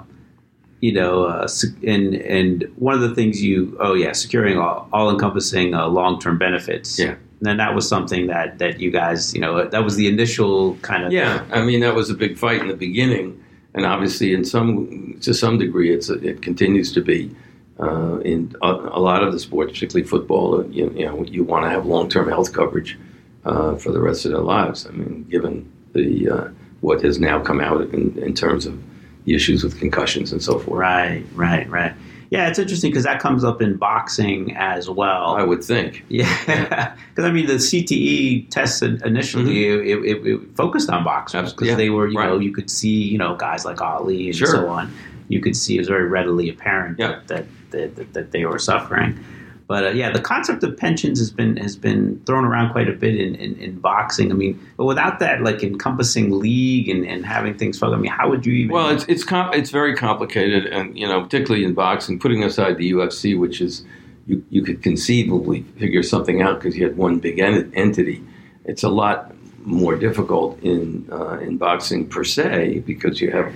you 0.84 0.92
know, 0.92 1.24
uh, 1.24 1.48
and 1.88 2.14
and 2.14 2.70
one 2.76 2.94
of 2.94 3.00
the 3.00 3.16
things 3.16 3.42
you, 3.42 3.78
oh 3.80 3.94
yeah, 3.94 4.12
securing 4.12 4.58
all, 4.58 4.90
all 4.92 5.10
encompassing 5.10 5.74
uh, 5.74 5.88
long 5.88 6.20
term 6.20 6.38
benefits. 6.38 7.00
Yeah. 7.00 7.12
And 7.12 7.20
then 7.40 7.56
that 7.56 7.74
was 7.74 7.88
something 7.88 8.28
that 8.28 8.60
that 8.60 8.82
you 8.82 8.92
guys, 8.92 9.34
you 9.34 9.40
know, 9.40 9.66
that 9.66 9.82
was 9.82 9.96
the 9.96 10.10
initial 10.10 10.76
kind 10.82 11.06
of 11.06 11.14
Yeah, 11.14 11.46
I 11.54 11.64
mean 11.64 11.80
that 11.80 11.96
was 11.96 12.10
a 12.10 12.14
big 12.14 12.38
fight 12.38 12.60
in 12.60 12.68
the 12.68 12.76
beginning, 12.76 13.42
and 13.74 13.86
obviously, 13.86 14.34
in 14.34 14.44
some 14.44 15.18
to 15.22 15.34
some 15.34 15.58
degree, 15.58 15.96
it's 15.96 16.10
it 16.10 16.42
continues 16.42 16.92
to 16.92 17.02
be. 17.02 17.34
Uh, 17.80 18.20
in 18.20 18.54
a, 18.62 18.68
a 18.68 19.02
lot 19.10 19.24
of 19.24 19.34
the 19.34 19.40
sports, 19.40 19.74
particularly 19.74 20.08
football, 20.08 20.60
uh, 20.60 20.64
you, 20.66 20.94
you 20.96 21.06
know, 21.06 21.24
you 21.24 21.44
want 21.44 21.66
to 21.66 21.70
have 21.70 21.88
long-term 21.88 22.30
health 22.30 22.54
coverage 22.54 23.00
uh, 23.46 23.76
for 23.78 23.92
the 23.92 24.00
rest 24.00 24.26
of 24.26 24.32
their 24.32 24.42
lives. 24.42 24.86
I 24.86 24.92
mean, 24.92 25.24
given 25.24 25.72
the 25.94 26.30
uh, 26.30 26.48
what 26.82 27.02
has 27.02 27.20
now 27.20 27.42
come 27.42 27.60
out 27.60 27.82
in, 27.82 28.16
in 28.20 28.36
terms 28.36 28.68
of 28.68 28.80
the 29.26 29.36
issues 29.36 29.64
with 29.64 29.80
concussions 29.80 30.32
and 30.32 30.42
so 30.42 30.60
forth. 30.60 30.80
Right, 30.80 31.24
right, 31.36 31.70
right. 31.70 31.94
Yeah, 32.34 32.48
it's 32.48 32.58
interesting 32.58 32.90
because 32.90 33.04
that 33.04 33.20
comes 33.20 33.44
up 33.44 33.62
in 33.62 33.76
boxing 33.78 34.56
as 34.58 34.90
well. 34.90 35.36
I 35.36 35.44
would 35.44 35.64
think. 35.64 36.04
Yeah, 36.10 36.96
because 37.10 37.26
I 37.26 37.32
mean 37.32 37.46
the 37.46 37.54
CTE 37.54 38.50
tests 38.50 38.82
initially 38.82 39.66
mm-hmm. 39.66 40.06
it, 40.06 40.18
it, 40.18 40.28
it, 40.28 40.56
focused 40.56 40.90
on 40.90 41.04
boxers 41.04 41.54
because 41.54 41.68
yeah, 41.68 41.76
they 41.76 41.92
were 41.92 42.08
you 42.08 42.18
right. 42.18 42.28
know 42.28 42.40
you 42.40 42.52
could 42.52 42.72
see 42.72 43.04
you 43.04 43.20
know 43.20 43.36
guys 43.36 43.66
like 43.66 43.82
Ali 43.82 44.28
and 44.28 44.36
sure. 44.36 44.48
so 44.48 44.68
on. 44.68 44.92
You 45.28 45.42
could 45.42 45.56
see 45.56 45.76
it 45.76 45.80
was 45.80 45.88
very 45.88 46.08
readily 46.08 46.50
apparent 46.50 46.98
yeah. 46.98 47.20
that, 47.28 47.48
that, 47.70 47.96
that 47.96 48.14
that 48.14 48.32
they 48.32 48.46
were 48.46 48.58
suffering. 48.58 49.24
But 49.68 49.84
uh, 49.86 49.90
yeah, 49.92 50.12
the 50.12 50.22
concept 50.22 50.64
of 50.64 50.76
pensions 50.76 51.20
has 51.20 51.32
been 51.32 51.58
has 51.58 51.76
been 51.76 52.22
thrown 52.26 52.44
around 52.44 52.72
quite 52.72 52.90
a 52.90 52.94
bit 52.94 53.16
in, 53.16 53.36
in, 53.36 53.56
in, 53.56 53.80
boxing. 53.80 54.32
I 54.32 54.36
mean, 54.36 54.60
but 54.78 54.86
without 54.86 55.20
that 55.20 55.42
like 55.42 55.64
encompassing 55.64 56.38
league 56.38 56.90
and, 56.90 57.06
and 57.06 57.26
having 57.26 57.58
things 57.58 57.80
focus, 57.80 57.96
I 57.96 58.00
mean, 58.00 58.12
how 58.12 58.30
would 58.30 58.46
you 58.46 58.54
even? 58.54 58.74
Well, 58.74 58.90
it's 58.90 59.06
it's 59.06 59.24
com- 59.24 59.54
it's 59.54 59.70
very 59.70 59.96
complicated, 59.96 60.66
and 60.66 60.98
you 60.98 61.08
know, 61.08 61.22
particularly 61.22 61.64
in 61.66 61.74
boxing, 61.74 62.20
putting 62.20 62.44
aside 62.44 62.78
the 62.78 62.92
UFC, 62.92 63.40
which 63.40 63.62
is 63.62 63.86
you 64.28 64.44
you 64.50 64.64
could 64.64 64.82
conceivably 64.84 65.62
figure 65.78 66.04
something 66.04 66.42
out 66.42 66.60
because 66.60 66.76
you 66.76 66.86
had 66.86 66.98
one 66.98 67.20
big 67.20 67.40
en- 67.40 67.72
entity. 67.74 68.24
It's 68.66 68.84
a 68.84 68.90
lot 68.90 69.34
more 69.66 69.96
difficult 69.96 70.62
in 70.62 71.08
uh, 71.12 71.38
in 71.40 71.58
boxing 71.58 72.08
per 72.08 72.24
se 72.24 72.80
because 72.86 73.22
you 73.22 73.32
have 73.32 73.54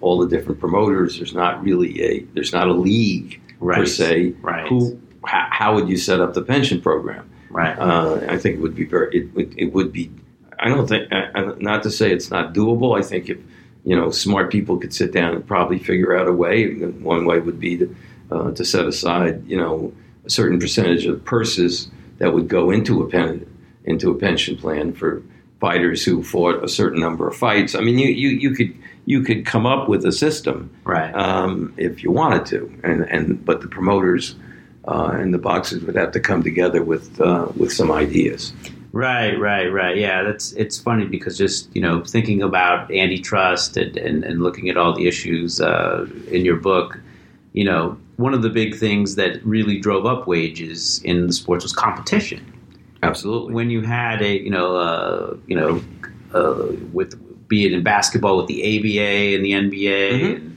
all 0.00 0.18
the 0.18 0.28
different 0.28 0.58
promoters. 0.58 1.18
There's 1.18 1.34
not 1.34 1.62
really 1.62 2.02
a 2.02 2.20
there's 2.34 2.52
not 2.52 2.68
a 2.68 2.72
league 2.72 3.40
right. 3.60 3.78
per 3.78 3.86
se 3.86 4.34
right. 4.40 4.66
who 4.68 5.00
how, 5.24 5.48
how 5.50 5.74
would 5.74 5.88
you 5.88 5.96
set 5.96 6.20
up 6.20 6.34
the 6.34 6.42
pension 6.42 6.80
program? 6.80 7.30
Right. 7.50 7.76
Uh, 7.78 8.20
I 8.28 8.38
think 8.38 8.56
it 8.56 8.60
would 8.60 8.74
be 8.74 8.84
very. 8.84 9.16
It 9.16 9.34
would. 9.34 9.54
It 9.58 9.72
would 9.72 9.92
be. 9.92 10.10
I 10.58 10.68
don't 10.68 10.86
think. 10.86 11.10
Not 11.60 11.82
to 11.82 11.90
say 11.90 12.12
it's 12.12 12.30
not 12.30 12.54
doable. 12.54 12.98
I 12.98 13.02
think 13.02 13.28
if 13.28 13.38
you 13.84 13.96
know 13.96 14.10
smart 14.10 14.52
people 14.52 14.76
could 14.78 14.94
sit 14.94 15.12
down 15.12 15.34
and 15.34 15.46
probably 15.46 15.78
figure 15.78 16.16
out 16.16 16.28
a 16.28 16.32
way. 16.32 16.72
One 16.74 17.26
way 17.26 17.40
would 17.40 17.58
be 17.58 17.78
to 17.78 17.96
uh, 18.30 18.50
to 18.52 18.64
set 18.64 18.86
aside 18.86 19.46
you 19.48 19.56
know 19.56 19.92
a 20.24 20.30
certain 20.30 20.60
percentage 20.60 21.06
of 21.06 21.24
purses 21.24 21.90
that 22.18 22.32
would 22.34 22.48
go 22.48 22.70
into 22.70 23.02
a 23.02 23.08
pen 23.08 23.46
into 23.84 24.10
a 24.10 24.14
pension 24.14 24.56
plan 24.56 24.92
for 24.92 25.22
fighters 25.60 26.04
who 26.04 26.22
fought 26.22 26.62
a 26.64 26.68
certain 26.68 27.00
number 27.00 27.28
of 27.28 27.36
fights. 27.36 27.74
I 27.74 27.80
mean, 27.80 27.98
you 27.98 28.08
you, 28.08 28.28
you 28.28 28.54
could 28.54 28.74
you 29.06 29.22
could 29.22 29.44
come 29.44 29.66
up 29.66 29.88
with 29.88 30.04
a 30.04 30.12
system, 30.12 30.70
right? 30.84 31.12
Um, 31.14 31.74
if 31.76 32.02
you 32.02 32.10
wanted 32.10 32.46
to, 32.46 32.80
and 32.84 33.02
and 33.10 33.44
but 33.44 33.60
the 33.60 33.68
promoters 33.68 34.36
uh, 34.86 35.10
and 35.14 35.34
the 35.34 35.38
boxers 35.38 35.82
would 35.84 35.96
have 35.96 36.12
to 36.12 36.20
come 36.20 36.42
together 36.42 36.82
with 36.82 37.20
uh, 37.20 37.48
with 37.56 37.72
some 37.72 37.90
ideas. 37.92 38.52
Right, 38.92 39.38
right, 39.38 39.68
right. 39.68 39.96
Yeah, 39.96 40.24
that's 40.24 40.52
it's 40.52 40.78
funny 40.78 41.04
because 41.04 41.38
just 41.38 41.74
you 41.74 41.82
know 41.82 42.02
thinking 42.02 42.42
about 42.42 42.90
antitrust 42.90 43.76
and 43.76 43.96
and, 43.96 44.24
and 44.24 44.42
looking 44.42 44.68
at 44.68 44.76
all 44.76 44.94
the 44.94 45.06
issues 45.06 45.60
uh, 45.60 46.06
in 46.30 46.44
your 46.44 46.56
book, 46.56 46.98
you 47.52 47.64
know, 47.64 47.96
one 48.16 48.34
of 48.34 48.42
the 48.42 48.50
big 48.50 48.76
things 48.76 49.14
that 49.14 49.44
really 49.44 49.78
drove 49.78 50.06
up 50.06 50.26
wages 50.26 51.00
in 51.04 51.26
the 51.26 51.32
sports 51.32 51.64
was 51.64 51.72
competition. 51.72 52.44
Absolutely. 53.02 53.54
When 53.54 53.70
you 53.70 53.82
had 53.82 54.22
a 54.22 54.40
you 54.40 54.50
know 54.50 54.76
uh, 54.76 55.36
you 55.46 55.56
know 55.56 55.82
uh, 56.34 56.66
with 56.92 57.14
be 57.48 57.66
it 57.66 57.72
in 57.72 57.82
basketball 57.82 58.36
with 58.36 58.46
the 58.46 58.60
ABA 58.62 59.36
and 59.36 59.44
the 59.44 59.52
NBA 59.52 60.10
mm-hmm. 60.12 60.49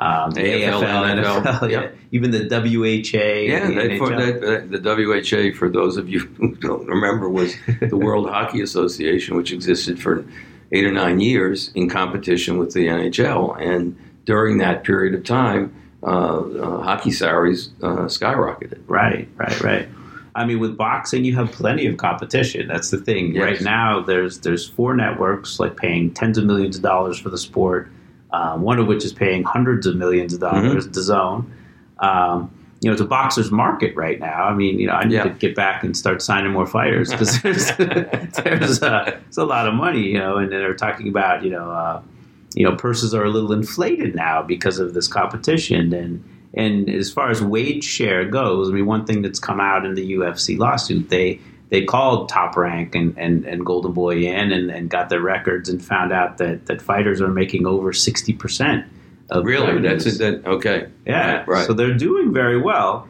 Um, 0.00 0.30
the 0.30 0.40
AFL, 0.40 0.82
AFL 0.82 1.42
NFL, 1.42 1.70
yeah. 1.70 1.90
even 2.12 2.30
the 2.30 2.44
WHA. 2.48 3.18
Yeah, 3.18 3.66
the, 3.66 3.98
for 3.98 4.10
that, 4.10 4.70
the 4.70 4.78
WHA, 4.78 5.58
for 5.58 5.68
those 5.68 5.96
of 5.96 6.08
you 6.08 6.20
who 6.20 6.54
don't 6.60 6.86
remember, 6.86 7.28
was 7.28 7.56
the 7.80 7.96
World 7.96 8.28
Hockey 8.28 8.60
Association, 8.60 9.36
which 9.36 9.52
existed 9.52 10.00
for 10.00 10.24
eight 10.70 10.84
or 10.84 10.92
nine 10.92 11.18
years 11.18 11.72
in 11.74 11.88
competition 11.88 12.58
with 12.58 12.74
the 12.74 12.86
NHL. 12.86 13.60
And 13.60 13.98
during 14.24 14.58
that 14.58 14.84
period 14.84 15.14
of 15.14 15.24
time, 15.24 15.74
uh, 16.04 16.06
uh, 16.06 16.82
hockey 16.82 17.10
salaries 17.10 17.70
uh, 17.82 18.06
skyrocketed. 18.06 18.80
Right, 18.86 19.28
right, 19.36 19.60
right. 19.60 19.88
I 20.36 20.44
mean, 20.44 20.60
with 20.60 20.76
boxing, 20.76 21.24
you 21.24 21.34
have 21.34 21.50
plenty 21.50 21.86
of 21.86 21.96
competition. 21.96 22.68
That's 22.68 22.90
the 22.90 22.98
thing. 22.98 23.34
Yes. 23.34 23.42
Right 23.42 23.60
now, 23.62 24.00
there's 24.00 24.38
there's 24.40 24.68
four 24.68 24.94
networks 24.94 25.58
like 25.58 25.76
paying 25.76 26.14
tens 26.14 26.38
of 26.38 26.44
millions 26.44 26.76
of 26.76 26.82
dollars 26.82 27.18
for 27.18 27.30
the 27.30 27.38
sport 27.38 27.90
um, 28.30 28.62
one 28.62 28.78
of 28.78 28.86
which 28.86 29.04
is 29.04 29.12
paying 29.12 29.42
hundreds 29.44 29.86
of 29.86 29.96
millions 29.96 30.34
of 30.34 30.40
dollars. 30.40 30.86
Mm-hmm. 30.86 31.12
DAZN. 31.12 31.50
Um, 32.00 32.54
you 32.80 32.88
know, 32.88 32.92
it's 32.92 33.02
a 33.02 33.06
boxer's 33.06 33.50
market 33.50 33.96
right 33.96 34.20
now. 34.20 34.44
I 34.44 34.54
mean, 34.54 34.78
you 34.78 34.86
know, 34.86 34.92
I 34.92 35.04
need 35.04 35.14
yeah. 35.14 35.24
to 35.24 35.30
get 35.30 35.56
back 35.56 35.82
and 35.82 35.96
start 35.96 36.22
signing 36.22 36.52
more 36.52 36.66
fighters 36.66 37.10
because 37.10 37.42
there's 37.42 37.72
there's, 37.76 38.82
uh, 38.82 39.18
there's 39.20 39.38
a 39.38 39.44
lot 39.44 39.66
of 39.66 39.74
money, 39.74 40.02
you 40.02 40.18
know, 40.18 40.36
and 40.36 40.52
they're 40.52 40.74
talking 40.74 41.08
about 41.08 41.42
you 41.42 41.50
know, 41.50 41.70
uh, 41.70 42.00
you 42.54 42.64
know, 42.64 42.76
purses 42.76 43.14
are 43.14 43.24
a 43.24 43.30
little 43.30 43.52
inflated 43.52 44.14
now 44.14 44.42
because 44.42 44.78
of 44.78 44.94
this 44.94 45.08
competition 45.08 45.92
and. 45.92 46.24
And 46.54 46.88
as 46.88 47.12
far 47.12 47.30
as 47.30 47.42
wage 47.42 47.84
share 47.84 48.24
goes, 48.24 48.70
I 48.70 48.72
mean, 48.72 48.86
one 48.86 49.04
thing 49.04 49.20
that's 49.20 49.38
come 49.38 49.60
out 49.60 49.84
in 49.84 49.94
the 49.94 50.14
UFC 50.14 50.58
lawsuit, 50.58 51.10
they 51.10 51.38
they 51.70 51.84
called 51.84 52.28
Top 52.28 52.56
Rank 52.56 52.94
and, 52.94 53.16
and, 53.18 53.44
and 53.44 53.64
Golden 53.64 53.92
Boy 53.92 54.22
in 54.24 54.52
and, 54.52 54.70
and 54.70 54.88
got 54.88 55.08
their 55.08 55.20
records 55.20 55.68
and 55.68 55.84
found 55.84 56.12
out 56.12 56.38
that, 56.38 56.66
that 56.66 56.80
fighters 56.80 57.20
are 57.20 57.28
making 57.28 57.66
over 57.66 57.92
60% 57.92 58.86
of 59.30 59.44
Really? 59.44 59.66
Revenues. 59.66 60.04
That's 60.04 60.20
it. 60.20 60.42
That, 60.44 60.50
okay. 60.50 60.88
Yeah. 61.06 61.44
Right. 61.46 61.66
So 61.66 61.74
they're 61.74 61.94
doing 61.94 62.32
very 62.32 62.60
well. 62.60 63.06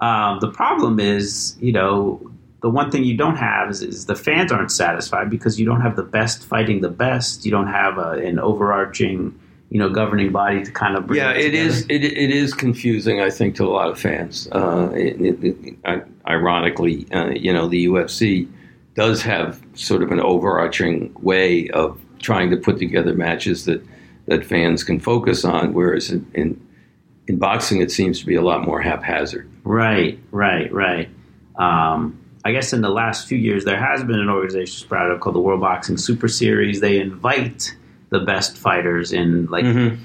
Um, 0.00 0.40
the 0.40 0.50
problem 0.50 0.98
is, 0.98 1.56
you 1.60 1.72
know, 1.72 2.30
the 2.62 2.70
one 2.70 2.90
thing 2.90 3.04
you 3.04 3.16
don't 3.16 3.36
have 3.36 3.70
is, 3.70 3.82
is, 3.82 4.06
the 4.06 4.16
fans 4.16 4.50
aren't 4.50 4.72
satisfied 4.72 5.30
because 5.30 5.60
you 5.60 5.66
don't 5.66 5.80
have 5.80 5.96
the 5.96 6.02
best 6.02 6.44
fighting 6.44 6.80
the 6.80 6.90
best. 6.90 7.44
You 7.44 7.50
don't 7.50 7.68
have 7.68 7.98
a, 7.98 8.12
an 8.12 8.38
overarching 8.38 9.38
you 9.70 9.78
know 9.78 9.88
governing 9.88 10.32
body 10.32 10.64
to 10.64 10.70
kind 10.72 10.96
of 10.96 11.06
bring 11.06 11.18
yeah 11.18 11.30
it, 11.30 11.46
it 11.46 11.54
is 11.54 11.82
it, 11.88 12.02
it 12.02 12.30
is 12.30 12.52
confusing 12.52 13.20
I 13.20 13.30
think 13.30 13.54
to 13.56 13.64
a 13.64 13.70
lot 13.70 13.88
of 13.88 13.98
fans. 13.98 14.48
Uh, 14.50 14.90
it, 14.94 15.20
it, 15.20 15.76
ironically, 16.30 17.06
uh, 17.12 17.30
you 17.30 17.52
know 17.52 17.68
the 17.68 17.86
UFC 17.86 18.48
does 18.94 19.22
have 19.22 19.60
sort 19.74 20.02
of 20.02 20.10
an 20.10 20.20
overarching 20.20 21.14
way 21.20 21.68
of 21.70 22.00
trying 22.20 22.50
to 22.50 22.56
put 22.56 22.78
together 22.78 23.14
matches 23.14 23.64
that 23.64 23.84
that 24.26 24.44
fans 24.44 24.84
can 24.84 25.00
focus 25.00 25.44
on, 25.44 25.74
whereas 25.74 26.10
in, 26.10 26.30
in 26.34 26.68
in 27.26 27.38
boxing 27.38 27.80
it 27.80 27.90
seems 27.90 28.20
to 28.20 28.26
be 28.26 28.34
a 28.34 28.42
lot 28.42 28.64
more 28.64 28.80
haphazard. 28.80 29.50
Right, 29.64 30.18
right, 30.30 30.72
right. 30.72 31.08
Um, 31.56 32.18
I 32.44 32.52
guess 32.52 32.72
in 32.72 32.80
the 32.80 32.88
last 32.88 33.28
few 33.28 33.38
years 33.38 33.64
there 33.64 33.78
has 33.78 34.02
been 34.02 34.18
an 34.18 34.30
organization 34.30 34.78
sprouted 34.78 35.12
up 35.16 35.20
called 35.20 35.36
the 35.36 35.40
World 35.40 35.60
Boxing 35.60 35.98
Super 35.98 36.28
Series. 36.28 36.80
They 36.80 36.98
invite 36.98 37.76
the 38.08 38.20
best 38.20 38.56
fighters 38.56 39.12
in 39.12 39.46
like 39.46 39.64
mm-hmm. 39.64 40.02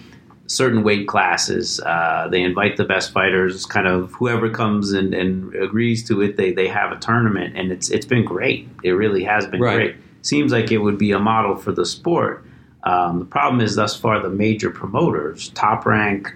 Certain 0.48 0.84
weight 0.84 1.08
classes. 1.08 1.80
Uh, 1.80 2.28
they 2.30 2.42
invite 2.42 2.78
the 2.78 2.84
best 2.84 3.12
fighters, 3.12 3.66
kind 3.66 3.88
of 3.88 4.12
whoever 4.14 4.50
comes 4.50 4.92
and, 4.92 5.14
and, 5.14 5.54
agrees 5.56 6.08
to 6.08 6.22
it. 6.22 6.38
They 6.38 6.52
they 6.52 6.68
have 6.68 6.92
a 6.92 7.00
tournament, 7.00 7.58
and 7.58 7.72
it's 7.72 7.90
it's 7.90 8.06
been 8.06 8.26
great. 8.26 8.70
It 8.84 8.92
really 8.92 9.24
has 9.24 9.48
been 9.48 9.62
right. 9.62 9.76
great. 9.76 9.96
Seems 10.22 10.52
like 10.52 10.72
it 10.72 10.80
would 10.80 10.98
be 10.98 11.12
a 11.12 11.20
model 11.20 11.56
for 11.56 11.72
the 11.72 11.86
sport. 11.86 12.46
Um, 12.84 13.20
the 13.20 13.26
problem 13.26 13.62
is, 13.62 13.76
thus 13.76 13.96
far, 13.96 14.22
the 14.22 14.30
major 14.30 14.70
promoters, 14.70 15.50
Top 15.50 15.86
Rank, 15.86 16.34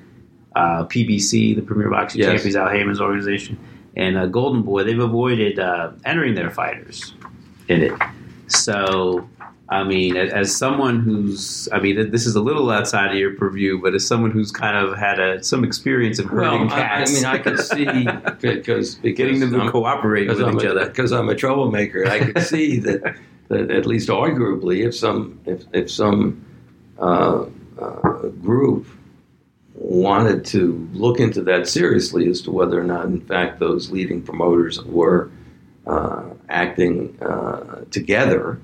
uh, 0.55 0.85
PBC, 0.85 1.55
the 1.55 1.61
Premier 1.61 1.89
Boxing 1.89 2.21
yes. 2.21 2.29
Champions, 2.29 2.55
Al 2.55 2.69
Haymon's 2.69 2.99
organization, 2.99 3.57
and 3.95 4.17
uh, 4.17 4.25
Golden 4.25 4.63
Boy, 4.63 4.83
they've 4.83 4.99
avoided 4.99 5.59
uh, 5.59 5.91
entering 6.05 6.33
their 6.33 6.49
fighters 6.49 7.13
in 7.67 7.83
it. 7.83 7.93
So 8.47 9.29
I 9.71 9.83
mean, 9.83 10.17
as 10.17 10.55
someone 10.55 10.99
who's, 10.99 11.69
I 11.71 11.79
mean, 11.79 12.09
this 12.09 12.25
is 12.25 12.35
a 12.35 12.41
little 12.41 12.71
outside 12.71 13.11
of 13.11 13.17
your 13.17 13.35
purview, 13.35 13.79
but 13.79 13.93
as 13.93 14.05
someone 14.05 14.31
who's 14.31 14.51
kind 14.51 14.75
of 14.75 14.97
had 14.97 15.19
a, 15.19 15.43
some 15.43 15.63
experience 15.63 16.17
of 16.17 16.25
herding 16.25 16.61
well, 16.61 16.69
cats, 16.69 17.23
I, 17.23 17.29
I, 17.29 17.33
mean, 17.33 17.41
I 17.41 17.43
could 17.43 17.59
see 17.59 17.85
because, 18.41 18.95
because 18.95 19.17
getting 19.17 19.39
them 19.39 19.51
to 19.51 19.61
I'm, 19.61 19.71
cooperate 19.71 20.27
with 20.27 20.41
I'm 20.41 20.57
each 20.57 20.63
a, 20.63 20.71
other. 20.71 20.85
Because 20.87 21.11
I'm 21.11 21.29
a 21.29 21.35
troublemaker, 21.35 22.07
I 22.07 22.19
could 22.19 22.43
see 22.43 22.79
that, 22.79 23.15
that 23.49 23.69
at 23.69 23.85
least 23.85 24.09
arguably, 24.09 24.87
if 24.87 24.95
some 24.95 25.39
if 25.45 25.63
if 25.71 25.91
some 25.91 26.43
uh, 26.97 27.45
uh, 27.79 28.27
group 28.41 28.87
wanted 29.75 30.45
to 30.45 30.89
look 30.93 31.19
into 31.19 31.43
that 31.43 31.67
seriously 31.67 32.27
as 32.27 32.41
to 32.41 32.51
whether 32.51 32.79
or 32.79 32.83
not, 32.83 33.05
in 33.05 33.21
fact, 33.21 33.59
those 33.59 33.91
leading 33.91 34.23
promoters 34.23 34.83
were 34.83 35.29
uh, 35.85 36.23
acting 36.49 37.15
uh, 37.21 37.85
together 37.91 38.59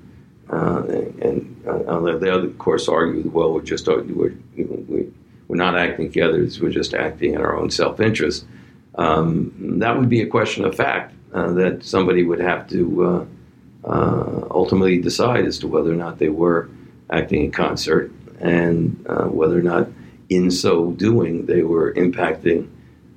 uh, 0.50 0.82
and 1.20 1.64
uh, 1.66 2.16
they, 2.18 2.30
of 2.30 2.58
course, 2.58 2.88
argue, 2.88 3.28
well, 3.30 3.52
we're 3.52 3.62
just 3.62 3.88
uh, 3.88 4.02
we're, 4.08 4.34
we, 4.56 5.12
we're 5.48 5.56
not 5.56 5.76
acting 5.76 6.06
together; 6.10 6.46
we're 6.60 6.70
just 6.70 6.94
acting 6.94 7.34
in 7.34 7.40
our 7.40 7.56
own 7.56 7.70
self-interest. 7.70 8.46
Um, 8.94 9.78
that 9.80 9.98
would 9.98 10.08
be 10.08 10.22
a 10.22 10.26
question 10.26 10.64
of 10.64 10.74
fact 10.74 11.14
uh, 11.34 11.52
that 11.52 11.84
somebody 11.84 12.22
would 12.22 12.40
have 12.40 12.68
to 12.70 13.04
uh, 13.04 13.88
uh, 13.88 14.46
ultimately 14.50 14.98
decide 14.98 15.44
as 15.44 15.58
to 15.58 15.68
whether 15.68 15.92
or 15.92 15.96
not 15.96 16.18
they 16.18 16.28
were 16.28 16.70
acting 17.10 17.44
in 17.44 17.50
concert 17.50 18.12
and 18.40 19.04
whether 19.30 19.58
or 19.58 19.62
not, 19.62 19.88
in 20.28 20.50
so 20.50 20.92
doing, 20.92 21.46
they 21.46 21.62
were 21.62 21.92
impacting 21.94 22.68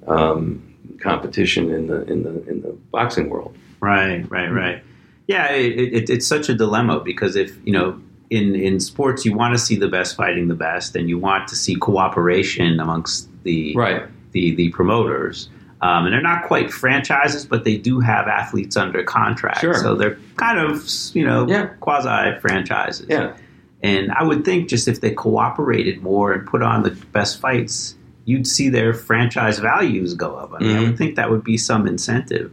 um, 0.07 0.97
competition 0.99 1.71
in 1.71 1.87
the 1.87 2.03
in 2.03 2.23
the 2.23 2.43
in 2.49 2.61
the 2.61 2.71
boxing 2.91 3.29
world. 3.29 3.55
Right, 3.79 4.29
right, 4.29 4.49
right. 4.49 4.83
Yeah, 5.29 5.51
it, 5.51 5.93
it, 5.93 6.09
it's 6.09 6.25
such 6.25 6.49
a 6.49 6.55
dilemma 6.55 6.99
because 7.01 7.35
if 7.35 7.55
you 7.63 7.71
know 7.71 8.01
in 8.31 8.55
in 8.55 8.79
sports 8.79 9.25
you 9.25 9.33
want 9.35 9.53
to 9.53 9.59
see 9.59 9.75
the 9.75 9.87
best 9.87 10.15
fighting 10.17 10.47
the 10.47 10.55
best, 10.55 10.95
and 10.95 11.07
you 11.07 11.19
want 11.19 11.47
to 11.49 11.55
see 11.55 11.75
cooperation 11.75 12.79
amongst 12.79 13.29
the 13.43 13.75
right. 13.75 14.03
the 14.31 14.55
the 14.55 14.69
promoters. 14.69 15.49
Um, 15.81 16.05
and 16.05 16.13
they're 16.13 16.21
not 16.33 16.43
quite 16.43 16.71
franchises, 16.73 17.45
but 17.45 17.63
they 17.63 17.77
do 17.77 18.01
have 18.01 18.27
athletes 18.27 18.75
under 18.75 19.01
contract. 19.03 19.61
Sure. 19.61 19.75
So 19.75 19.95
they're 19.95 20.17
kind 20.35 20.59
of, 20.59 20.83
you 21.13 21.23
know, 21.25 21.47
Yeah. 21.47 21.67
quasi 21.79 22.37
franchises. 22.41 23.05
Yeah. 23.07 23.37
And 23.81 24.11
I 24.11 24.23
would 24.23 24.43
think 24.43 24.67
just 24.67 24.89
if 24.89 24.99
they 24.99 25.11
cooperated 25.11 26.03
more 26.03 26.33
and 26.33 26.45
put 26.45 26.61
on 26.63 26.83
the 26.83 26.89
best 27.13 27.39
fights, 27.39 27.95
you'd 28.25 28.45
see 28.45 28.67
their 28.67 28.93
franchise 28.93 29.59
values 29.59 30.15
go 30.15 30.35
up. 30.35 30.51
I 30.53 30.59
mean, 30.59 30.75
I 30.75 30.79
Mhm. 30.81 30.85
would 30.87 30.97
think 30.97 31.15
that 31.15 31.29
would 31.31 31.45
be 31.45 31.55
some 31.55 31.87
incentive. 31.87 32.51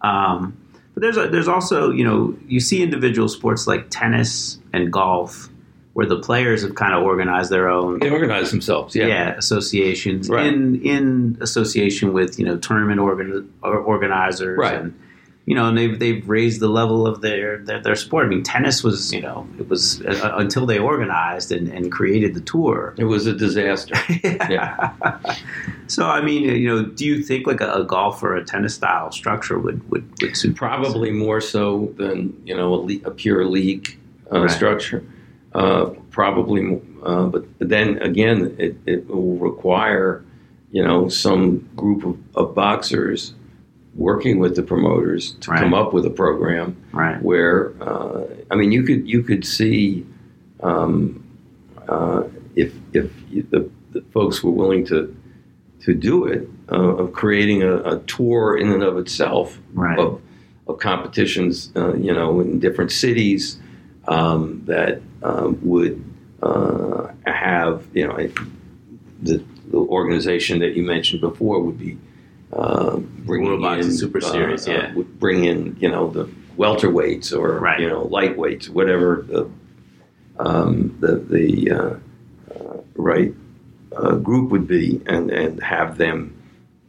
Um, 0.00 0.54
but 0.94 1.00
there's 1.02 1.16
a, 1.16 1.28
there's 1.28 1.48
also 1.48 1.90
you 1.90 2.04
know 2.04 2.36
you 2.46 2.60
see 2.60 2.82
individual 2.82 3.28
sports 3.28 3.66
like 3.66 3.88
tennis 3.90 4.58
and 4.72 4.92
golf 4.92 5.48
where 5.94 6.06
the 6.06 6.18
players 6.20 6.62
have 6.62 6.74
kind 6.74 6.94
of 6.94 7.02
organized 7.02 7.50
their 7.50 7.68
own 7.68 7.98
They 7.98 8.08
organize 8.10 8.50
themselves. 8.50 8.96
Yeah. 8.96 9.06
yeah, 9.08 9.34
associations 9.36 10.28
Right. 10.30 10.46
in 10.46 10.80
in 10.82 11.36
association 11.40 12.12
with 12.14 12.38
you 12.38 12.44
know 12.46 12.56
tournament 12.56 12.98
organ, 13.00 13.52
or 13.62 13.76
organizers 13.78 14.58
Right. 14.58 14.74
and 14.80 14.98
you 15.46 15.54
know 15.56 15.66
and 15.68 15.76
they've 15.76 15.98
they've 15.98 16.28
raised 16.28 16.60
the 16.60 16.68
level 16.68 17.06
of 17.06 17.20
their 17.20 17.58
their, 17.58 17.80
their 17.82 17.96
sport. 17.96 18.26
I 18.26 18.28
mean, 18.28 18.42
tennis 18.42 18.84
was 18.84 19.12
you 19.12 19.20
know 19.20 19.46
it 19.58 19.68
was 19.68 20.00
uh, 20.02 20.34
until 20.36 20.66
they 20.66 20.78
organized 20.78 21.50
and, 21.52 21.68
and 21.68 21.90
created 21.90 22.34
the 22.34 22.40
tour. 22.40 22.94
It 22.96 23.04
was 23.04 23.26
a 23.26 23.32
disaster. 23.32 23.94
Yeah. 24.48 24.92
so 25.86 26.06
I 26.06 26.20
mean, 26.20 26.44
you 26.44 26.68
know, 26.68 26.84
do 26.84 27.04
you 27.04 27.22
think 27.22 27.46
like 27.46 27.60
a, 27.60 27.72
a 27.72 27.84
golf 27.84 28.22
or 28.22 28.36
a 28.36 28.44
tennis 28.44 28.74
style 28.74 29.10
structure 29.12 29.58
would 29.58 29.88
would, 29.90 30.08
would 30.20 30.36
suit? 30.36 30.54
Probably 30.56 31.10
more 31.10 31.40
so 31.40 31.92
than 31.96 32.40
you 32.44 32.56
know 32.56 32.74
a, 32.74 32.80
le- 32.86 33.04
a 33.04 33.10
pure 33.10 33.44
league 33.46 33.98
uh, 34.32 34.42
Right. 34.42 34.50
structure. 34.50 35.04
Uh, 35.54 35.86
probably, 36.10 36.80
uh, 37.02 37.24
but 37.26 37.44
then 37.58 37.98
again, 38.00 38.54
it, 38.58 38.74
it 38.86 39.06
will 39.08 39.36
require 39.36 40.24
you 40.70 40.82
know 40.82 41.08
some 41.08 41.68
group 41.76 42.04
of, 42.04 42.16
of 42.36 42.54
boxers 42.54 43.34
working 43.94 44.38
with 44.38 44.56
the 44.56 44.62
promoters 44.62 45.32
to 45.40 45.50
Right. 45.50 45.60
come 45.60 45.74
up 45.74 45.92
with 45.92 46.06
a 46.06 46.10
program 46.10 46.76
right. 46.92 47.20
where 47.22 47.72
uh, 47.82 48.24
I 48.50 48.56
mean 48.56 48.72
you 48.72 48.82
could 48.84 49.06
you 49.08 49.22
could 49.22 49.44
see 49.44 50.06
um, 50.62 51.22
uh, 51.88 52.22
if 52.56 52.72
if 52.92 53.10
the, 53.50 53.68
the 53.92 54.00
folks 54.12 54.42
were 54.42 54.50
willing 54.52 54.84
to 54.86 55.14
to 55.80 55.94
do 55.94 56.24
it 56.26 56.48
uh, 56.70 56.76
of 56.96 57.12
creating 57.12 57.62
a, 57.62 57.76
a 57.78 57.98
tour 58.00 58.56
in 58.56 58.70
and 58.70 58.82
of 58.82 58.96
itself 58.98 59.58
Right. 59.74 59.98
of, 59.98 60.20
of 60.68 60.78
competitions 60.78 61.70
uh, 61.76 61.94
you 61.94 62.14
know 62.14 62.40
in 62.40 62.60
different 62.60 62.92
cities 62.92 63.58
um, 64.08 64.62
that 64.66 65.00
um, 65.22 65.58
would 65.62 66.02
uh, 66.42 67.08
have 67.26 67.84
you 67.94 68.06
know 68.06 68.16
the, 69.22 69.44
the 69.70 69.76
organization 69.76 70.60
that 70.60 70.74
you 70.76 70.82
mentioned 70.82 71.20
before 71.20 71.60
would 71.60 71.78
be 71.78 71.98
uh, 72.52 72.96
bringing 72.96 73.48
World 73.48 73.62
Boxing 73.62 73.90
in 73.90 73.96
Super 73.96 74.18
uh, 74.18 74.32
Series, 74.32 74.68
uh, 74.68 74.72
yeah. 74.72 74.94
would 74.94 75.18
bring 75.18 75.44
in 75.44 75.76
you 75.80 75.88
know 75.90 76.10
the 76.10 76.24
welterweights 76.56 77.36
or 77.36 77.58
Right. 77.58 77.80
you 77.80 77.88
know 77.88 78.04
lightweights 78.04 78.68
whatever 78.68 79.24
the 79.26 79.50
um, 80.38 80.96
the 81.00 81.16
the 81.16 81.70
uh, 81.70 81.96
uh, 82.54 82.80
right 82.94 83.34
uh, 83.96 84.16
group 84.16 84.50
would 84.50 84.66
be 84.66 85.00
and 85.06 85.30
and 85.30 85.62
have 85.62 85.96
them 85.98 86.36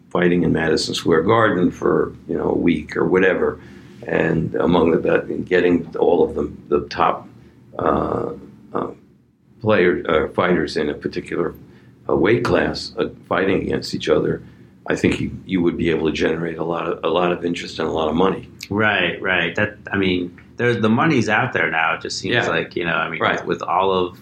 fighting 0.10 0.44
in 0.44 0.54
Madison 0.54 0.94
Square 0.94 1.24
Garden 1.24 1.72
for 1.72 2.14
you 2.28 2.38
know 2.38 2.50
a 2.50 2.58
week 2.58 2.96
or 2.98 3.06
whatever 3.06 3.60
and 4.08 4.54
among 4.56 4.92
the 4.92 5.44
getting 5.46 5.96
all 5.98 6.24
of 6.24 6.36
them 6.36 6.62
the 6.68 6.88
top 6.90 7.28
uh, 7.80 8.34
uh, 8.74 8.92
players 9.62 10.06
uh, 10.08 10.28
fighters 10.34 10.78
in 10.78 10.90
a 10.90 10.94
particular 10.94 11.56
uh, 12.10 12.16
weight 12.16 12.44
class 12.44 12.94
uh, 12.98 13.10
fighting 13.28 13.62
against 13.62 13.96
each 13.96 14.10
other 14.10 14.44
I 14.88 14.96
think 14.96 15.20
you, 15.22 15.32
you 15.46 15.62
would 15.62 15.78
be 15.78 15.90
able 15.90 16.08
to 16.08 16.12
generate 16.14 16.58
a 16.58 16.64
lot 16.64 16.88
of 16.88 17.00
a 17.04 17.08
lot 17.10 17.32
of 17.32 17.46
interest 17.46 17.80
and 17.80 17.88
a 17.88 17.92
lot 17.92 18.10
of 18.10 18.16
money 18.16 18.50
Right, 18.70 19.22
right. 19.22 19.54
That 19.56 19.78
I 19.92 19.98
mean, 19.98 20.40
there's 20.58 20.82
the 20.82 20.90
money's 20.90 21.28
out 21.30 21.54
there 21.54 21.70
now. 21.70 21.96
It 21.96 22.02
just 22.02 22.18
seems 22.20 22.36
Yeah. 22.36 22.48
like 22.48 22.76
you 22.76 22.86
know, 22.86 22.94
I 22.96 23.10
mean, 23.10 23.20
Right. 23.22 23.40
with, 23.46 23.60
with 23.60 23.62
all 23.64 23.92
of, 23.92 24.20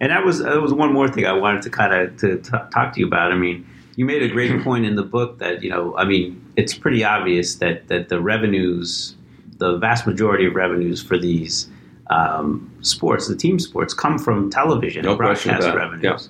and 0.00 0.10
that 0.10 0.24
was 0.24 0.38
that 0.40 0.60
was 0.60 0.72
one 0.72 0.92
more 0.92 1.08
thing 1.08 1.26
I 1.26 1.32
wanted 1.32 1.62
to 1.62 1.70
kind 1.70 1.92
of 1.94 2.16
to 2.18 2.38
t- 2.38 2.50
talk 2.72 2.92
to 2.94 3.00
you 3.00 3.06
about. 3.06 3.32
I 3.32 3.36
mean, 3.36 3.66
you 3.96 4.04
made 4.04 4.22
a 4.22 4.28
great 4.28 4.62
point 4.64 4.84
in 4.84 4.96
the 4.96 5.02
book 5.04 5.38
that 5.38 5.62
you 5.62 5.70
know, 5.70 5.96
I 5.96 6.04
mean, 6.04 6.44
it's 6.56 6.74
pretty 6.74 7.04
obvious 7.04 7.56
that 7.56 7.88
that 7.88 8.08
the 8.08 8.20
revenues, 8.20 9.14
the 9.58 9.76
vast 9.78 10.06
majority 10.06 10.44
of 10.46 10.54
revenues 10.54 11.02
for 11.02 11.16
these 11.18 11.68
um, 12.10 12.70
sports, 12.82 13.28
the 13.28 13.36
team 13.36 13.58
sports, 13.58 13.94
come 13.94 14.18
from 14.18 14.50
television 14.50 15.04
No 15.04 15.16
broadcast 15.16 15.66
revenues, 15.74 16.28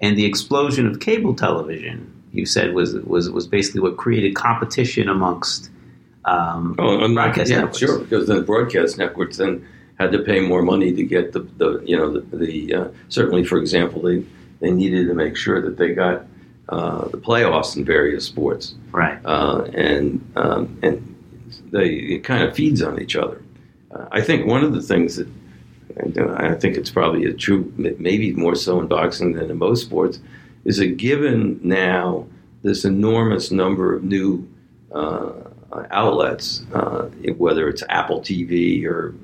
and 0.00 0.18
the 0.18 0.24
explosion 0.24 0.86
of 0.86 1.00
cable 1.00 1.34
television. 1.34 2.10
You 2.34 2.46
said 2.46 2.74
was 2.74 2.94
was 2.94 3.30
was 3.30 3.46
basically 3.46 3.80
what 3.80 3.96
created 3.96 4.34
competition 4.34 5.08
amongst 5.08 5.70
um, 6.24 6.74
Oh, 6.78 7.04
and 7.04 7.14
broadcast 7.14 7.50
yeah, 7.50 7.56
networks. 7.58 7.78
sure. 7.78 7.98
Because 8.00 8.26
the 8.26 8.40
broadcast 8.42 8.98
networks 8.98 9.36
then 9.38 9.66
had 9.98 10.10
to 10.12 10.18
pay 10.18 10.40
more 10.40 10.62
money 10.62 10.92
to 10.92 11.02
get 11.04 11.32
the, 11.32 11.40
the 11.58 11.82
you 11.86 11.96
know 11.96 12.12
the, 12.20 12.36
the 12.36 12.74
uh, 12.74 12.88
certainly 13.08 13.44
for 13.44 13.58
example 13.58 14.02
they 14.02 14.24
they 14.60 14.70
needed 14.70 15.06
to 15.08 15.14
make 15.14 15.36
sure 15.36 15.60
that 15.62 15.76
they 15.76 15.92
got 15.94 16.24
uh, 16.68 17.06
the 17.08 17.18
playoffs 17.18 17.76
in 17.76 17.84
various 17.84 18.24
sports 18.24 18.74
Right. 18.90 19.18
uh, 19.24 19.62
and 19.74 20.20
um, 20.36 20.78
and 20.82 21.14
they 21.70 21.88
it 21.90 22.24
kind 22.24 22.42
of 22.42 22.54
feeds 22.54 22.82
on 22.82 23.00
each 23.00 23.16
other. 23.16 23.40
Uh, 23.92 24.06
I 24.10 24.20
think 24.22 24.46
one 24.46 24.64
of 24.64 24.72
the 24.72 24.82
things 24.82 25.16
that 25.16 25.28
and 25.96 26.18
uh, 26.18 26.34
I 26.36 26.54
think 26.54 26.76
it's 26.76 26.90
probably 26.90 27.26
a 27.26 27.32
true 27.32 27.72
maybe 27.76 28.32
more 28.32 28.56
so 28.56 28.80
in 28.80 28.88
boxing 28.88 29.34
than 29.34 29.50
in 29.50 29.58
most 29.58 29.82
sports 29.82 30.18
is 30.64 30.78
that 30.78 30.96
given 30.96 31.60
now 31.62 32.26
this 32.62 32.84
enormous 32.84 33.50
number 33.50 33.94
of 33.94 34.04
new 34.04 34.48
uh, 34.92 35.32
outlets, 35.90 36.64
uh, 36.72 37.02
whether 37.36 37.68
it's 37.68 37.82
Apple 37.88 38.20
TV 38.20 38.84
or 38.86 39.14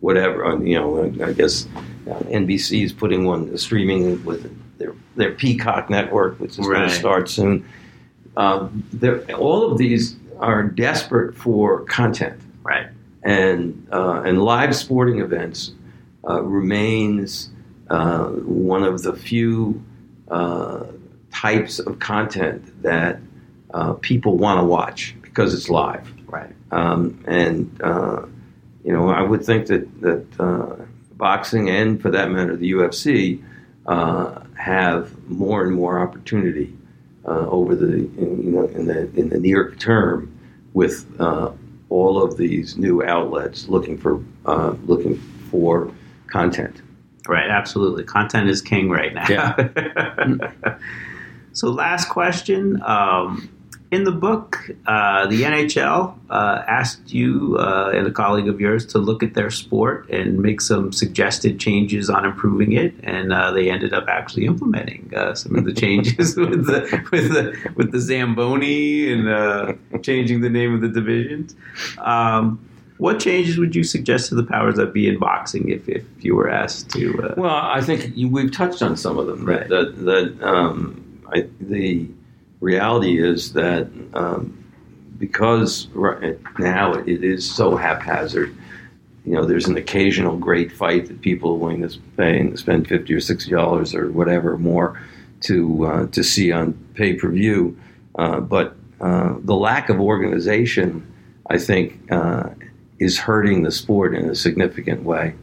whatever. 0.00 0.44
uh, 0.44 0.58
You 0.58 0.78
know, 0.78 1.04
I 1.24 1.32
guess 1.32 1.66
uh, 2.10 2.14
NBC 2.30 2.84
is 2.84 2.92
putting 2.92 3.24
one 3.24 3.56
streaming 3.58 4.24
with 4.24 4.50
their 4.78 4.94
their 5.16 5.32
Peacock 5.32 5.88
network, 5.90 6.38
which 6.40 6.58
is 6.58 6.66
going 6.66 6.82
to 6.88 6.90
start 6.94 7.28
soon. 7.28 7.64
Um, 8.36 8.84
they're- 8.92 9.24
all 9.36 9.72
of 9.72 9.78
these 9.78 10.16
are 10.38 10.62
desperate 10.62 11.34
for 11.36 11.80
content, 11.86 12.40
Right. 12.62 12.86
and 13.24 13.86
uh, 13.92 14.22
and 14.24 14.42
live 14.42 14.76
sporting 14.76 15.20
events 15.20 15.72
uh, 16.28 16.42
remains 16.42 17.50
uh, 17.90 18.26
one 18.26 18.84
of 18.84 19.02
the 19.02 19.14
few 19.14 19.82
uh, 20.30 20.84
types 21.32 21.78
of 21.78 21.98
content 21.98 22.82
that 22.82 23.20
uh, 23.72 23.94
people 23.94 24.36
want 24.36 24.60
to 24.60 24.64
watch 24.64 25.14
because 25.22 25.54
it's 25.54 25.68
live. 25.68 26.12
Right. 26.26 26.52
Um, 26.70 27.22
and 27.26 27.80
uh, 27.82 28.26
you 28.84 28.92
know, 28.92 29.10
I 29.10 29.22
would 29.22 29.44
think 29.44 29.66
that 29.66 30.00
that 30.00 30.40
uh, 30.40 30.84
boxing 31.12 31.68
and, 31.68 32.00
for 32.00 32.10
that 32.10 32.30
matter, 32.30 32.56
the 32.56 32.72
UFC 32.72 33.42
uh, 33.86 34.40
have 34.54 35.28
more 35.28 35.64
and 35.64 35.74
more 35.74 35.98
opportunity 35.98 36.76
uh, 37.26 37.46
over 37.48 37.74
the 37.74 37.94
in, 37.94 38.42
you 38.42 38.50
know 38.50 38.66
in 38.68 38.86
the 38.86 39.10
in 39.14 39.28
the 39.28 39.38
near 39.38 39.74
term 39.74 40.34
with 40.72 41.06
uh, 41.20 41.50
all 41.88 42.22
of 42.22 42.36
these 42.36 42.76
new 42.76 43.02
outlets 43.02 43.68
looking 43.68 43.98
for 43.98 44.22
uh, 44.46 44.74
looking 44.86 45.18
for 45.50 45.92
content. 46.26 46.82
Right. 47.28 47.50
Absolutely. 47.50 48.04
Content 48.04 48.48
is 48.48 48.62
king 48.62 48.88
right 48.88 49.12
now. 49.12 49.26
Yeah. 49.28 50.78
so, 51.52 51.68
last 51.68 52.08
question. 52.08 52.82
Um, 52.82 53.50
in 53.90 54.04
the 54.04 54.12
book, 54.12 54.70
uh, 54.86 55.26
the 55.28 55.42
NHL 55.42 56.14
uh, 56.28 56.62
asked 56.68 57.12
you 57.12 57.56
uh, 57.58 57.92
and 57.94 58.06
a 58.06 58.10
colleague 58.10 58.48
of 58.48 58.60
yours 58.60 58.84
to 58.86 58.98
look 58.98 59.22
at 59.22 59.34
their 59.34 59.50
sport 59.50 60.08
and 60.10 60.38
make 60.38 60.60
some 60.60 60.92
suggested 60.92 61.58
changes 61.58 62.10
on 62.10 62.24
improving 62.26 62.72
it, 62.72 62.94
and 63.02 63.32
uh, 63.32 63.50
they 63.50 63.70
ended 63.70 63.94
up 63.94 64.06
actually 64.08 64.44
implementing 64.44 65.10
uh, 65.16 65.34
some 65.34 65.56
of 65.56 65.64
the 65.64 65.72
changes 65.72 66.36
with 66.36 66.66
the 66.66 67.08
with 67.10 67.30
the 67.30 67.72
with 67.76 67.92
the 67.92 68.00
Zamboni 68.00 69.10
and 69.10 69.28
uh, 69.28 69.72
changing 70.02 70.42
the 70.42 70.50
name 70.50 70.74
of 70.74 70.82
the 70.82 70.88
divisions. 70.88 71.56
Um, 71.98 72.60
what 72.98 73.20
changes 73.20 73.58
would 73.58 73.74
you 73.74 73.84
suggest 73.84 74.28
to 74.28 74.34
the 74.34 74.42
powers 74.44 74.76
that 74.76 74.92
be 74.92 75.08
in 75.08 75.18
boxing 75.18 75.68
if, 75.68 75.88
if 75.88 76.04
you 76.20 76.34
were 76.36 76.50
asked 76.50 76.90
to? 76.90 77.22
Uh, 77.22 77.34
Well, 77.36 77.54
I 77.54 77.80
think 77.80 78.16
you, 78.16 78.28
we've 78.28 78.52
touched 78.52 78.82
on 78.82 78.96
some 78.96 79.18
of 79.18 79.26
them. 79.26 79.44
Right. 79.44 79.68
That, 79.68 80.04
that 80.04 80.42
um, 80.42 81.22
I, 81.32 81.48
the 81.60 82.08
reality 82.60 83.22
is 83.22 83.52
that 83.52 83.88
um, 84.14 84.64
because 85.18 85.86
right 85.94 86.38
now 86.58 86.94
it 86.94 87.24
is 87.24 87.48
so 87.48 87.76
haphazard, 87.76 88.56
you 89.24 89.34
know, 89.34 89.44
there's 89.44 89.66
an 89.66 89.76
occasional 89.76 90.36
great 90.36 90.72
fight 90.72 91.06
that 91.06 91.20
people 91.20 91.52
are 91.52 91.56
willing 91.56 91.86
to 91.88 91.98
pay 92.16 92.40
and 92.40 92.58
spend 92.58 92.88
fifty 92.88 93.12
or 93.14 93.20
sixty 93.20 93.50
dollars 93.50 93.94
or 93.94 94.10
whatever 94.10 94.56
more 94.56 95.00
to 95.42 95.86
uh, 95.86 96.06
to 96.08 96.24
see 96.24 96.50
on 96.50 96.72
pay 96.94 97.14
per 97.14 97.28
view. 97.28 97.76
Uh, 98.14 98.40
but 98.40 98.74
uh, 99.00 99.34
the 99.40 99.54
lack 99.54 99.88
of 99.90 100.00
organization, 100.00 101.06
I 101.48 101.58
think, 101.58 102.10
uh, 102.10 102.50
is 102.98 103.18
hurting 103.18 103.62
the 103.62 103.70
sport 103.70 104.14
in 104.14 104.28
a 104.28 104.34
significant 104.34 105.02
way. 105.04 105.34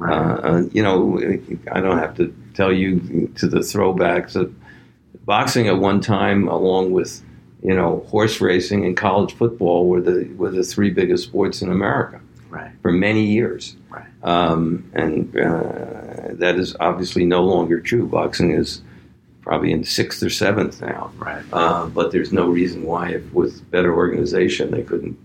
Uh, 0.00 0.04
uh, 0.12 0.62
you 0.72 0.82
know, 0.82 1.18
I 1.72 1.80
don't 1.80 1.98
have 1.98 2.16
to 2.16 2.34
tell 2.54 2.72
you 2.72 3.30
to 3.36 3.46
the 3.48 3.58
throwbacks 3.58 4.34
of 4.34 4.54
boxing 5.26 5.68
at 5.68 5.78
one 5.78 6.00
time, 6.00 6.48
along 6.48 6.92
with 6.92 7.22
you 7.62 7.74
know 7.74 8.06
horse 8.08 8.40
racing 8.40 8.86
and 8.86 8.96
college 8.96 9.34
football, 9.34 9.86
were 9.88 10.00
the 10.00 10.24
were 10.36 10.50
the 10.50 10.62
three 10.62 10.90
biggest 10.90 11.24
sports 11.24 11.60
in 11.62 11.70
America 11.70 12.20
Right. 12.48 12.72
for 12.82 12.90
many 12.92 13.26
years. 13.26 13.76
Right. 13.90 14.06
Um, 14.24 14.90
and 14.94 15.36
uh, 15.36 16.32
that 16.32 16.56
is 16.58 16.74
obviously 16.80 17.24
no 17.24 17.42
longer 17.44 17.80
true. 17.80 18.06
Boxing 18.06 18.50
is 18.52 18.82
probably 19.42 19.70
in 19.72 19.84
sixth 19.84 20.22
or 20.22 20.30
seventh 20.30 20.80
now. 20.80 21.12
Right. 21.18 21.44
Uh, 21.52 21.86
but 21.86 22.10
there's 22.10 22.32
no 22.32 22.48
reason 22.48 22.84
why, 22.84 23.10
if 23.10 23.32
with 23.32 23.70
better 23.70 23.94
organization, 23.94 24.70
they 24.70 24.82
couldn't, 24.82 25.16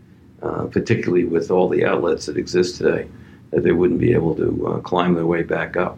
uh, 0.46 0.66
particularly 0.68 1.26
with 1.26 1.50
all 1.50 1.68
the 1.68 1.84
outlets 1.86 2.28
that 2.28 2.38
exist 2.38 2.78
today, 2.78 3.08
that 3.52 3.64
they 3.64 3.72
wouldn't 3.72 4.00
be 4.00 4.14
able 4.14 4.36
to 4.36 4.68
uh, 4.68 4.80
climb 4.82 5.16
their 5.16 5.26
way 5.26 5.44
back 5.44 5.76
up. 5.76 5.98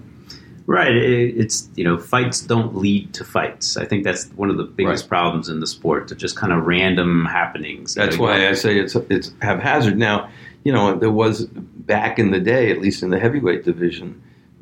Right. 0.65 0.95
It, 0.95 1.37
it's 1.37 1.69
you 1.75 1.83
know 1.83 1.97
fights 1.97 2.41
don't 2.41 2.75
lead 2.75 3.13
to 3.15 3.23
fights. 3.23 3.77
I 3.77 3.85
think 3.85 4.03
that's 4.03 4.25
one 4.31 4.49
of 4.49 4.57
the 4.57 4.63
biggest 4.65 5.03
Right. 5.03 5.09
problems 5.09 5.49
in 5.49 5.59
the 5.59 5.67
sport. 5.67 6.09
They're 6.09 6.17
just 6.17 6.35
kind 6.35 6.51
of 6.51 6.65
random 6.65 7.25
happenings. 7.25 7.95
That's 7.95 8.17
know, 8.17 8.23
why 8.23 8.49
I 8.49 8.53
say 8.53 8.77
it's 8.77 8.95
it's 9.09 9.31
haphazard. 9.41 9.97
Now, 9.97 10.29
you 10.65 10.73
know, 10.73 10.95
there 10.95 11.11
was 11.11 11.45
back 11.45 12.19
in 12.19 12.31
the 12.31 12.39
day, 12.39 12.69
at 12.71 12.79
least 12.79 13.01
in 13.01 13.09
the 13.11 13.19
heavyweight 13.19 13.63
division, 13.63 14.21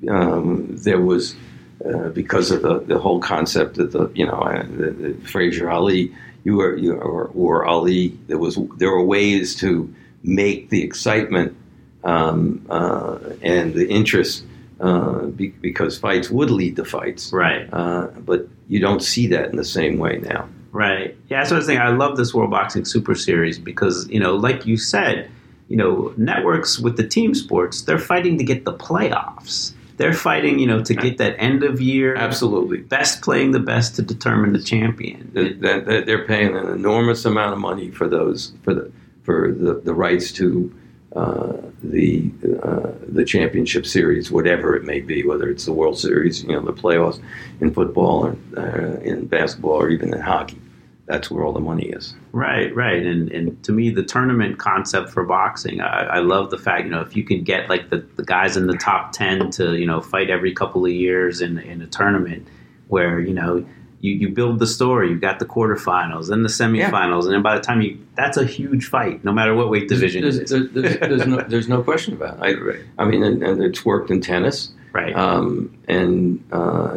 um, 0.10 0.68
there 0.78 1.02
was 1.02 1.36
uh, 1.84 2.10
because 2.10 2.52
of 2.52 2.62
the, 2.62 2.80
the 2.82 3.00
whole 3.00 3.20
concept 3.20 3.80
of 3.80 3.92
the 3.92 4.10
you 4.14 4.26
know 4.26 4.40
uh, 4.40 4.64
the, 4.78 4.92
the 4.92 5.28
Frazier 5.28 5.70
Ali, 5.72 6.14
you 6.46 6.56
were 6.56 6.78
you 6.78 6.94
or, 6.94 7.32
or 7.36 7.66
Ali. 7.66 8.18
There 8.28 8.38
was 8.38 8.58
there 8.78 8.92
were 8.92 9.04
ways 9.04 9.56
to 9.58 9.94
make 10.24 10.70
the 10.70 10.82
excitement 10.82 11.58
um, 12.06 12.66
uh, 12.70 13.18
and 13.42 13.74
the 13.74 13.88
interest 13.90 14.46
uh, 14.80 15.26
be, 15.26 15.50
because 15.50 15.98
fights 15.98 16.30
would 16.30 16.50
lead 16.50 16.78
to 16.78 16.86
fights. 16.86 17.34
Right. 17.34 17.68
Uh, 17.74 18.08
but 18.26 18.48
you 18.70 18.80
don't 18.80 19.02
see 19.02 19.28
that 19.28 19.50
in 19.50 19.58
the 19.58 19.66
same 19.66 19.98
way 19.98 20.20
now. 20.20 20.48
Right. 20.72 21.18
Yeah, 21.30 21.40
that's 21.40 21.52
what 21.52 21.56
I 21.56 21.60
was 21.60 21.66
saying. 21.68 21.80
I 21.80 21.90
love 21.90 22.18
this 22.18 22.34
World 22.34 22.52
Boxing 22.52 22.86
Super 22.86 23.16
Series 23.16 23.58
because, 23.58 24.08
you 24.10 24.20
know, 24.20 24.36
like 24.36 24.66
you 24.66 24.78
said, 24.78 25.32
you 25.70 25.78
know, 25.78 26.14
networks 26.18 26.78
with 26.80 26.98
the 26.98 27.08
team 27.08 27.34
sports, 27.34 27.84
they're 27.84 27.98
fighting 27.98 28.38
to 28.38 28.44
get 28.44 28.66
the 28.66 28.74
playoffs. 28.74 29.74
They're 29.98 30.14
fighting, 30.14 30.60
you 30.60 30.68
know, 30.68 30.84
to 30.84 30.94
get 30.94 31.18
that 31.20 31.36
end 31.40 31.64
of 31.64 31.80
year 31.80 32.16
Absolutely. 32.16 32.80
best 32.80 33.22
playing 33.22 33.52
the 33.52 33.60
best 33.60 33.96
to 33.96 34.02
determine 34.02 34.54
the 34.54 34.62
champion. 34.62 35.32
that 35.34 36.04
they're 36.06 36.26
paying 36.26 36.56
an 36.56 36.68
enormous 36.68 37.24
amount 37.26 37.54
of 37.54 37.60
money 37.60 37.92
for 37.92 38.08
those 38.08 38.54
for 38.64 38.74
the 38.74 38.92
for 39.24 39.52
the, 39.52 39.76
the 39.76 39.94
rights 39.94 40.32
to 40.34 40.74
uh, 41.16 41.54
the 41.82 42.30
uh, 42.62 42.92
the 43.08 43.24
championship 43.24 43.86
series, 43.86 44.30
whatever 44.30 44.76
it 44.76 44.84
may 44.84 45.00
be, 45.00 45.26
whether 45.26 45.50
it's 45.50 45.64
the 45.64 45.72
World 45.72 45.98
Series, 45.98 46.44
you 46.44 46.50
know, 46.50 46.62
the 46.62 46.74
playoffs 46.74 47.22
in 47.62 47.74
football 47.74 48.26
or 48.26 48.38
uh, 48.58 49.00
in 49.00 49.26
basketball 49.26 49.82
or 49.82 49.90
even 49.90 50.14
in 50.14 50.20
hockey. 50.20 50.60
That's 51.06 51.32
where 51.32 51.46
all 51.46 51.54
the 51.54 51.62
money 51.62 51.86
is. 51.86 52.16
Right, 52.36 52.76
right, 52.76 53.02
and 53.02 53.32
and 53.32 53.64
to 53.64 53.72
me, 53.72 53.92
the 53.92 54.04
tournament 54.04 54.60
concept 54.60 55.10
for 55.10 55.24
boxing, 55.24 55.80
I, 55.80 56.18
I 56.18 56.20
love 56.20 56.50
the 56.50 56.58
fact 56.58 56.84
you 56.84 56.92
know 56.92 57.00
if 57.00 57.16
you 57.16 57.24
can 57.24 57.46
get 57.46 57.70
like 57.70 57.90
the, 57.90 58.00
the 58.18 58.26
guys 58.26 58.58
in 58.58 58.68
the 58.68 58.76
top 58.76 59.14
ten 59.14 59.52
to 59.52 59.74
you 59.78 59.86
know 59.86 60.02
fight 60.02 60.30
every 60.30 60.54
couple 60.54 60.86
of 60.86 60.92
years 60.92 61.40
in 61.40 61.58
in 61.60 61.82
a 61.82 61.88
tournament 61.88 62.46
where 62.90 63.22
you 63.22 63.34
know 63.34 63.66
you, 64.02 64.12
you 64.16 64.28
build 64.28 64.60
the 64.60 64.68
story, 64.68 65.12
You've 65.12 65.22
got 65.22 65.40
the 65.40 65.46
quarterfinals, 65.46 66.28
then 66.28 66.44
the 66.44 66.50
semifinals, 66.50 67.24
and 67.24 67.32
then 67.32 67.42
by 67.42 67.56
the 67.56 67.62
time 67.62 67.82
you 67.82 68.06
that's 68.16 68.36
a 68.36 68.46
huge 68.46 68.88
fight, 68.88 69.24
no 69.24 69.32
matter 69.32 69.56
what 69.56 69.70
weight 69.70 69.88
division 69.88 70.24
There's, 70.24 70.36
it 70.36 70.44
is. 70.44 70.50
there's, 70.50 70.72
there's, 70.72 71.00
there's 71.00 71.28
no, 71.28 71.38
there's 71.48 71.68
no 71.70 71.84
question 71.84 72.16
about 72.16 72.46
it. 72.46 72.84
I, 72.98 73.02
I 73.02 73.06
mean, 73.06 73.24
and, 73.24 73.44
and 73.44 73.64
it's 73.64 73.86
worked 73.86 74.12
in 74.12 74.20
tennis, 74.20 74.74
right, 74.92 75.16
um, 75.16 75.74
and 75.88 76.44
uh, 76.52 76.92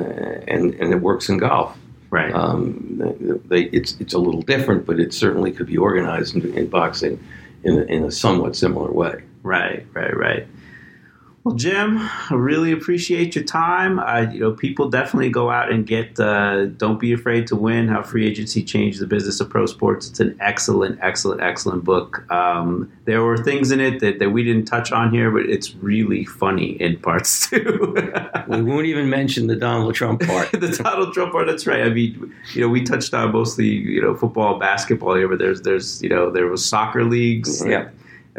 and 0.48 0.74
and 0.74 0.92
it 0.92 1.00
works 1.00 1.28
in 1.28 1.38
golf. 1.38 1.78
Right, 2.10 2.34
Um, 2.34 3.40
they, 3.46 3.64
it's 3.64 3.96
it's 4.00 4.14
a 4.14 4.18
little 4.18 4.42
different, 4.42 4.86
but 4.86 4.98
it 5.00 5.12
certainly 5.12 5.52
could 5.52 5.66
be 5.66 5.76
organized 5.76 6.34
in, 6.34 6.54
in 6.56 6.66
boxing 6.68 7.22
in 7.64 7.78
a, 7.78 7.82
in 7.82 8.04
a 8.04 8.10
somewhat 8.10 8.56
similar 8.56 8.90
way. 8.90 9.22
Right, 9.42 9.86
right, 9.94 10.16
right. 10.16 10.46
Well, 11.44 11.54
Jim, 11.54 11.98
I 11.98 12.34
really 12.34 12.72
appreciate 12.72 13.34
your 13.34 13.44
time. 13.44 14.00
I, 14.00 14.30
you 14.30 14.40
know, 14.40 14.52
people 14.52 14.90
definitely 14.90 15.30
go 15.30 15.50
out 15.50 15.70
and 15.70 15.86
get 15.86 16.18
uh, 16.18 16.66
"Don't 16.66 16.98
Be 16.98 17.12
Afraid 17.12 17.46
to 17.46 17.56
Win: 17.56 17.88
How 17.88 18.02
Free 18.02 18.26
Agency 18.26 18.62
Changed 18.62 19.00
the 19.00 19.06
Business 19.06 19.40
of 19.40 19.48
Pro 19.48 19.64
Sports." 19.66 20.10
It's 20.10 20.20
an 20.20 20.36
excellent, 20.40 20.98
excellent, 21.00 21.40
excellent 21.40 21.84
book. 21.84 22.30
Um, 22.30 22.92
there 23.04 23.22
were 23.22 23.36
things 23.36 23.70
in 23.70 23.80
it 23.80 24.00
that, 24.00 24.18
that 24.18 24.30
we 24.30 24.42
didn't 24.42 24.66
touch 24.66 24.90
on 24.92 25.12
here, 25.12 25.30
but 25.30 25.46
it's 25.46 25.74
really 25.76 26.24
funny 26.24 26.72
in 26.82 26.98
parts 26.98 27.48
too. 27.50 27.96
We 28.48 28.62
won't 28.62 28.86
even 28.86 29.08
mention 29.08 29.46
the 29.46 29.56
Donald 29.56 29.94
Trump 29.94 30.20
part. 30.26 30.50
the 30.52 30.68
Donald 30.82 31.14
Trump 31.14 31.32
part. 31.32 31.46
That's 31.46 31.66
right. 31.66 31.82
I 31.82 31.88
mean, 31.88 32.34
you 32.52 32.62
know, 32.62 32.68
we 32.68 32.82
touched 32.82 33.14
on 33.14 33.32
mostly 33.32 33.68
you 33.68 34.02
know 34.02 34.14
football, 34.14 34.58
basketball 34.58 35.14
here, 35.14 35.28
but 35.28 35.38
there's 35.38 35.62
there's 35.62 36.02
you 36.02 36.08
know 36.08 36.30
there 36.30 36.48
was 36.48 36.64
soccer 36.64 37.04
leagues, 37.04 37.64
Yeah. 37.64 37.88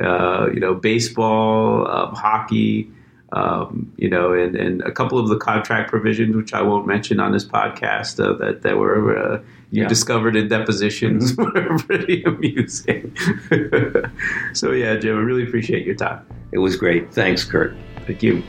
Uh, 0.01 0.47
you 0.53 0.59
know, 0.59 0.73
baseball, 0.73 1.87
um, 1.89 2.15
hockey, 2.15 2.89
um, 3.31 3.91
you 3.97 4.09
know, 4.09 4.33
and, 4.33 4.55
and 4.55 4.81
a 4.81 4.91
couple 4.91 5.19
of 5.19 5.27
the 5.29 5.37
contract 5.37 5.89
provisions, 5.89 6.35
which 6.35 6.53
I 6.53 6.61
won't 6.61 6.87
mention 6.87 7.19
on 7.19 7.31
this 7.31 7.45
podcast, 7.45 8.19
uh, 8.23 8.33
that 8.37 8.63
that 8.63 8.77
were 8.77 9.17
uh, 9.17 9.37
you 9.71 9.83
Yeah. 9.83 9.87
discovered 9.87 10.35
in 10.35 10.47
depositions 10.47 11.35
were 11.37 11.77
pretty 11.87 12.23
amusing. 12.23 13.15
so 14.53 14.71
yeah, 14.71 14.95
Jim, 14.95 15.15
I 15.17 15.21
really 15.21 15.43
appreciate 15.43 15.85
your 15.85 15.95
time. 15.95 16.25
It 16.51 16.57
was 16.57 16.75
great. 16.75 17.13
Thanks, 17.13 17.43
Kurt. 17.43 17.75
Thank 18.07 18.23
you. 18.23 18.41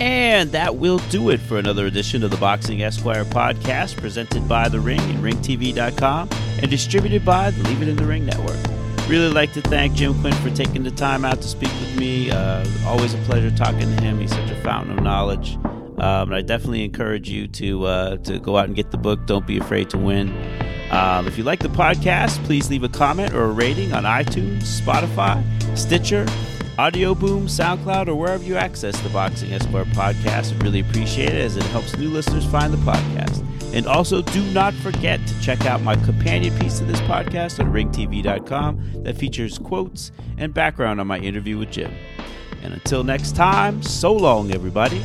And 0.00 0.50
that 0.52 0.76
will 0.76 0.98
do 1.10 1.28
it 1.28 1.38
for 1.40 1.58
another 1.58 1.84
edition 1.86 2.24
of 2.24 2.30
the 2.30 2.36
Boxing 2.38 2.82
Esquire 2.82 3.24
podcast, 3.26 3.96
presented 3.98 4.48
by 4.48 4.68
The 4.68 4.80
Ring 4.80 4.98
and 4.98 5.18
RingTV.com 5.22 6.30
and 6.62 6.70
distributed 6.70 7.22
by 7.24 7.50
the 7.50 7.62
Leave 7.68 7.82
It 7.82 7.88
in 7.88 7.96
the 7.96 8.06
Ring 8.06 8.24
Network. 8.24 8.56
Really 9.10 9.32
like 9.32 9.52
to 9.54 9.60
thank 9.60 9.94
Jim 9.94 10.14
Quinn 10.20 10.32
for 10.34 10.50
taking 10.50 10.84
the 10.84 10.90
time 10.92 11.24
out 11.24 11.42
to 11.42 11.48
speak 11.48 11.72
with 11.80 11.98
me. 11.98 12.30
Uh, 12.30 12.64
always 12.86 13.12
a 13.12 13.18
pleasure 13.18 13.50
talking 13.50 13.80
to 13.80 14.00
him. 14.00 14.20
He's 14.20 14.30
such 14.30 14.48
a 14.52 14.62
fountain 14.62 14.96
of 14.96 15.02
knowledge. 15.02 15.56
Um, 15.98 16.32
I 16.32 16.42
definitely 16.42 16.84
encourage 16.84 17.28
you 17.28 17.48
to 17.48 17.86
uh, 17.86 18.16
to 18.18 18.38
go 18.38 18.56
out 18.56 18.66
and 18.66 18.76
get 18.76 18.92
the 18.92 18.98
book. 18.98 19.26
Don't 19.26 19.48
be 19.48 19.58
afraid 19.58 19.90
to 19.90 19.98
win. 19.98 20.28
Um, 20.92 21.26
if 21.26 21.36
you 21.36 21.42
like 21.42 21.58
the 21.58 21.68
podcast, 21.68 22.40
please 22.44 22.70
leave 22.70 22.84
a 22.84 22.88
comment 22.88 23.34
or 23.34 23.46
a 23.46 23.52
rating 23.52 23.92
on 23.92 24.04
iTunes, 24.04 24.80
Spotify, 24.80 25.42
Stitcher, 25.76 26.24
Audio 26.78 27.12
Boom, 27.12 27.48
SoundCloud, 27.48 28.06
or 28.06 28.14
wherever 28.14 28.44
you 28.44 28.54
access 28.54 28.96
the 29.00 29.08
Boxing 29.08 29.52
Esquire 29.52 29.86
podcast. 29.86 30.54
I'd 30.54 30.62
really 30.62 30.80
appreciate 30.82 31.30
it 31.30 31.40
as 31.44 31.56
it 31.56 31.64
helps 31.64 31.96
new 31.96 32.10
listeners 32.10 32.46
find 32.46 32.72
the 32.72 32.78
podcast. 32.78 33.44
And 33.72 33.86
also, 33.86 34.20
do 34.20 34.42
not 34.52 34.74
forget 34.74 35.24
to 35.26 35.40
check 35.40 35.64
out 35.64 35.82
my 35.82 35.94
companion 35.96 36.56
piece 36.58 36.78
to 36.78 36.84
this 36.84 37.00
podcast 37.02 37.60
on 37.60 37.72
ringtv.com 37.72 39.04
that 39.04 39.16
features 39.16 39.58
quotes 39.58 40.10
and 40.38 40.52
background 40.52 41.00
on 41.00 41.06
my 41.06 41.18
interview 41.18 41.56
with 41.56 41.70
Jim. 41.70 41.92
And 42.62 42.74
until 42.74 43.04
next 43.04 43.36
time, 43.36 43.82
so 43.82 44.12
long, 44.12 44.52
everybody. 44.52 45.00